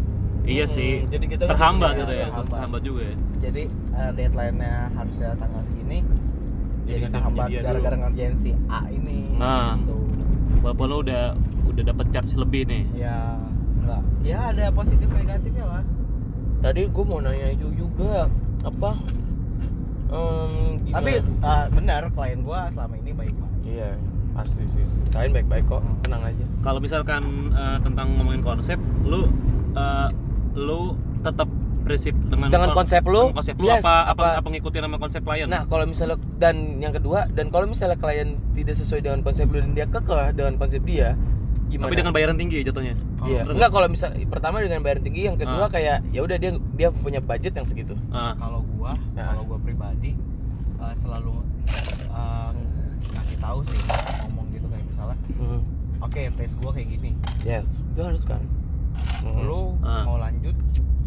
iya 0.44 0.66
Hmm, 0.66 0.74
sih 0.74 0.92
jadi 1.08 1.26
kita 1.30 1.44
terhambat 1.48 1.92
gitu 1.96 2.12
ya 2.12 2.28
terhambat. 2.28 2.52
terhambat 2.52 2.82
juga 2.82 3.02
ya 3.06 3.16
Jadi 3.40 3.64
eh, 3.70 4.12
deadline-nya 4.12 4.74
harusnya 4.94 5.30
tanggal 5.38 5.62
segini. 5.64 6.00
Jadi 6.84 7.06
kehambat 7.10 7.48
dulu. 7.50 7.64
gara-gara 7.64 7.96
ngerjain 8.08 8.34
si 8.40 8.52
A 8.68 8.80
ini. 8.92 9.18
Nah. 9.40 9.80
Gitu. 9.80 9.98
walaupun 10.64 10.86
lu 10.88 10.98
udah 11.04 11.24
udah 11.68 11.84
dapat 11.92 12.06
charge 12.16 12.40
lebih 12.40 12.64
nih 12.64 12.84
Ya 12.96 13.36
enggak. 13.84 14.02
Ya 14.24 14.40
ada 14.56 14.72
positif 14.72 15.12
negatifnya 15.12 15.66
lah. 15.68 15.84
Tadi 16.64 16.88
gue 16.88 17.04
mau 17.04 17.20
nanya 17.20 17.52
itu 17.52 17.68
juga 17.76 18.32
apa? 18.64 18.96
Gimana? 20.14 21.02
Tapi 21.02 21.12
eh, 21.26 21.66
benar 21.74 22.02
klien 22.14 22.40
gua 22.46 22.70
selama 22.70 22.96
ini 23.02 23.12
baik-baik. 23.18 23.54
iya 23.66 23.98
pasti 24.34 24.66
sih. 24.66 24.86
Kalian 25.14 25.34
baik-baik 25.34 25.66
kok, 25.70 25.82
tenang 26.02 26.26
aja. 26.26 26.46
kalau 26.62 26.80
misalkan 26.82 27.54
eh, 27.54 27.78
tentang 27.82 28.14
ngomongin 28.18 28.46
konsep 28.46 28.78
lu 29.06 29.26
eh, 29.74 30.10
lu 30.54 30.94
tetap 31.26 31.50
prinsip 31.84 32.16
dengan 32.24 32.48
Dengan 32.48 32.70
kon- 32.70 32.78
konsep 32.80 33.04
lu, 33.04 33.22
dengan 33.26 33.36
konsep 33.36 33.56
lu 33.56 33.68
yes, 33.68 33.84
apa, 33.84 33.94
apa 34.06 34.10
apa- 34.10 34.34
apa 34.40 34.48
ngikutin 34.50 34.82
sama 34.82 34.98
konsep 34.98 35.22
klien 35.22 35.46
Nah 35.46 35.62
kalau 35.64 35.84
misalnya 35.84 36.18
dan 36.36 36.56
yang 36.80 36.92
kedua 36.92 37.28
dan 37.30 37.46
kalau 37.48 37.66
misalnya 37.66 37.96
klien 37.96 38.30
tidak 38.52 38.76
sesuai 38.76 39.02
dengan 39.02 39.20
konsep 39.20 39.46
lu 39.46 39.60
dan 39.60 39.72
dia 39.72 39.86
kekeh 39.86 40.32
dengan 40.32 40.54
konsep 40.56 40.82
dia, 40.82 41.20
gimana? 41.68 41.86
tapi 41.86 41.96
dengan 41.96 42.12
bayaran 42.12 42.36
tinggi 42.36 42.60
jatuhnya 42.62 42.96
Iya. 43.22 43.40
Terus? 43.42 43.56
Enggak 43.56 43.72
kalau 43.72 43.88
misal 43.88 44.10
pertama 44.26 44.60
dengan 44.60 44.80
bayar 44.80 45.00
tinggi, 45.00 45.24
yang 45.24 45.36
kedua 45.36 45.64
Ah. 45.64 45.70
kayak 45.70 46.04
ya 46.10 46.20
udah 46.20 46.36
dia 46.36 46.52
dia 46.74 46.90
punya 46.90 47.20
budget 47.20 47.54
yang 47.54 47.64
segitu. 47.64 47.96
Ah, 48.10 48.36
kalau 48.36 48.60
gua 48.70 48.92
Ya. 49.14 49.24
kalau 49.26 49.44
gua 49.46 49.56
pribadi 49.58 50.12
eh, 50.76 50.94
selalu 50.98 51.40
eh, 52.06 52.52
ngasih 53.10 53.38
tahu 53.38 53.60
sih 53.64 53.80
ngomong 54.22 54.46
gitu 54.50 54.68
kayak 54.68 54.84
misalnya 54.86 55.18
Hmm. 55.34 55.64
oke 56.00 56.20
tes 56.36 56.52
gua 56.58 56.72
kayak 56.72 56.88
gini 56.92 57.12
Yes, 57.42 57.64
itu 57.66 58.02
harus 58.02 58.24
kan. 58.24 58.44
Hmm. 59.24 59.40
lu 59.42 59.80
Ah. 59.80 60.04
mau 60.04 60.20
lanjut 60.20 60.52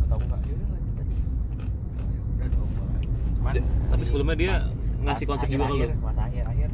atau 0.07 0.17
enggak 0.19 0.41
ya 0.43 0.55
udah 0.55 0.69
lanjut 0.71 0.95
aja. 0.97 1.15
Ya 1.15 2.15
udah 2.39 2.49
dong 2.49 2.71
cuman 3.37 3.53
D- 3.53 3.67
tapi 3.87 4.03
sebelumnya 4.03 4.37
dia 4.37 4.53
pas- 4.55 4.71
ngasih 5.05 5.25
pas 5.25 5.31
konsep 5.33 5.47
juga 5.49 5.59
ke 5.59 5.63
lu? 5.63 5.75
akhir-akhir, 5.77 5.99
pas 6.01 6.17
akhir 6.21 6.45
akhir 6.47 6.71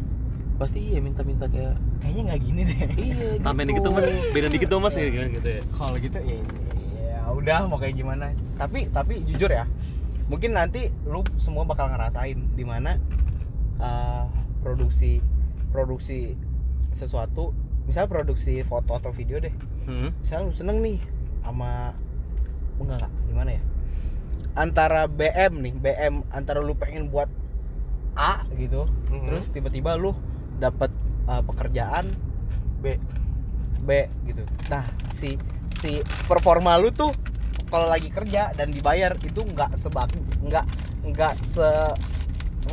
pasti 0.53 0.79
iya 0.85 1.01
minta-minta 1.01 1.45
kayak 1.45 1.75
kayaknya 1.99 2.23
nggak 2.25 2.41
gini 2.41 2.61
deh. 2.63 2.79
Iya 2.95 3.29
tambahin 3.45 3.67
gitu. 3.67 3.73
dikit 3.73 3.83
dong 3.83 3.95
mas. 3.95 4.07
beda 4.31 4.49
dikit 4.49 4.69
dong 4.69 4.81
mas 4.81 4.95
kayak 4.95 5.11
gimana 5.11 5.31
gitu 5.33 5.49
ya? 5.51 5.61
Kalau 5.73 5.97
gitu 5.97 6.19
ya, 6.19 6.39
ya 7.03 7.21
udah 7.29 7.59
mau 7.67 7.77
kayak 7.77 7.95
gimana. 7.95 8.25
Tapi 8.55 8.81
tapi 8.89 9.15
jujur 9.25 9.51
ya 9.51 9.65
mungkin 10.31 10.55
nanti 10.55 10.89
lu 11.05 11.21
semua 11.37 11.67
bakal 11.67 11.89
ngerasain 11.89 12.39
di 12.55 12.63
mana 12.63 12.97
uh, 13.77 14.25
produksi 14.61 15.19
produksi 15.69 16.39
sesuatu 16.91 17.51
misal 17.83 18.07
produksi 18.07 18.63
foto 18.63 18.95
atau 18.95 19.11
video 19.11 19.41
deh. 19.41 19.53
Hmm. 19.83 20.15
misal 20.15 20.47
lu 20.47 20.55
seneng 20.55 20.79
nih 20.79 21.03
sama 21.43 21.91
enggak 22.85 22.99
enggak. 23.03 23.13
Gimana 23.27 23.51
ya? 23.53 23.63
Antara 24.53 25.09
BM 25.09 25.53
nih 25.59 25.73
BM 25.73 26.15
antara 26.29 26.61
lu 26.61 26.77
pengen 26.77 27.09
buat 27.09 27.29
A 28.13 28.45
gitu 28.55 28.85
Mhm. 29.09 29.25
terus 29.25 29.49
tiba-tiba 29.49 29.97
lu 29.97 30.13
dapat 30.61 30.93
uh, 31.25 31.41
pekerjaan 31.41 32.13
B 32.85 33.01
B 33.81 33.91
gitu. 34.29 34.45
Nah 34.69 34.85
si 35.17 35.41
si 35.81 35.99
performa 36.29 36.77
lu 36.77 36.93
tuh 36.93 37.11
kalau 37.73 37.89
lagi 37.89 38.13
kerja 38.13 38.53
dan 38.53 38.69
dibayar 38.69 39.17
itu 39.17 39.41
nggak 39.41 39.81
sebag 39.81 40.13
nggak 40.45 40.67
nggak 41.09 41.35
se 41.57 41.69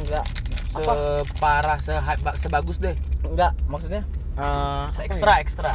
nggak 0.03 0.25
separah 0.69 1.79
se 1.79 1.95
sebagus 2.35 2.83
deh. 2.83 2.93
Nggak 3.23 3.55
maksudnya 3.71 4.03
uh, 4.35 4.91
se 4.91 5.01
apa 5.01 5.07
ekstra 5.07 5.33
ekstra 5.39 5.73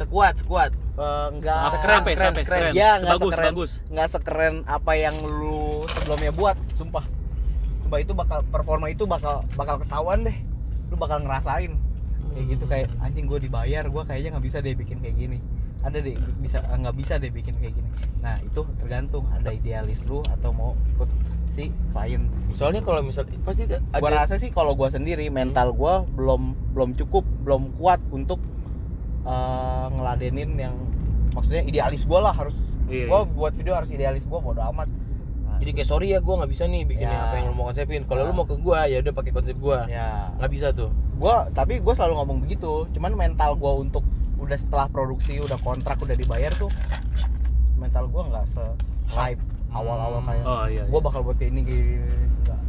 sekuat 0.00 0.34
sekuat? 0.40 0.70
Uh, 0.96 1.28
nggak 1.36 1.60
Apa- 1.60 1.72
sekeren, 1.76 1.96
sampai 2.00 2.12
sekeren, 2.12 2.28
sampai 2.32 2.42
sekeren. 2.44 2.60
sekeren. 2.60 2.80
Ya, 2.80 2.90
nggak 2.96 3.00
sebagus 3.04 3.32
sekeren. 3.32 3.48
bagus 3.52 3.70
nggak 3.92 4.08
sekeren 4.08 4.54
apa 4.64 4.92
yang 4.96 5.16
lu 5.20 5.84
sebelumnya 5.92 6.32
buat 6.32 6.56
sumpah. 6.76 7.04
Sumpah 7.84 7.98
itu 8.00 8.12
bakal 8.16 8.38
performa 8.48 8.86
itu 8.88 9.04
bakal 9.04 9.44
bakal 9.54 9.76
ketahuan 9.80 10.24
deh. 10.24 10.36
Lu 10.88 10.96
bakal 10.96 11.20
ngerasain. 11.20 11.72
Kayak 12.30 12.46
gitu 12.46 12.64
kayak 12.70 12.86
anjing 13.02 13.26
gue 13.28 13.38
dibayar. 13.42 13.84
Gue 13.86 14.02
kayaknya 14.08 14.38
nggak 14.38 14.44
bisa 14.48 14.58
deh 14.64 14.72
bikin 14.72 14.98
kayak 15.04 15.16
gini. 15.18 15.38
Ada 15.80 15.98
deh 16.04 16.14
bisa 16.38 16.60
nggak 16.60 16.96
bisa 16.96 17.14
deh 17.16 17.32
bikin 17.32 17.56
kayak 17.58 17.74
gini. 17.76 17.88
Nah 18.20 18.36
itu 18.40 18.60
tergantung. 18.78 19.24
Ada 19.32 19.50
idealis 19.56 20.04
lu 20.06 20.20
atau 20.22 20.52
mau 20.52 20.76
ikut 20.96 21.08
si 21.50 21.74
klien. 21.90 22.28
Soalnya 22.54 22.84
kalau 22.86 23.02
misal 23.02 23.26
pasti 23.42 23.66
ada 23.66 23.82
gua 23.98 24.10
rasa 24.12 24.38
sih 24.38 24.54
kalau 24.54 24.78
gua 24.78 24.92
sendiri 24.92 25.26
mental 25.32 25.74
gua 25.74 26.06
belum 26.14 26.54
belum 26.76 26.94
cukup 26.94 27.26
belum 27.42 27.74
kuat 27.80 27.98
untuk 28.14 28.38
eh, 29.22 29.86
ngeladenin 29.90 30.50
yang 30.56 30.74
maksudnya 31.30 31.62
idealis 31.62 32.02
gua 32.04 32.20
lah 32.26 32.34
harus 32.34 32.56
Iya, 32.86 33.06
gua 33.06 33.22
iya. 33.22 33.30
buat 33.30 33.52
video 33.54 33.72
harus 33.72 33.90
idealis 33.90 34.24
gua 34.24 34.40
bodo 34.40 34.62
amat 34.66 34.88
Nah, 35.46 35.58
jadi 35.58 35.70
kayak 35.72 35.88
sorry 35.88 36.10
ya 36.10 36.18
gue 36.18 36.30
nggak 36.30 36.46
bisa 36.48 36.64
nih 36.64 36.82
bikin 36.84 37.04
Ya. 37.04 37.26
apa 37.26 37.34
yang 37.36 37.50
lu 37.50 37.54
mau 37.54 37.66
konsepin 37.66 38.02
kalau 38.04 38.22
lu 38.22 38.32
Ah. 38.32 38.36
mau 38.36 38.46
ke 38.46 38.56
gua 38.56 38.86
ya 38.86 38.98
udah 38.98 39.10
pakai 39.10 39.30
konsep 39.30 39.56
gua 39.56 39.86
ya 39.86 40.30
nggak 40.36 40.50
bisa 40.50 40.70
tuh 40.70 40.90
gua 41.16 41.46
tapi 41.50 41.78
gua 41.78 41.92
selalu 41.92 42.14
ngomong 42.16 42.38
begitu 42.40 42.86
cuman 42.90 43.12
mental 43.14 43.54
gua 43.54 43.76
untuk 43.76 44.02
udah 44.36 44.54
setelah 44.54 44.86
produksi 44.86 45.36
udah 45.36 45.58
kontrak 45.58 45.98
udah 45.98 46.14
dibayar 46.14 46.50
tuh 46.54 46.70
mental 47.76 48.06
gua 48.06 48.22
nggak 48.26 48.44
se 48.48 48.64
hype 49.08 49.42
awal-awal 49.70 50.18
kayak 50.20 50.44
oh 50.44 50.64
iya, 50.64 50.82
iya. 50.82 50.84
gue 50.84 51.00
bakal 51.00 51.20
buat 51.22 51.36
kayak 51.36 51.50
ini 51.52 51.60
gini, 51.62 51.94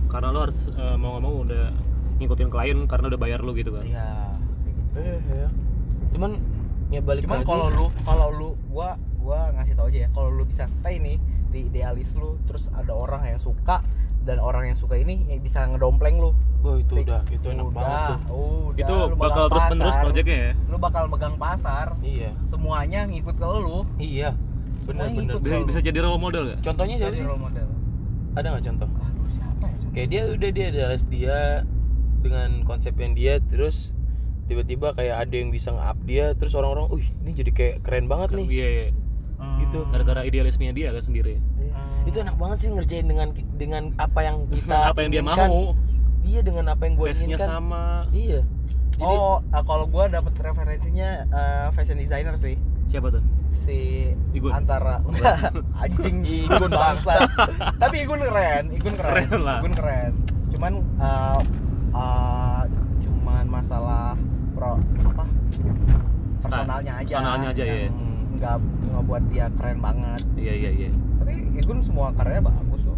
karena 0.05 0.29
lo 0.29 0.45
harus 0.45 0.69
eh, 0.69 0.95
mau 0.95 1.17
nggak 1.17 1.23
mau 1.23 1.33
udah 1.41 1.65
ngikutin 2.17 2.49
klien 2.49 2.79
karena 2.85 3.05
udah 3.09 3.19
bayar 3.19 3.39
lu 3.41 3.53
gitu 3.53 3.73
kan 3.73 3.81
iya 3.83 4.37
kayak 4.61 4.73
gitu. 4.77 4.97
Eh, 5.01 5.17
ya. 5.33 5.47
Cuman 6.11 6.31
ya 6.87 6.99
balik 6.99 7.23
cuman 7.23 7.41
kalau 7.41 7.67
lu 7.69 7.85
kalau 8.03 8.27
lu 8.29 8.49
gua 8.67 8.95
gua 9.17 9.51
ngasih 9.53 9.73
tau 9.73 9.87
aja 9.87 10.05
ya 10.05 10.09
kalau 10.11 10.29
lu 10.29 10.43
bisa 10.43 10.65
stay 10.65 10.97
nih 10.97 11.15
di 11.47 11.65
idealis 11.65 12.11
lu 12.13 12.35
terus 12.43 12.67
ada 12.71 12.91
orang 12.91 13.23
yang 13.25 13.39
suka 13.39 13.79
dan 14.21 14.37
orang 14.37 14.67
yang 14.67 14.75
suka 14.75 14.95
ini 14.95 15.23
ya 15.25 15.35
bisa 15.37 15.65
ngedompleng 15.65 16.19
lu 16.19 16.35
Wah, 16.61 16.77
itu 16.77 16.93
Fix. 16.93 17.07
udah 17.07 17.21
itu 17.25 17.47
enak 17.49 17.63
Udah, 17.63 17.73
banget 17.73 18.19
tuh. 18.21 18.37
udah, 18.69 18.77
itu 18.77 18.95
bakal 19.17 19.43
terus 19.47 19.65
menerus 19.67 19.95
proyeknya 19.97 20.37
ya 20.37 20.51
lu 20.67 20.77
bakal 20.77 21.03
megang 21.07 21.35
pasar 21.35 21.87
Iya. 21.97 22.29
semuanya 22.43 22.99
ngikut 23.05 23.33
ke 23.33 23.47
lu 23.57 23.81
Iya. 23.97 24.29
Bener 24.81 25.05
Semuanya 25.05 25.17
bener. 25.17 25.31
ikut. 25.31 25.41
bisa, 25.41 25.55
bisa 25.63 25.79
jadi 25.81 25.99
role 26.01 26.17
model 26.17 26.43
gak? 26.47 26.59
Contohnya 26.61 26.95
siapa 26.97 27.07
jadi 27.07 27.17
sih? 27.17 27.25
role 27.25 27.41
model 27.41 27.67
Ada 28.31 28.47
nggak 28.47 28.63
contoh? 28.67 28.89
aduh 28.91 29.29
siapa 29.31 29.65
ya 29.65 29.77
Kayak 29.91 30.07
dia 30.07 30.21
udah 30.27 30.49
dia 30.51 30.65
adalah 30.69 30.97
dia 31.01 31.37
dengan 32.19 32.49
konsep 32.61 32.93
yang 32.95 33.13
dia 33.13 33.33
terus 33.41 33.95
tiba-tiba 34.51 34.91
kayak 34.91 35.15
ada 35.23 35.31
yang 35.33 35.49
bisa 35.49 35.71
nge-up 35.71 35.97
dia 36.03 36.35
terus 36.35 36.51
orang-orang, 36.51 36.91
"Wih, 36.91 37.07
ini 37.23 37.31
jadi 37.31 37.51
kayak 37.51 37.75
keren 37.81 38.05
banget 38.05 38.35
nih." 38.35 38.45
iya, 38.51 38.67
iya. 38.67 38.87
gitu. 39.63 39.87
gara-gara 39.87 40.21
idealismenya 40.21 40.73
dia 40.75 40.87
kan 40.91 41.01
sendiri 41.01 41.39
Hmm. 41.71 42.03
Itu 42.03 42.19
enak 42.19 42.35
banget 42.35 42.57
sih 42.59 42.69
ngerjain 42.69 43.07
dengan 43.07 43.27
dengan 43.55 43.83
apa 43.95 44.19
yang 44.21 44.43
kita 44.51 44.91
apa 44.91 44.99
yang 45.01 45.09
dia 45.09 45.23
inginkan. 45.23 45.47
mau 45.47 45.61
Iya, 46.21 46.39
dengan 46.43 46.65
apa 46.67 46.81
yang 46.83 46.93
gue 46.93 47.07
inginkan. 47.09 47.47
sama 47.47 48.05
Iya. 48.11 48.41
Jadi 48.91 49.07
oh 49.07 49.39
ah, 49.49 49.63
kalau 49.63 49.87
gua 49.87 50.05
dapat 50.05 50.35
referensinya 50.35 51.09
eh, 51.25 51.67
fashion 51.71 51.95
designer 51.95 52.35
sih 52.35 52.59
siapa 52.85 53.07
tuh 53.07 53.23
si 53.53 54.11
Igun. 54.35 54.51
antara 54.51 54.99
anjing 55.81 56.21
Igun 56.27 56.69
bangsa. 56.69 57.23
tapi 57.79 58.03
Igun 58.03 58.19
keren 58.19 58.63
Igun 58.69 58.93
keren, 58.99 59.25
Keren 59.25 59.41
lah. 59.41 59.59
Igun 59.63 59.73
keren 59.73 60.11
cuman 60.51 60.73
uh, 60.99 61.39
uh, 61.95 62.61
cuman 62.99 63.45
masalah 63.47 64.19
apa 64.79 65.25
personalnya 66.41 66.93
aja 67.01 67.13
personalnya 67.17 67.49
aja, 67.53 67.63
ya. 67.63 67.75
yang 67.87 67.95
nggak 68.37 68.55
ngebuat 68.91 69.23
dia 69.29 69.45
keren 69.57 69.79
banget 69.79 70.21
iya 70.37 70.53
iya 70.55 70.71
iya 70.85 70.91
tapi 71.21 71.33
Igun 71.61 71.79
semua 71.85 72.09
karyanya 72.15 72.49
bagus 72.49 72.83
loh 72.87 72.97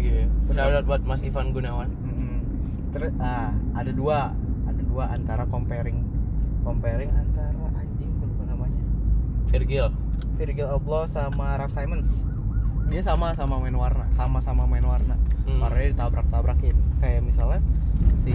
Iya. 0.00 0.24
Benar 0.48 0.82
buat 0.88 1.04
Mas 1.04 1.20
Ivan 1.20 1.52
Gunawan. 1.52 1.92
Mm-mm. 1.92 2.40
Terus 2.96 3.12
ah, 3.20 3.52
ada 3.76 3.92
dua, 3.92 4.32
ada 4.64 4.82
dua 4.82 5.04
antara 5.12 5.44
comparing 5.44 6.00
comparing 6.64 7.12
antara 7.12 7.68
anjing 7.76 8.08
gue 8.16 8.26
lupa 8.26 8.44
namanya. 8.48 8.82
Virgil. 9.52 9.92
Virgil 10.40 10.68
Abloh 10.72 11.04
sama 11.04 11.60
Ralph 11.60 11.76
Simons. 11.76 12.24
Dia 12.88 13.04
sama 13.04 13.36
sama 13.36 13.60
main 13.60 13.76
warna, 13.76 14.08
sama-sama 14.16 14.64
main 14.64 14.82
warna. 14.82 15.14
Hmm. 15.44 15.60
Warnanya 15.62 15.94
ditabrak-tabrakin. 15.94 16.76
Kayak 16.98 17.22
misalnya 17.28 17.60
si 18.18 18.32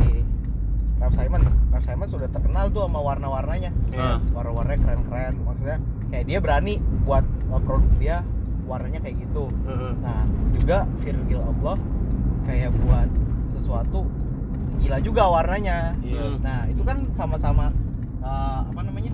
Ralph 0.96 1.16
Simons, 1.16 1.50
Ralph 1.70 1.86
Simons 1.86 2.12
sudah 2.12 2.30
terkenal 2.32 2.72
tuh 2.72 2.88
sama 2.88 3.00
warna-warnanya. 3.04 3.72
Ah. 3.94 3.94
Iya. 3.94 4.14
Warna-warnanya 4.32 4.80
keren-keren. 4.82 5.34
Maksudnya 5.44 5.78
kayak 6.10 6.26
dia 6.26 6.40
berani 6.40 6.74
buat 7.04 7.26
uh, 7.52 7.60
produk 7.60 7.92
dia 8.00 8.18
warnanya 8.66 9.00
kayak 9.04 9.22
gitu. 9.22 9.46
Heeh. 9.68 9.92
Nah, 10.02 10.24
juga 10.56 10.78
Virgil 10.98 11.42
Abloh 11.44 11.78
kayak 12.46 12.74
buat 12.82 13.10
sesuatu 13.58 14.08
gila 14.82 14.98
juga 15.00 15.24
warnanya. 15.30 15.94
Iya. 16.02 16.42
Nah, 16.42 16.66
itu 16.68 16.82
kan 16.82 17.06
sama-sama 17.14 17.70
eh, 18.26 18.60
apa 18.66 18.82
namanya? 18.82 19.14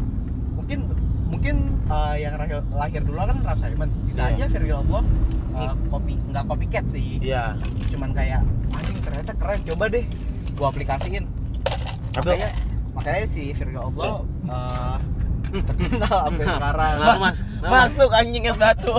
Mungkin 0.55 0.79
mungkin 1.27 1.55
eh, 1.87 2.15
yang 2.23 2.35
lahir, 2.39 2.63
lahir 2.71 3.01
dulu 3.03 3.19
kan 3.19 3.37
Ralph 3.43 3.59
Simons. 3.59 3.99
Bisa 4.07 4.31
Iya. 4.31 4.45
aja 4.47 4.55
Virgil 4.55 4.77
Abloh 4.79 5.03
eh, 5.51 5.73
copy 5.91 6.15
nggak 6.31 6.45
copycat 6.47 6.85
sih. 6.87 7.19
Iya. 7.19 7.59
Cuman 7.91 8.15
kayak 8.15 8.41
anjing 8.71 8.99
ternyata 9.03 9.31
keren. 9.35 9.59
Coba 9.67 9.85
deh 9.91 10.05
gua 10.55 10.71
aplikasiin. 10.71 11.25
Apa? 12.11 12.23
Makanya 12.27 12.49
makanya 12.91 13.25
si 13.27 13.43
Virgil 13.51 13.79
Abloh 13.81 14.27
eh, 14.45 14.97
terkenal 15.53 16.17
sampai 16.27 16.45
sekarang. 16.55 16.95
kenapa 16.97 17.17
mas 17.17 17.37
Kenapa, 17.39 17.67
Mas? 17.67 17.91
Masuk 17.91 18.09
anjing 18.11 18.43
es 18.45 18.57
batu. 18.57 18.93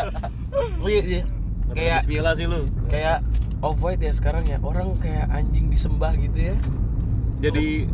iya, 0.86 1.02
iya. 1.02 1.22
Kenapa 1.66 1.74
Kayak 1.76 1.98
Bismillah 2.02 2.34
sih 2.34 2.46
lu 2.46 2.60
kayak 2.86 3.18
off 3.58 3.78
white 3.78 4.00
ya 4.00 4.12
sekarang 4.12 4.44
ya. 4.44 4.58
Orang 4.58 4.98
kayak 4.98 5.26
anjing 5.28 5.66
disembah 5.68 6.14
gitu 6.14 6.52
ya. 6.52 6.56
jadi 7.36 7.84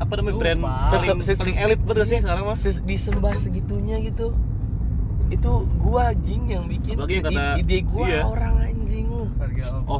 apa 0.00 0.12
namanya 0.16 0.34
brand 0.34 0.58
Sumpah. 0.58 0.88
paling, 0.90 1.56
elit 1.62 1.80
betul 1.84 2.04
sih 2.04 2.18
sekarang 2.18 2.42
mas 2.42 2.64
disembah 2.82 3.32
segitunya 3.36 3.96
gitu. 4.02 4.32
Itu 5.30 5.50
gua 5.76 6.10
anjing 6.10 6.42
yang 6.44 6.66
bikin 6.66 6.94
Apalagi 6.94 7.14
yang 7.14 7.24
kata- 7.24 7.54
I- 7.54 7.62
ide 7.62 7.78
gua 7.82 8.04
iya. 8.04 8.22
orang 8.24 8.54
anjing 8.60 9.06
lu. 9.06 9.24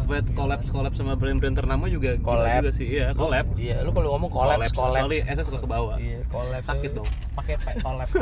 White 0.03 0.31
collab 0.35 0.61
collab 0.67 0.93
sama 0.93 1.15
brand-brand 1.15 1.55
ternama 1.55 1.87
juga 1.87 2.19
Collab. 2.19 2.61
juga 2.61 2.71
sih 2.73 2.87
iya 2.89 3.13
collab 3.13 3.47
Iya, 3.55 3.83
lu 3.83 3.91
kalau 3.91 4.11
ngomong 4.13 4.27
collapse, 4.29 4.73
collapse. 4.73 5.07
Soalnya 5.07 5.23
esnya 5.25 5.45
suka 5.45 5.59
ke 5.59 5.69
bawah 5.69 5.97
Iya, 5.97 6.19
collapse. 6.27 6.67
sakit 6.67 6.91
dong 6.93 7.09
pakai 7.33 7.55
pe- 7.57 7.79
collab. 7.79 8.09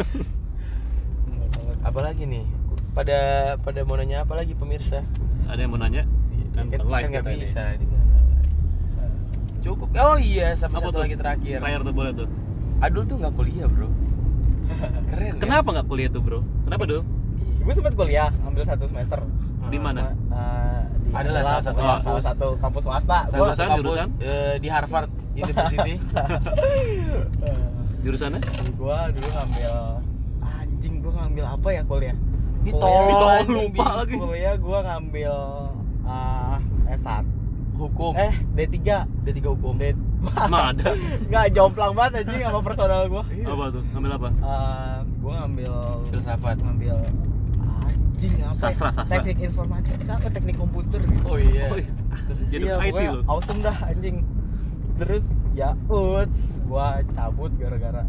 Apalagi 1.82 2.24
nih? 2.24 2.44
Pada 2.90 3.18
pada 3.56 3.80
mau 3.82 3.94
nanya 3.94 4.22
apa 4.22 4.34
lagi 4.34 4.52
pemirsa? 4.52 5.00
ada 5.46 5.56
yang 5.56 5.70
mau 5.70 5.80
nanya 5.80 6.04
kan 6.52 6.66
bukan 6.66 6.84
live 6.84 7.08
nggak 7.08 7.22
kita 7.22 7.30
ini 7.30 7.40
bisa 7.40 7.62
ini 7.72 7.86
kan. 7.86 8.00
Cukup. 9.58 9.88
Oh 9.96 10.16
iya, 10.18 10.52
sama 10.54 10.76
apa 10.76 10.84
satu 10.84 10.92
tuh 10.92 11.00
lagi 11.02 11.16
terakhir. 11.16 11.56
terakhir 11.58 11.80
tuh 11.82 11.94
boleh 11.94 12.12
tuh 12.12 12.28
Adul 12.78 13.02
tuh 13.04 13.16
nggak 13.16 13.32
kuliah, 13.32 13.66
Bro. 13.66 13.88
Keren 15.10 15.26
ya? 15.26 15.32
kenapa 15.38 15.68
nggak 15.70 15.86
kuliah 15.86 16.08
tuh 16.08 16.20
bro 16.20 16.40
kenapa 16.62 16.84
tuh 16.84 17.02
gue 17.58 17.74
sempet 17.74 17.94
kuliah 17.94 18.28
ambil 18.42 18.64
satu 18.64 18.84
semester 18.84 19.20
di 19.66 19.76
mana 19.76 20.16
Eh, 20.28 20.80
di 21.02 21.10
Adalah 21.10 21.42
salah 21.42 21.62
satu 21.62 21.78
salah 21.78 21.98
kampus. 21.98 22.22
satu 22.24 22.48
kampus 22.56 22.82
swasta 22.82 23.18
Salah 23.26 23.46
satu 23.50 23.62
kampus 23.66 23.84
jurusan? 23.92 24.08
eh, 24.18 24.54
di 24.56 24.68
Harvard 24.68 25.10
University. 25.38 25.94
eh, 27.40 27.58
jurusannya 27.98 28.40
gua 28.74 29.10
dulu 29.10 29.28
ngambil 29.28 29.72
anjing 30.40 30.94
gua 30.98 31.12
ngambil 31.18 31.44
apa 31.46 31.68
ya 31.70 31.82
kuliah 31.82 32.16
Kuliah- 32.58 32.66
ditolong, 32.66 33.46
lupa 33.48 33.84
lagi. 33.96 34.14
kuliah 34.14 34.54
gua 34.56 34.78
ngambil 34.82 35.32
uh, 36.04 36.56
S1 36.90 37.24
Hukum. 37.76 38.12
eh 38.12 38.34
D3 38.52 38.74
D3 39.22 39.38
hukum. 39.46 39.78
D 39.78 39.94
Nah 40.20 40.70
ada 40.70 40.90
nggak 41.24 41.46
jomplang 41.52 41.92
banget 41.92 42.12
anjing 42.20 42.40
sama 42.42 42.60
personal 42.60 43.00
gua 43.06 43.22
apa 43.22 43.64
tuh 43.70 43.82
ngambil 43.88 44.10
apa 44.14 44.28
Eh, 44.32 44.96
gua 45.18 45.32
ngambil 45.40 45.72
Filsafat. 46.08 46.56
ngambil 46.58 46.96
anjing 47.78 48.34
apa 48.36 48.50
ya? 48.50 48.58
Sastra, 48.58 48.88
sastra. 48.90 49.14
teknik 49.16 49.38
informatika 49.44 50.12
apa 50.12 50.28
teknik 50.28 50.56
komputer 50.56 51.00
gitu 51.00 51.22
Oh 51.24 51.36
iya. 51.36 51.66
Oh, 51.66 51.76
iya. 51.76 51.90
Jadi 52.48 52.64
iya, 52.66 52.74
IT 52.82 52.98
lu. 53.08 53.20
awesome 53.24 53.60
dah 53.60 53.76
anjing 53.84 54.26
terus 54.96 55.22
ya 55.52 55.78
uts 55.86 56.58
gua 56.64 56.86
cabut 57.12 57.54
gara-gara 57.54 58.02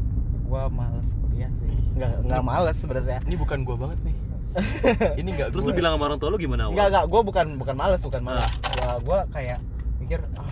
gua 0.44 0.66
males 0.68 1.14
kuliah 1.16 1.52
sih 1.56 1.70
nggak 1.94 2.26
nggak 2.26 2.42
males 2.42 2.74
sebenarnya 2.76 3.22
ini 3.24 3.36
bukan 3.36 3.62
gua 3.62 3.78
banget 3.80 4.02
nih. 4.04 4.16
ini 5.22 5.30
enggak 5.30 5.54
terus 5.54 5.62
gua. 5.62 5.70
lu 5.70 5.78
bilang 5.78 5.94
sama 5.94 6.04
orang 6.08 6.18
tua 6.18 6.34
lu 6.34 6.38
gimana 6.38 6.66
nggak 6.66 6.74
awal? 6.76 6.90
nggak 6.90 7.06
gua 7.06 7.22
bukan 7.22 7.46
bukan 7.56 7.76
males 7.76 8.02
bukan 8.02 8.22
males 8.24 8.42
Ah. 8.42 8.50
gua 8.74 8.92
gua 9.00 9.20
kayak 9.30 9.62
mikir 10.00 10.18
ah 10.34 10.50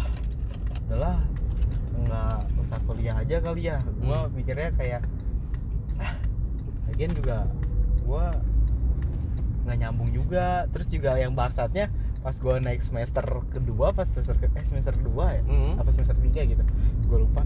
udahlah 0.85 1.17
nggak 1.97 2.61
usah 2.61 2.77
kuliah 2.83 3.15
aja 3.15 3.37
kali 3.39 3.67
ya. 3.67 3.81
Gua 3.97 4.25
Hmm. 4.25 4.33
mikirnya 4.33 4.69
kayak 4.73 5.01
ah 5.97 6.13
lagian 6.87 7.11
juga 7.11 7.49
gua 8.03 8.31
nggak 9.63 9.77
nyambung 9.77 10.09
juga. 10.11 10.65
Terus 10.69 10.87
juga 10.87 11.15
yang 11.15 11.33
bangsatnya 11.33 11.89
pas 12.21 12.35
gua 12.37 12.59
naik 12.59 12.81
semester 12.81 13.23
kedua 13.49 13.91
pas 13.91 14.05
semester 14.05 14.35
ke, 14.35 14.47
eh 14.51 14.65
semester 14.65 14.93
kedua 14.93 15.31
ya? 15.31 15.41
Mm. 15.43 15.79
apa 15.79 15.89
semester 15.91 16.17
tiga 16.19 16.41
gitu? 16.43 16.63
Gue 17.07 17.23
lupa. 17.23 17.41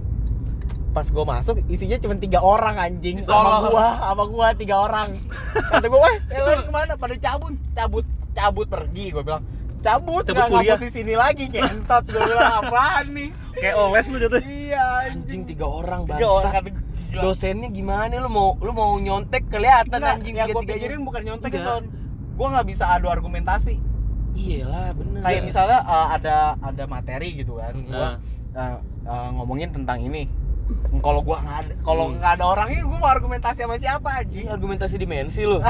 Pas 0.92 1.08
gue 1.08 1.24
masuk 1.24 1.56
isinya 1.66 1.96
cuma 1.98 2.18
tiga 2.18 2.40
orang 2.42 2.76
anjing. 2.76 3.24
Sama 3.24 3.58
gua 3.64 3.88
sama 4.02 4.24
gua 4.28 4.48
tiga 4.52 4.76
orang. 4.82 5.16
Kata 5.72 5.88
gue 5.88 6.00
eh, 6.30 6.42
lain 6.42 6.62
ke 6.66 6.72
mana? 6.74 6.94
Pada 6.98 7.16
cabut 7.16 7.56
cabut 7.72 8.06
cabut 8.32 8.68
pergi 8.68 9.12
gue 9.12 9.24
bilang 9.24 9.44
cabut 9.82 10.22
Cabut 10.22 10.32
nggak 10.32 10.48
kuliah. 10.48 10.64
ngampus 10.70 10.82
di 10.82 10.92
sini 10.92 11.14
lagi 11.14 11.44
ngentot 11.48 12.04
gue 12.06 12.22
bilang 12.22 12.54
apaan 12.62 13.06
nih 13.12 13.30
kayak 13.54 13.76
oles 13.76 14.06
lu 14.08 14.18
jatuh 14.18 14.42
iya 14.42 14.86
Anjing 15.04 15.18
anjing 15.18 15.42
tiga 15.48 15.66
orang 15.66 16.02
tiga 16.06 16.28
orang 16.28 16.54
bangsa. 16.54 16.62
gua, 16.64 16.82
gila. 17.12 17.22
Dosennya 17.24 17.70
gimana 17.70 18.14
lu 18.16 18.30
mau 18.30 18.50
lu 18.58 18.72
mau 18.72 18.96
nyontek 18.96 19.44
kelihatan 19.48 19.98
Nggak, 19.98 20.14
anjing 20.16 20.36
yang 20.36 20.48
gue 20.48 20.64
pikirin 20.64 21.02
bukan 21.02 21.22
nyontek 21.24 21.50
ya 21.50 21.58
Enggak. 21.58 21.68
son 21.68 21.84
gue 22.32 22.48
nggak 22.48 22.68
bisa 22.68 22.84
adu 22.88 23.08
argumentasi 23.08 23.76
Iyalah 24.32 24.94
bener. 24.94 25.20
kayak 25.20 25.42
misalnya 25.44 25.80
uh, 25.84 26.08
ada 26.10 26.36
ada 26.58 26.84
materi 26.86 27.36
gitu 27.36 27.58
kan 27.58 27.74
Hmm. 27.74 27.86
gua 27.86 28.08
uh, 28.54 28.76
uh, 29.04 29.28
ngomongin 29.34 29.70
tentang 29.70 30.00
ini 30.00 30.24
kalau 30.98 31.20
gua 31.20 31.38
nggak 31.38 31.58
ada 31.60 31.74
kalau 31.82 32.06
Hmm. 32.08 32.16
nggak 32.16 32.32
ada 32.34 32.46
orangnya 32.48 32.80
gua 32.82 32.98
mau 32.98 33.10
argumentasi 33.10 33.60
sama 33.62 33.76
siapa 33.76 34.08
anjing 34.16 34.48
argumentasi 34.48 34.96
dimensi 34.96 35.44
lu. 35.44 35.60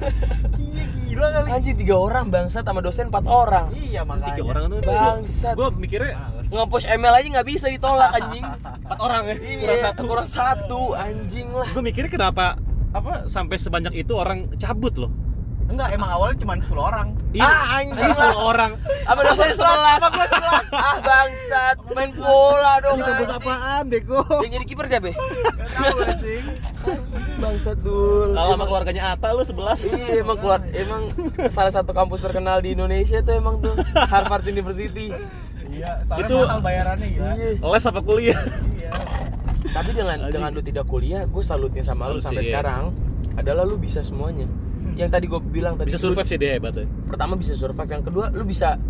iya 0.66 0.84
gila 0.88 1.26
kali 1.30 1.48
Anjing 1.50 1.76
tiga 1.76 1.94
orang 1.94 2.24
bangsat 2.28 2.62
sama 2.62 2.80
dosen 2.80 3.08
empat 3.08 3.24
orang. 3.24 3.66
iya 3.72 4.02
makanya 4.02 4.26
tiga 4.30 4.42
orang 4.46 4.64
tuh 4.68 4.78
Bangsat. 4.82 5.54
gue 5.54 5.68
mikirnya. 5.74 6.14
Nge-push 6.46 6.86
email 6.86 7.12
aja 7.12 7.26
nggak 7.30 7.46
bisa 7.46 7.66
ditolak 7.66 8.10
anjing. 8.12 8.44
empat 8.84 8.98
orang 8.98 9.22
ya 9.24 9.34
kurang 9.34 9.62
Iya, 9.66 9.82
satu 9.82 10.02
kurang 10.04 10.26
satu 10.26 10.80
anjing 10.92 11.48
lah. 11.50 11.68
gue 11.68 11.82
mikirnya 11.82 12.10
kenapa 12.10 12.60
apa 12.90 13.26
sampai 13.26 13.56
sebanyak 13.56 13.92
itu 13.94 14.12
orang 14.12 14.48
cabut 14.54 14.96
loh 14.96 15.12
enggak 15.66 15.90
emang 15.90 16.06
awalnya 16.08 16.38
cuma 16.38 16.54
10 16.54 16.70
orang 16.74 17.08
Ah, 17.36 17.82
anjing. 17.82 17.98
Ini 17.98 18.14
10 18.14 18.32
orang. 18.38 18.78
Apa 19.02 19.20
dosen 19.20 19.50
11? 19.50 19.60
Ah, 20.72 20.96
bangsat. 20.98 21.76
Main 21.90 22.14
bola 22.14 22.80
dong. 22.80 22.96
Kita 22.96 23.12
bos 23.14 23.28
apaan 23.30 23.84
Deko 23.86 24.20
Yang 24.40 24.52
jadi 24.54 24.64
kiper 24.64 24.86
siapa? 24.86 25.06
ya? 25.06 25.16
tahu 25.66 25.98
anjing 26.00 26.44
Bangsat 27.36 27.78
dul. 27.78 28.32
Kalau 28.32 28.50
sama 28.50 28.64
keluarganya 28.64 29.02
Ata 29.10 29.28
lu 29.30 29.42
11. 29.42 29.84
Iya 29.86 30.20
emang 30.20 30.36
keluar 30.36 30.60
emang 30.66 31.02
salah 31.48 31.68
satu 31.70 31.90
kampus 31.90 32.20
terkenal 32.20 32.58
di 32.58 32.72
Indonesia 32.72 33.20
tuh 33.20 33.34
emang 33.34 33.60
tuh 33.60 33.76
Harvard 33.94 34.44
University. 34.44 35.12
iya 35.66 36.00
soalnya 36.02 36.24
Itu- 36.24 36.40
mahal 36.42 36.60
bayarannya 36.60 37.08
gila 37.10 37.32
Iya. 37.34 37.50
Les 37.60 37.84
apa 37.84 38.00
kuliah? 38.00 38.38
iya 38.74 38.90
Tapi 39.66 39.90
dengan 39.92 40.16
dengan 40.26 40.50
lu 40.50 40.62
tidak 40.62 40.86
kuliah, 40.86 41.22
gue 41.22 41.42
salutnya 41.42 41.82
sama 41.82 42.06
lu 42.06 42.16
Salut 42.16 42.32
sampai 42.32 42.40
sih, 42.40 42.48
iya. 42.48 42.56
sekarang 42.56 42.82
adalah 43.34 43.62
lu 43.62 43.76
bisa 43.76 44.00
semuanya. 44.00 44.46
Yang 44.94 45.10
tadi 45.12 45.24
gue 45.26 45.40
bilang 45.42 45.74
tadi 45.74 45.90
Bisa 45.90 45.98
lu- 45.98 46.14
survive 46.14 46.24
sih 46.24 46.38
dia 46.38 46.56
hebat 46.56 46.72
ya. 46.72 46.86
pertama 47.04 47.34
bisa 47.34 47.52
survive, 47.52 47.84
yang 47.86 48.00
kedua 48.02 48.30
lu 48.30 48.42
bisa 48.42 48.80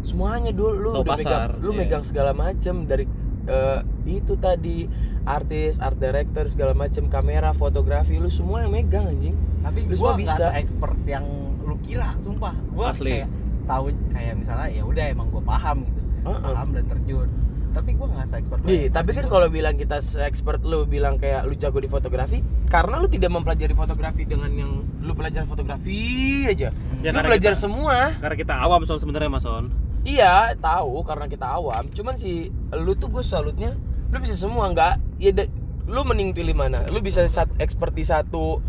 semuanya 0.00 0.52
dulu 0.52 0.70
lu 0.78 0.90
Tahu 0.92 1.02
udah 1.02 1.10
pasar, 1.10 1.48
megang 1.50 1.58
lu 1.58 1.70
iya. 1.72 1.78
megang 1.80 2.02
segala 2.02 2.30
macem 2.30 2.74
dari 2.84 3.04
eh, 3.48 3.78
itu 4.06 4.36
tadi 4.36 4.84
artis, 5.24 5.76
art 5.78 5.96
director 5.96 6.44
segala 6.46 6.72
macem 6.72 7.08
kamera, 7.08 7.50
fotografi 7.50 8.16
lu 8.16 8.28
semua 8.28 8.62
yang 8.62 8.72
megang 8.72 9.08
anjing. 9.08 9.36
tapi 9.58 9.84
Lu 9.84 9.96
gua 9.96 10.14
semua 10.14 10.16
bisa. 10.16 10.46
expert 10.54 10.96
yang 11.02 11.24
lu 11.60 11.76
kira 11.80 12.14
sumpah 12.16 12.54
gua 12.70 12.92
Asli. 12.92 13.20
kayak 13.20 13.28
tahu 13.64 13.84
kayak 14.08 14.34
misalnya 14.36 14.68
ya 14.70 14.82
udah 14.82 15.04
emang 15.04 15.28
gua 15.28 15.42
paham 15.42 15.82
gitu 15.82 16.00
Heeh. 16.24 16.40
paham 16.40 16.68
dan 16.72 16.84
terjun 16.86 17.28
tapi 17.68 17.92
gua 17.92 18.08
nggak 18.08 18.26
se-expert 18.26 18.58
lu. 18.64 18.66
Nih, 18.66 18.84
tapi 18.88 19.10
kan 19.12 19.26
kalau 19.28 19.46
bilang 19.46 19.76
kita 19.76 19.96
expert 20.18 20.64
lu 20.64 20.82
bilang 20.82 21.14
kayak 21.14 21.44
lu 21.44 21.52
jago 21.54 21.78
di 21.78 21.86
fotografi, 21.86 22.40
karena 22.66 22.96
lu 22.96 23.06
tidak 23.06 23.28
mempelajari 23.28 23.70
fotografi 23.70 24.24
dengan 24.24 24.50
yang 24.50 24.72
lu 24.98 25.12
belajar 25.12 25.44
fotografi 25.44 26.00
aja. 26.44 26.72
Ya, 26.98 27.10
lu 27.12 27.20
belajar 27.20 27.52
kita- 27.52 27.60
semua. 27.60 28.16
Karena 28.16 28.34
kita 28.34 28.54
awam 28.56 28.82
soal 28.82 28.98
sebenarnya 28.98 29.28
Mas 29.28 29.44
Son. 29.44 29.68
Iya, 30.08 30.56
tahu 30.56 31.04
karena 31.04 31.28
kita 31.28 31.44
awam. 31.44 31.92
Cuman 31.92 32.16
si 32.16 32.48
lu 32.72 32.96
tuh 32.96 33.12
gue 33.12 33.20
salutnya 33.20 33.76
lu 34.08 34.16
bisa 34.18 34.32
semua 34.32 34.72
nggak? 34.72 35.20
Ya 35.20 35.36
da- 35.36 35.52
lu 35.84 36.00
mending 36.00 36.32
pilih 36.32 36.56
mana? 36.56 36.88
Lu 36.88 37.00
bisa 37.00 37.28
sat, 37.28 37.48
expert 37.60 37.92
di 37.92 38.02
satu 38.02 38.64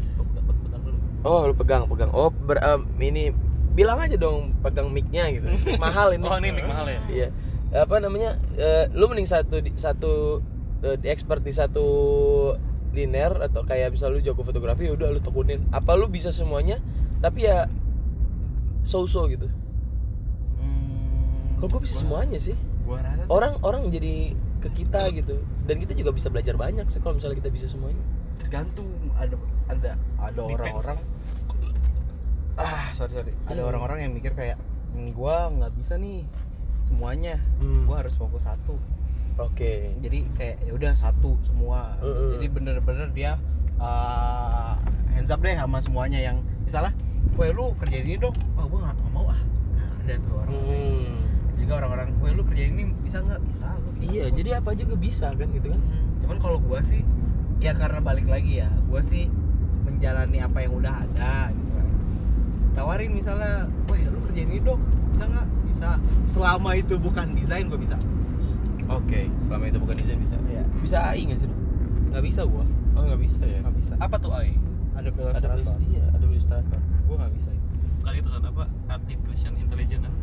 Oh, 1.19 1.47
lu 1.47 1.53
pegang, 1.53 1.83
pegang. 1.83 2.11
Oh, 2.11 2.31
ber, 2.31 2.59
em, 2.59 2.87
ini 2.97 3.35
bilang 3.75 3.99
aja 3.99 4.15
dong 4.15 4.55
pegang 4.59 4.87
mic-nya 4.87 5.27
gitu. 5.31 5.47
Mahal 5.83 6.15
ini. 6.15 6.23
Oh, 6.23 6.35
ini 6.35 6.47
mic 6.49 6.63
mahal 6.63 6.87
ya? 6.87 6.99
Iya. 7.07 7.27
Apa 7.75 7.99
namanya? 7.99 8.39
eh, 8.55 8.87
lu 8.91 9.07
mending 9.07 9.27
satu 9.27 9.59
di- 9.59 9.75
satu 9.75 10.39
di 10.79 11.07
expert 11.07 11.43
di 11.43 11.51
satu 11.51 11.85
linear 12.95 13.35
atau 13.43 13.67
kayak 13.67 13.91
misal 13.91 14.15
lu 14.15 14.23
jago 14.23 14.47
fotografi 14.47 14.87
ya 14.87 14.95
udah 14.95 15.11
lu 15.11 15.19
tekunin. 15.19 15.67
Apa 15.71 15.99
lu 15.99 16.07
bisa 16.07 16.31
semuanya? 16.31 16.79
Tapi 17.19 17.43
ya 17.43 17.67
so-so 18.81 19.27
gitu. 19.27 19.51
Kalau 21.59 21.69
gue 21.69 21.81
bisa 21.81 21.93
gua- 21.93 22.01
semuanya 22.01 22.39
sih. 22.39 22.55
gua 22.81 22.97
rasa 22.99 23.21
sih 23.21 23.29
Orang 23.29 23.53
orang 23.61 23.83
jadi 23.87 24.33
ke 24.57 24.69
kita 24.73 25.01
gitu. 25.13 25.35
Dan 25.63 25.75
kita 25.77 25.93
juga 25.93 26.11
bisa 26.11 26.27
belajar 26.27 26.55
banyak 26.55 26.87
sih 26.87 26.97
kalau 26.97 27.15
misalnya 27.15 27.37
kita 27.37 27.49
bisa 27.49 27.67
semuanya. 27.67 28.01
tergantung 28.39 28.87
ada 29.13 29.35
ada 29.67 29.91
ada 30.17 30.39
orang-orang 30.41 30.97
ah 32.55 32.89
sorry 32.93 33.13
sorry 33.13 33.33
ada 33.45 33.55
Hmm. 33.57 33.69
orang-orang 33.69 33.99
yang 34.01 34.11
mikir 34.11 34.31
kayak 34.31 34.55
"Hmm, 34.89 35.11
gua 35.11 35.47
nggak 35.49 35.75
bisa 35.75 35.95
nih 35.95 36.23
semuanya 36.81 37.35
Hmm. 37.59 37.83
gua 37.83 38.01
harus 38.01 38.15
fokus 38.15 38.43
satu 38.43 38.79
Oke. 39.37 39.93
jadi 39.97 40.23
kayak 40.33 40.57
ya 40.61 40.71
udah 40.73 40.91
satu 40.93 41.35
semua 41.41 41.99
Heeh. 41.99 42.35
jadi 42.35 42.45
bener-bener 42.49 43.07
dia 43.09 43.31
uh, 43.77 44.75
hands 45.09 45.29
up 45.29 45.39
deh 45.39 45.53
sama 45.53 45.79
semuanya 45.79 46.19
yang 46.21 46.37
misalnya 46.61 46.95
weh 47.35 47.49
lu 47.49 47.71
kerjain 47.75 48.03
ini 48.05 48.17
dong 48.17 48.35
oh 48.55 48.65
gua 48.65 48.89
nggak 48.89 48.97
mau 49.09 49.27
ah 49.27 49.41
Nah, 49.69 49.89
ada 50.01 50.13
tuh 50.17 50.33
orang 50.33 50.49
Hmm. 50.49 51.15
Juga 51.59 51.73
orang-orang 51.77 52.07
weh 52.17 52.31
lu 52.31 52.41
kerjain 52.41 52.71
ini 52.71 52.83
bisa 52.99 53.19
nggak 53.19 53.41
bisa 53.45 53.67
lu 53.77 53.89
bisa. 53.93 54.09
Iya, 54.09 54.25
jadi 54.31 54.49
apa 54.57 54.71
aja 54.71 54.83
gue 54.83 54.99
bisa 54.99 55.27
kan 55.29 55.47
gitu 55.49 55.67
kan? 55.67 55.79
Hmm, 55.79 56.07
cuman 56.19 56.37
kalau 56.39 56.57
gua 56.59 56.79
sih 56.81 57.03
ya 57.59 57.71
karena 57.73 57.99
balik 57.99 58.25
lagi 58.25 58.57
ya 58.57 58.69
gua 58.85 59.01
sih 59.01 59.27
menjalani 59.81 60.39
apa 60.39 60.57
yang 60.59 60.73
udah 60.73 60.93
ada 60.97 61.49
gitu 61.49 61.71
kan 61.73 61.87
tawarin 62.71 63.11
misalnya 63.11 63.67
weh 63.85 63.99
lu 64.05 64.19
kerjain 64.21 64.47
ini 64.47 64.59
dong 64.59 64.79
bisa 65.09 65.25
nggak 65.25 65.47
bisa 65.65 65.89
selama 66.23 66.71
itu 66.73 66.95
bukan 66.95 67.33
desain 67.33 67.67
gua 67.67 67.77
bisa 67.77 67.99
Oke, 68.89 69.29
selama 69.37 69.69
itu 69.69 69.77
bukan 69.77 69.95
desain 69.95 70.17
bisa. 70.17 70.33
Iya. 70.43 70.65
Bisa 70.81 70.97
AI 71.05 71.21
nggak 71.23 71.37
sih? 71.37 71.45
lu? 71.45 71.53
nggak 72.09 72.23
bisa 72.25 72.41
gua 72.41 72.65
Oh 72.95 73.05
nggak 73.05 73.21
bisa 73.21 73.41
ya? 73.43 73.61
nggak 73.61 73.75
bisa 73.77 73.93
Apa 73.95 74.15
tuh 74.17 74.31
AI? 74.31 74.57
ada 74.91 75.05
Ada 75.05 75.21
Illustrator 75.21 75.77
iya, 75.85 76.03
ada 76.09 76.25
Illustrator. 76.25 76.79
gua 77.05 77.15
nggak 77.19 77.33
bisa 77.35 77.49
itu 77.51 77.67
Bukan 77.99 78.13
itu 78.15 78.29
kan 78.29 78.41
apa? 78.43 78.63
Artificial 78.87 79.53
Intelligence 79.55 80.03
kan? 80.03 80.13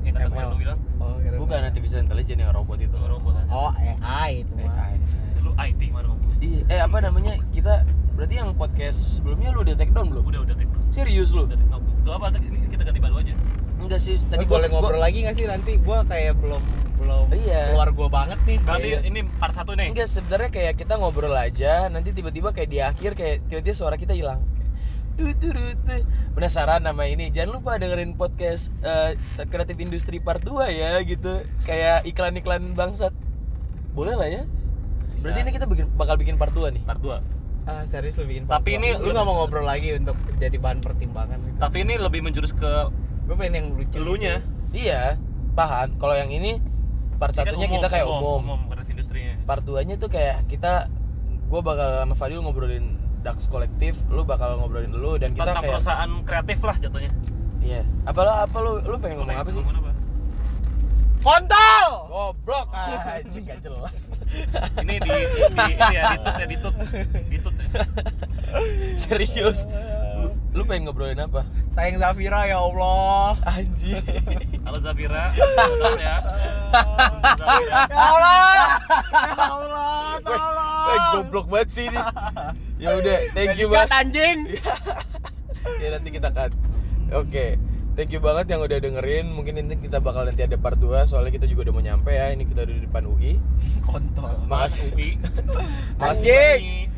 Yang 0.00 0.14
kata 0.16 0.56
bilang, 0.56 0.78
oh 0.98 1.14
kira 1.16 1.36
Bukan 1.36 1.60
artificial 1.62 2.00
intelligence 2.00 2.38
yang 2.38 2.50
robot 2.50 2.78
itu. 2.78 2.88
itu 2.88 2.98
robot 3.02 3.32
aja. 3.34 3.48
oh 3.50 3.70
AI 3.72 4.30
itu 4.40 4.52
mah 4.54 4.74
AI. 4.74 4.94
Lu 5.40 5.50
IT 5.54 5.80
mana? 5.90 6.08
Iya, 6.40 6.60
eh 6.66 6.80
apa 6.80 6.98
namanya? 6.98 7.32
Kita 7.50 7.84
berarti 8.10 8.34
yang 8.34 8.52
podcast 8.54 8.98
sebelumnya 9.16 9.48
lu 9.50 9.60
udah 9.60 9.74
take 9.74 9.90
down 9.90 10.08
belum? 10.08 10.24
Udah 10.24 10.40
udah 10.42 10.54
take 10.54 10.68
down. 10.68 10.84
Serius 10.88 11.30
lu? 11.30 11.44
Udah 11.44 11.54
take 11.54 11.68
down. 11.68 11.82
Gak 12.00 12.14
apa 12.14 12.26
tadi 12.30 12.46
ini 12.46 12.58
kita 12.66 12.82
ganti 12.82 12.98
baru 12.98 13.16
aja. 13.18 13.34
Enggak 13.76 13.96
sih, 13.98 14.16
Tadi 14.18 14.28
tadi 14.30 14.44
boleh 14.46 14.66
gua- 14.66 14.72
ngobrol 14.74 14.92
gua- 14.94 15.04
lagi 15.04 15.18
nggak 15.20 15.34
sih 15.34 15.46
nanti 15.46 15.72
gua 15.78 15.98
kayak 16.04 16.36
belum 16.36 16.62
belum 16.96 17.24
Iya. 17.30 17.60
keluar 17.72 17.88
gua 17.90 18.08
banget 18.10 18.38
nih 18.42 18.56
Berarti 18.60 18.88
Iya. 18.90 19.00
ini 19.02 19.20
part 19.36 19.52
satu 19.52 19.72
nih. 19.72 19.88
Enggak 19.88 20.04
sebenarnya 20.06 20.50
kayak 20.50 20.74
kita 20.76 20.94
ngobrol 20.94 21.32
aja, 21.32 21.88
nanti 21.88 22.08
tiba-tiba 22.10 22.48
kayak 22.50 22.68
di 22.68 22.78
akhir 22.78 23.10
kayak 23.14 23.36
tiba-tiba 23.46 23.72
suara 23.74 23.96
kita 23.96 24.12
hilang. 24.12 24.40
Tuh, 24.40 24.48
tuh, 24.48 24.60
tuh, 24.60 24.64
tuh. 24.64 25.09
Penasaran 26.36 26.80
nama 26.80 27.04
ini? 27.04 27.28
Jangan 27.28 27.50
lupa 27.60 27.76
dengerin 27.76 28.16
podcast 28.16 28.72
eh, 28.80 29.16
Kreatif 29.48 29.76
Industri 29.76 30.16
Part 30.22 30.40
2 30.40 30.72
ya 30.72 30.96
gitu. 31.04 31.44
Kayak 31.68 32.08
iklan-iklan 32.08 32.72
bangsat. 32.72 33.12
Boleh 33.92 34.16
lah 34.16 34.28
ya. 34.28 34.42
Bisa. 35.12 35.28
Berarti 35.28 35.38
ini 35.44 35.50
kita 35.52 35.66
bikin, 35.68 35.86
bakal 35.98 36.16
bikin 36.16 36.40
part 36.40 36.54
2 36.56 36.72
nih. 36.72 36.82
Part 36.88 37.02
2. 37.04 37.20
Ah, 37.68 37.84
serius 37.92 38.16
lu 38.16 38.24
bikin 38.24 38.48
Tapi 38.48 38.72
part 38.72 38.80
ini 38.80 38.88
dua? 38.96 39.04
lu 39.04 39.08
nggak 39.12 39.26
mau 39.28 39.34
ngobrol 39.44 39.68
lagi 39.68 39.92
untuk 39.92 40.16
jadi 40.40 40.56
bahan 40.56 40.80
pertimbangan 40.80 41.38
gitu. 41.44 41.56
Tapi 41.60 41.76
ini 41.84 41.94
lebih 42.00 42.24
menjurus 42.24 42.56
ke 42.56 42.88
gue 43.28 43.36
pengen 43.36 43.54
yang 43.54 43.66
lucu 43.76 44.00
elunya. 44.00 44.40
Iya, 44.72 45.20
paham. 45.52 45.94
Kalau 46.00 46.16
yang 46.16 46.32
ini 46.32 46.56
part 47.20 47.36
kan 47.36 47.44
satunya 47.46 47.68
kita 47.68 47.92
kayak 47.92 48.08
umum. 48.08 48.40
Umum 48.42 48.60
kreatif 48.72 48.96
industrinya. 48.96 49.36
Part 49.44 49.62
2-nya 49.68 50.00
tuh 50.00 50.08
kayak 50.08 50.48
kita 50.48 50.88
gue 51.50 51.60
bakal 51.60 52.06
sama 52.06 52.14
Fadil 52.16 52.40
ngobrolin 52.40 52.96
Dax 53.20 53.52
kolektif, 53.52 54.00
lu 54.08 54.24
bakal 54.24 54.56
ngobrolin 54.56 54.96
lu 54.96 55.20
dan 55.20 55.36
kita 55.36 55.52
Tentang 55.52 55.60
kayak 55.60 55.72
perusahaan 55.76 56.10
kreatif 56.24 56.58
lah 56.64 56.76
jatuhnya. 56.80 57.12
Iya. 57.60 57.82
Apa 58.08 58.20
lu 58.24 58.32
apa 58.32 58.56
lu 58.64 58.72
lu 58.80 58.96
pengen 58.96 59.16
ngomong 59.20 59.36
apa 59.36 59.50
sih? 59.52 59.60
Ngomong 59.60 59.84
apa? 59.84 59.90
kontol 61.20 61.88
Goblok 62.08 62.68
anjing 62.72 63.44
gak 63.44 63.60
jelas. 63.60 64.08
Ini 64.82 64.96
di, 65.04 65.10
di, 65.12 65.40
ini 65.44 65.86
ya, 65.92 66.16
ditut 66.16 66.34
ya, 66.34 66.46
ditut. 66.48 66.74
Ditut 67.28 67.54
ya. 67.60 67.68
Serius. 69.04 69.68
Lu, 70.50 70.66
pengen 70.66 70.90
ngobrolin 70.90 71.20
apa? 71.20 71.46
sayang 71.70 72.02
Zafira 72.02 72.42
ya 72.44 72.58
Allah 72.58 73.38
Anjing. 73.46 74.02
Halo 74.66 74.78
Zafira, 74.82 75.30
Saudara 75.36 76.00
ya. 76.00 76.16
Zafira. 77.38 77.78
ya 77.86 78.00
Allah 78.00 78.36
ya 78.50 78.66
Allah 79.38 80.18
tolong 80.24 81.04
goblok 81.14 81.46
banget 81.48 81.68
sih 81.70 81.84
ini. 81.86 82.00
Ya 82.80 82.96
udah, 82.96 83.18
thank 83.36 83.60
you 83.60 83.68
banget. 83.68 83.92
anjing 83.92 84.38
ya 85.84 85.88
nanti 85.92 86.08
kita 86.08 86.32
cut. 86.32 86.52
Oke. 87.12 87.60
Thank 87.98 88.16
you 88.16 88.20
banget 88.22 88.48
yang 88.48 88.64
udah 88.64 88.78
dengerin. 88.80 89.28
Mungkin 89.28 89.60
nanti 89.60 89.76
kita 89.76 90.00
bakal 90.00 90.24
nanti 90.24 90.40
ada 90.40 90.56
part 90.56 90.80
2 90.80 91.04
soalnya 91.04 91.36
kita 91.36 91.44
juga 91.44 91.68
udah 91.68 91.74
mau 91.76 91.84
nyampe 91.84 92.08
ya. 92.08 92.32
Ini 92.32 92.48
kita 92.48 92.64
udah 92.64 92.74
di 92.80 92.82
depan 92.88 93.02
UI. 93.04 93.32
kontol 93.84 94.32
Makasih. 94.48 94.88
UI. 94.96 95.10
Makasih. 96.00 96.88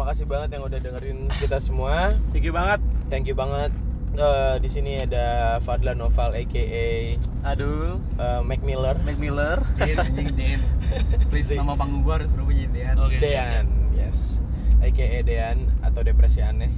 Makasih 0.00 0.24
banget 0.24 0.48
yang 0.56 0.64
udah 0.64 0.78
dengerin 0.80 1.18
kita 1.36 1.60
semua. 1.60 2.16
Thank 2.32 2.48
you 2.48 2.54
banget. 2.56 2.80
Thank 3.12 3.28
you 3.28 3.36
banget. 3.36 3.68
Eh, 4.10 4.56
di 4.58 4.66
sini 4.66 4.98
ada 5.06 5.56
Fadlan 5.62 6.02
Noval 6.02 6.34
aka 6.34 6.66
Aduh, 7.46 8.02
eh, 8.18 8.40
Mac 8.42 8.58
Miller. 8.66 8.98
Mac 9.06 9.16
Miller. 9.22 9.62
Den 9.78 9.96
anjing 10.02 10.34
Den 10.34 10.60
please 11.30 11.54
nama 11.54 11.78
panggung 11.78 12.02
gua 12.02 12.18
harus 12.18 12.30
berubah 12.34 12.50
jadi 12.50 12.68
Den 12.74 12.96
Oke. 12.98 13.16
Dean, 13.22 13.64
yes. 13.94 14.29
AKA 14.80 15.20
Dean 15.24 15.58
atau 15.84 16.00
depresi 16.00 16.40
aneh. 16.40 16.72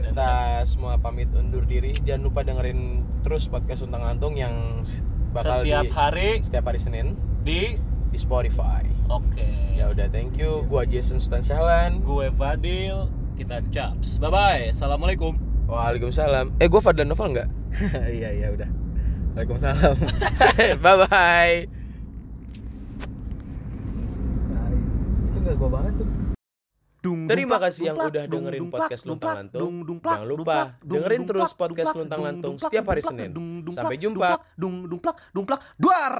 Kita 0.00 0.62
semua 0.64 0.96
pamit 0.96 1.28
undur 1.36 1.66
diri. 1.68 1.92
Jangan 1.92 2.22
lupa 2.24 2.40
dengerin 2.40 3.04
terus 3.20 3.50
podcast 3.52 3.84
Untang 3.84 4.06
Antung 4.06 4.32
yang 4.38 4.80
bakal 5.30 5.62
Setiap 5.62 5.84
di 5.84 5.88
hari 5.92 6.30
setiap 6.40 6.64
hari 6.72 6.80
Senin 6.80 7.06
di 7.44 7.76
di 8.10 8.18
Spotify. 8.18 8.82
Oke. 9.10 9.76
Ya 9.76 9.90
udah, 9.90 10.08
thank 10.08 10.38
you. 10.38 10.66
Gua 10.66 10.86
Jason 10.86 11.18
Sultan 11.18 11.42
Syahlan. 11.42 12.00
Gue 12.02 12.30
Fadil, 12.34 13.10
kita 13.34 13.62
caps. 13.74 14.18
Bye 14.22 14.30
bye. 14.30 14.64
Assalamualaikum. 14.70 15.34
Waalaikumsalam. 15.70 16.58
Eh, 16.58 16.66
gua 16.66 16.82
Fadlan 16.82 17.06
Novel 17.10 17.30
nggak? 17.34 17.48
iya 18.18 18.34
iya 18.34 18.50
udah 18.50 18.66
Waalaikumsalam 19.38 19.94
bye 20.82 20.96
bye. 21.06 21.54
Nah, 24.50 24.66
itu 25.30 25.36
nggak 25.38 25.54
gua 25.54 25.70
banget 25.70 25.92
tuh 26.02 26.19
dung, 27.00 27.24
Terima 27.24 27.56
dumplak, 27.56 27.60
kasih 27.72 27.82
yang 27.88 27.96
dumplak, 27.96 28.12
udah 28.12 28.24
dengerin 28.28 28.60
dumplak, 28.60 28.80
podcast 28.84 29.02
Luntang 29.08 29.36
Lantung. 29.40 29.74
dumplak, 29.88 30.16
Jangan 30.20 30.28
lupa 30.28 30.44
dumplak, 30.44 30.68
dengerin 30.84 31.22
terus 31.24 31.50
podcast 31.56 31.92
Luntang 31.96 32.20
Lantung 32.20 32.56
setiap 32.60 32.84
hari 32.92 33.02
Senin. 33.02 33.30
Sampai 33.72 33.96
jumpa. 33.96 34.28
dung, 34.60 34.76
dumplak, 34.84 35.16
dumplak, 35.32 35.60
duar. 35.80 36.14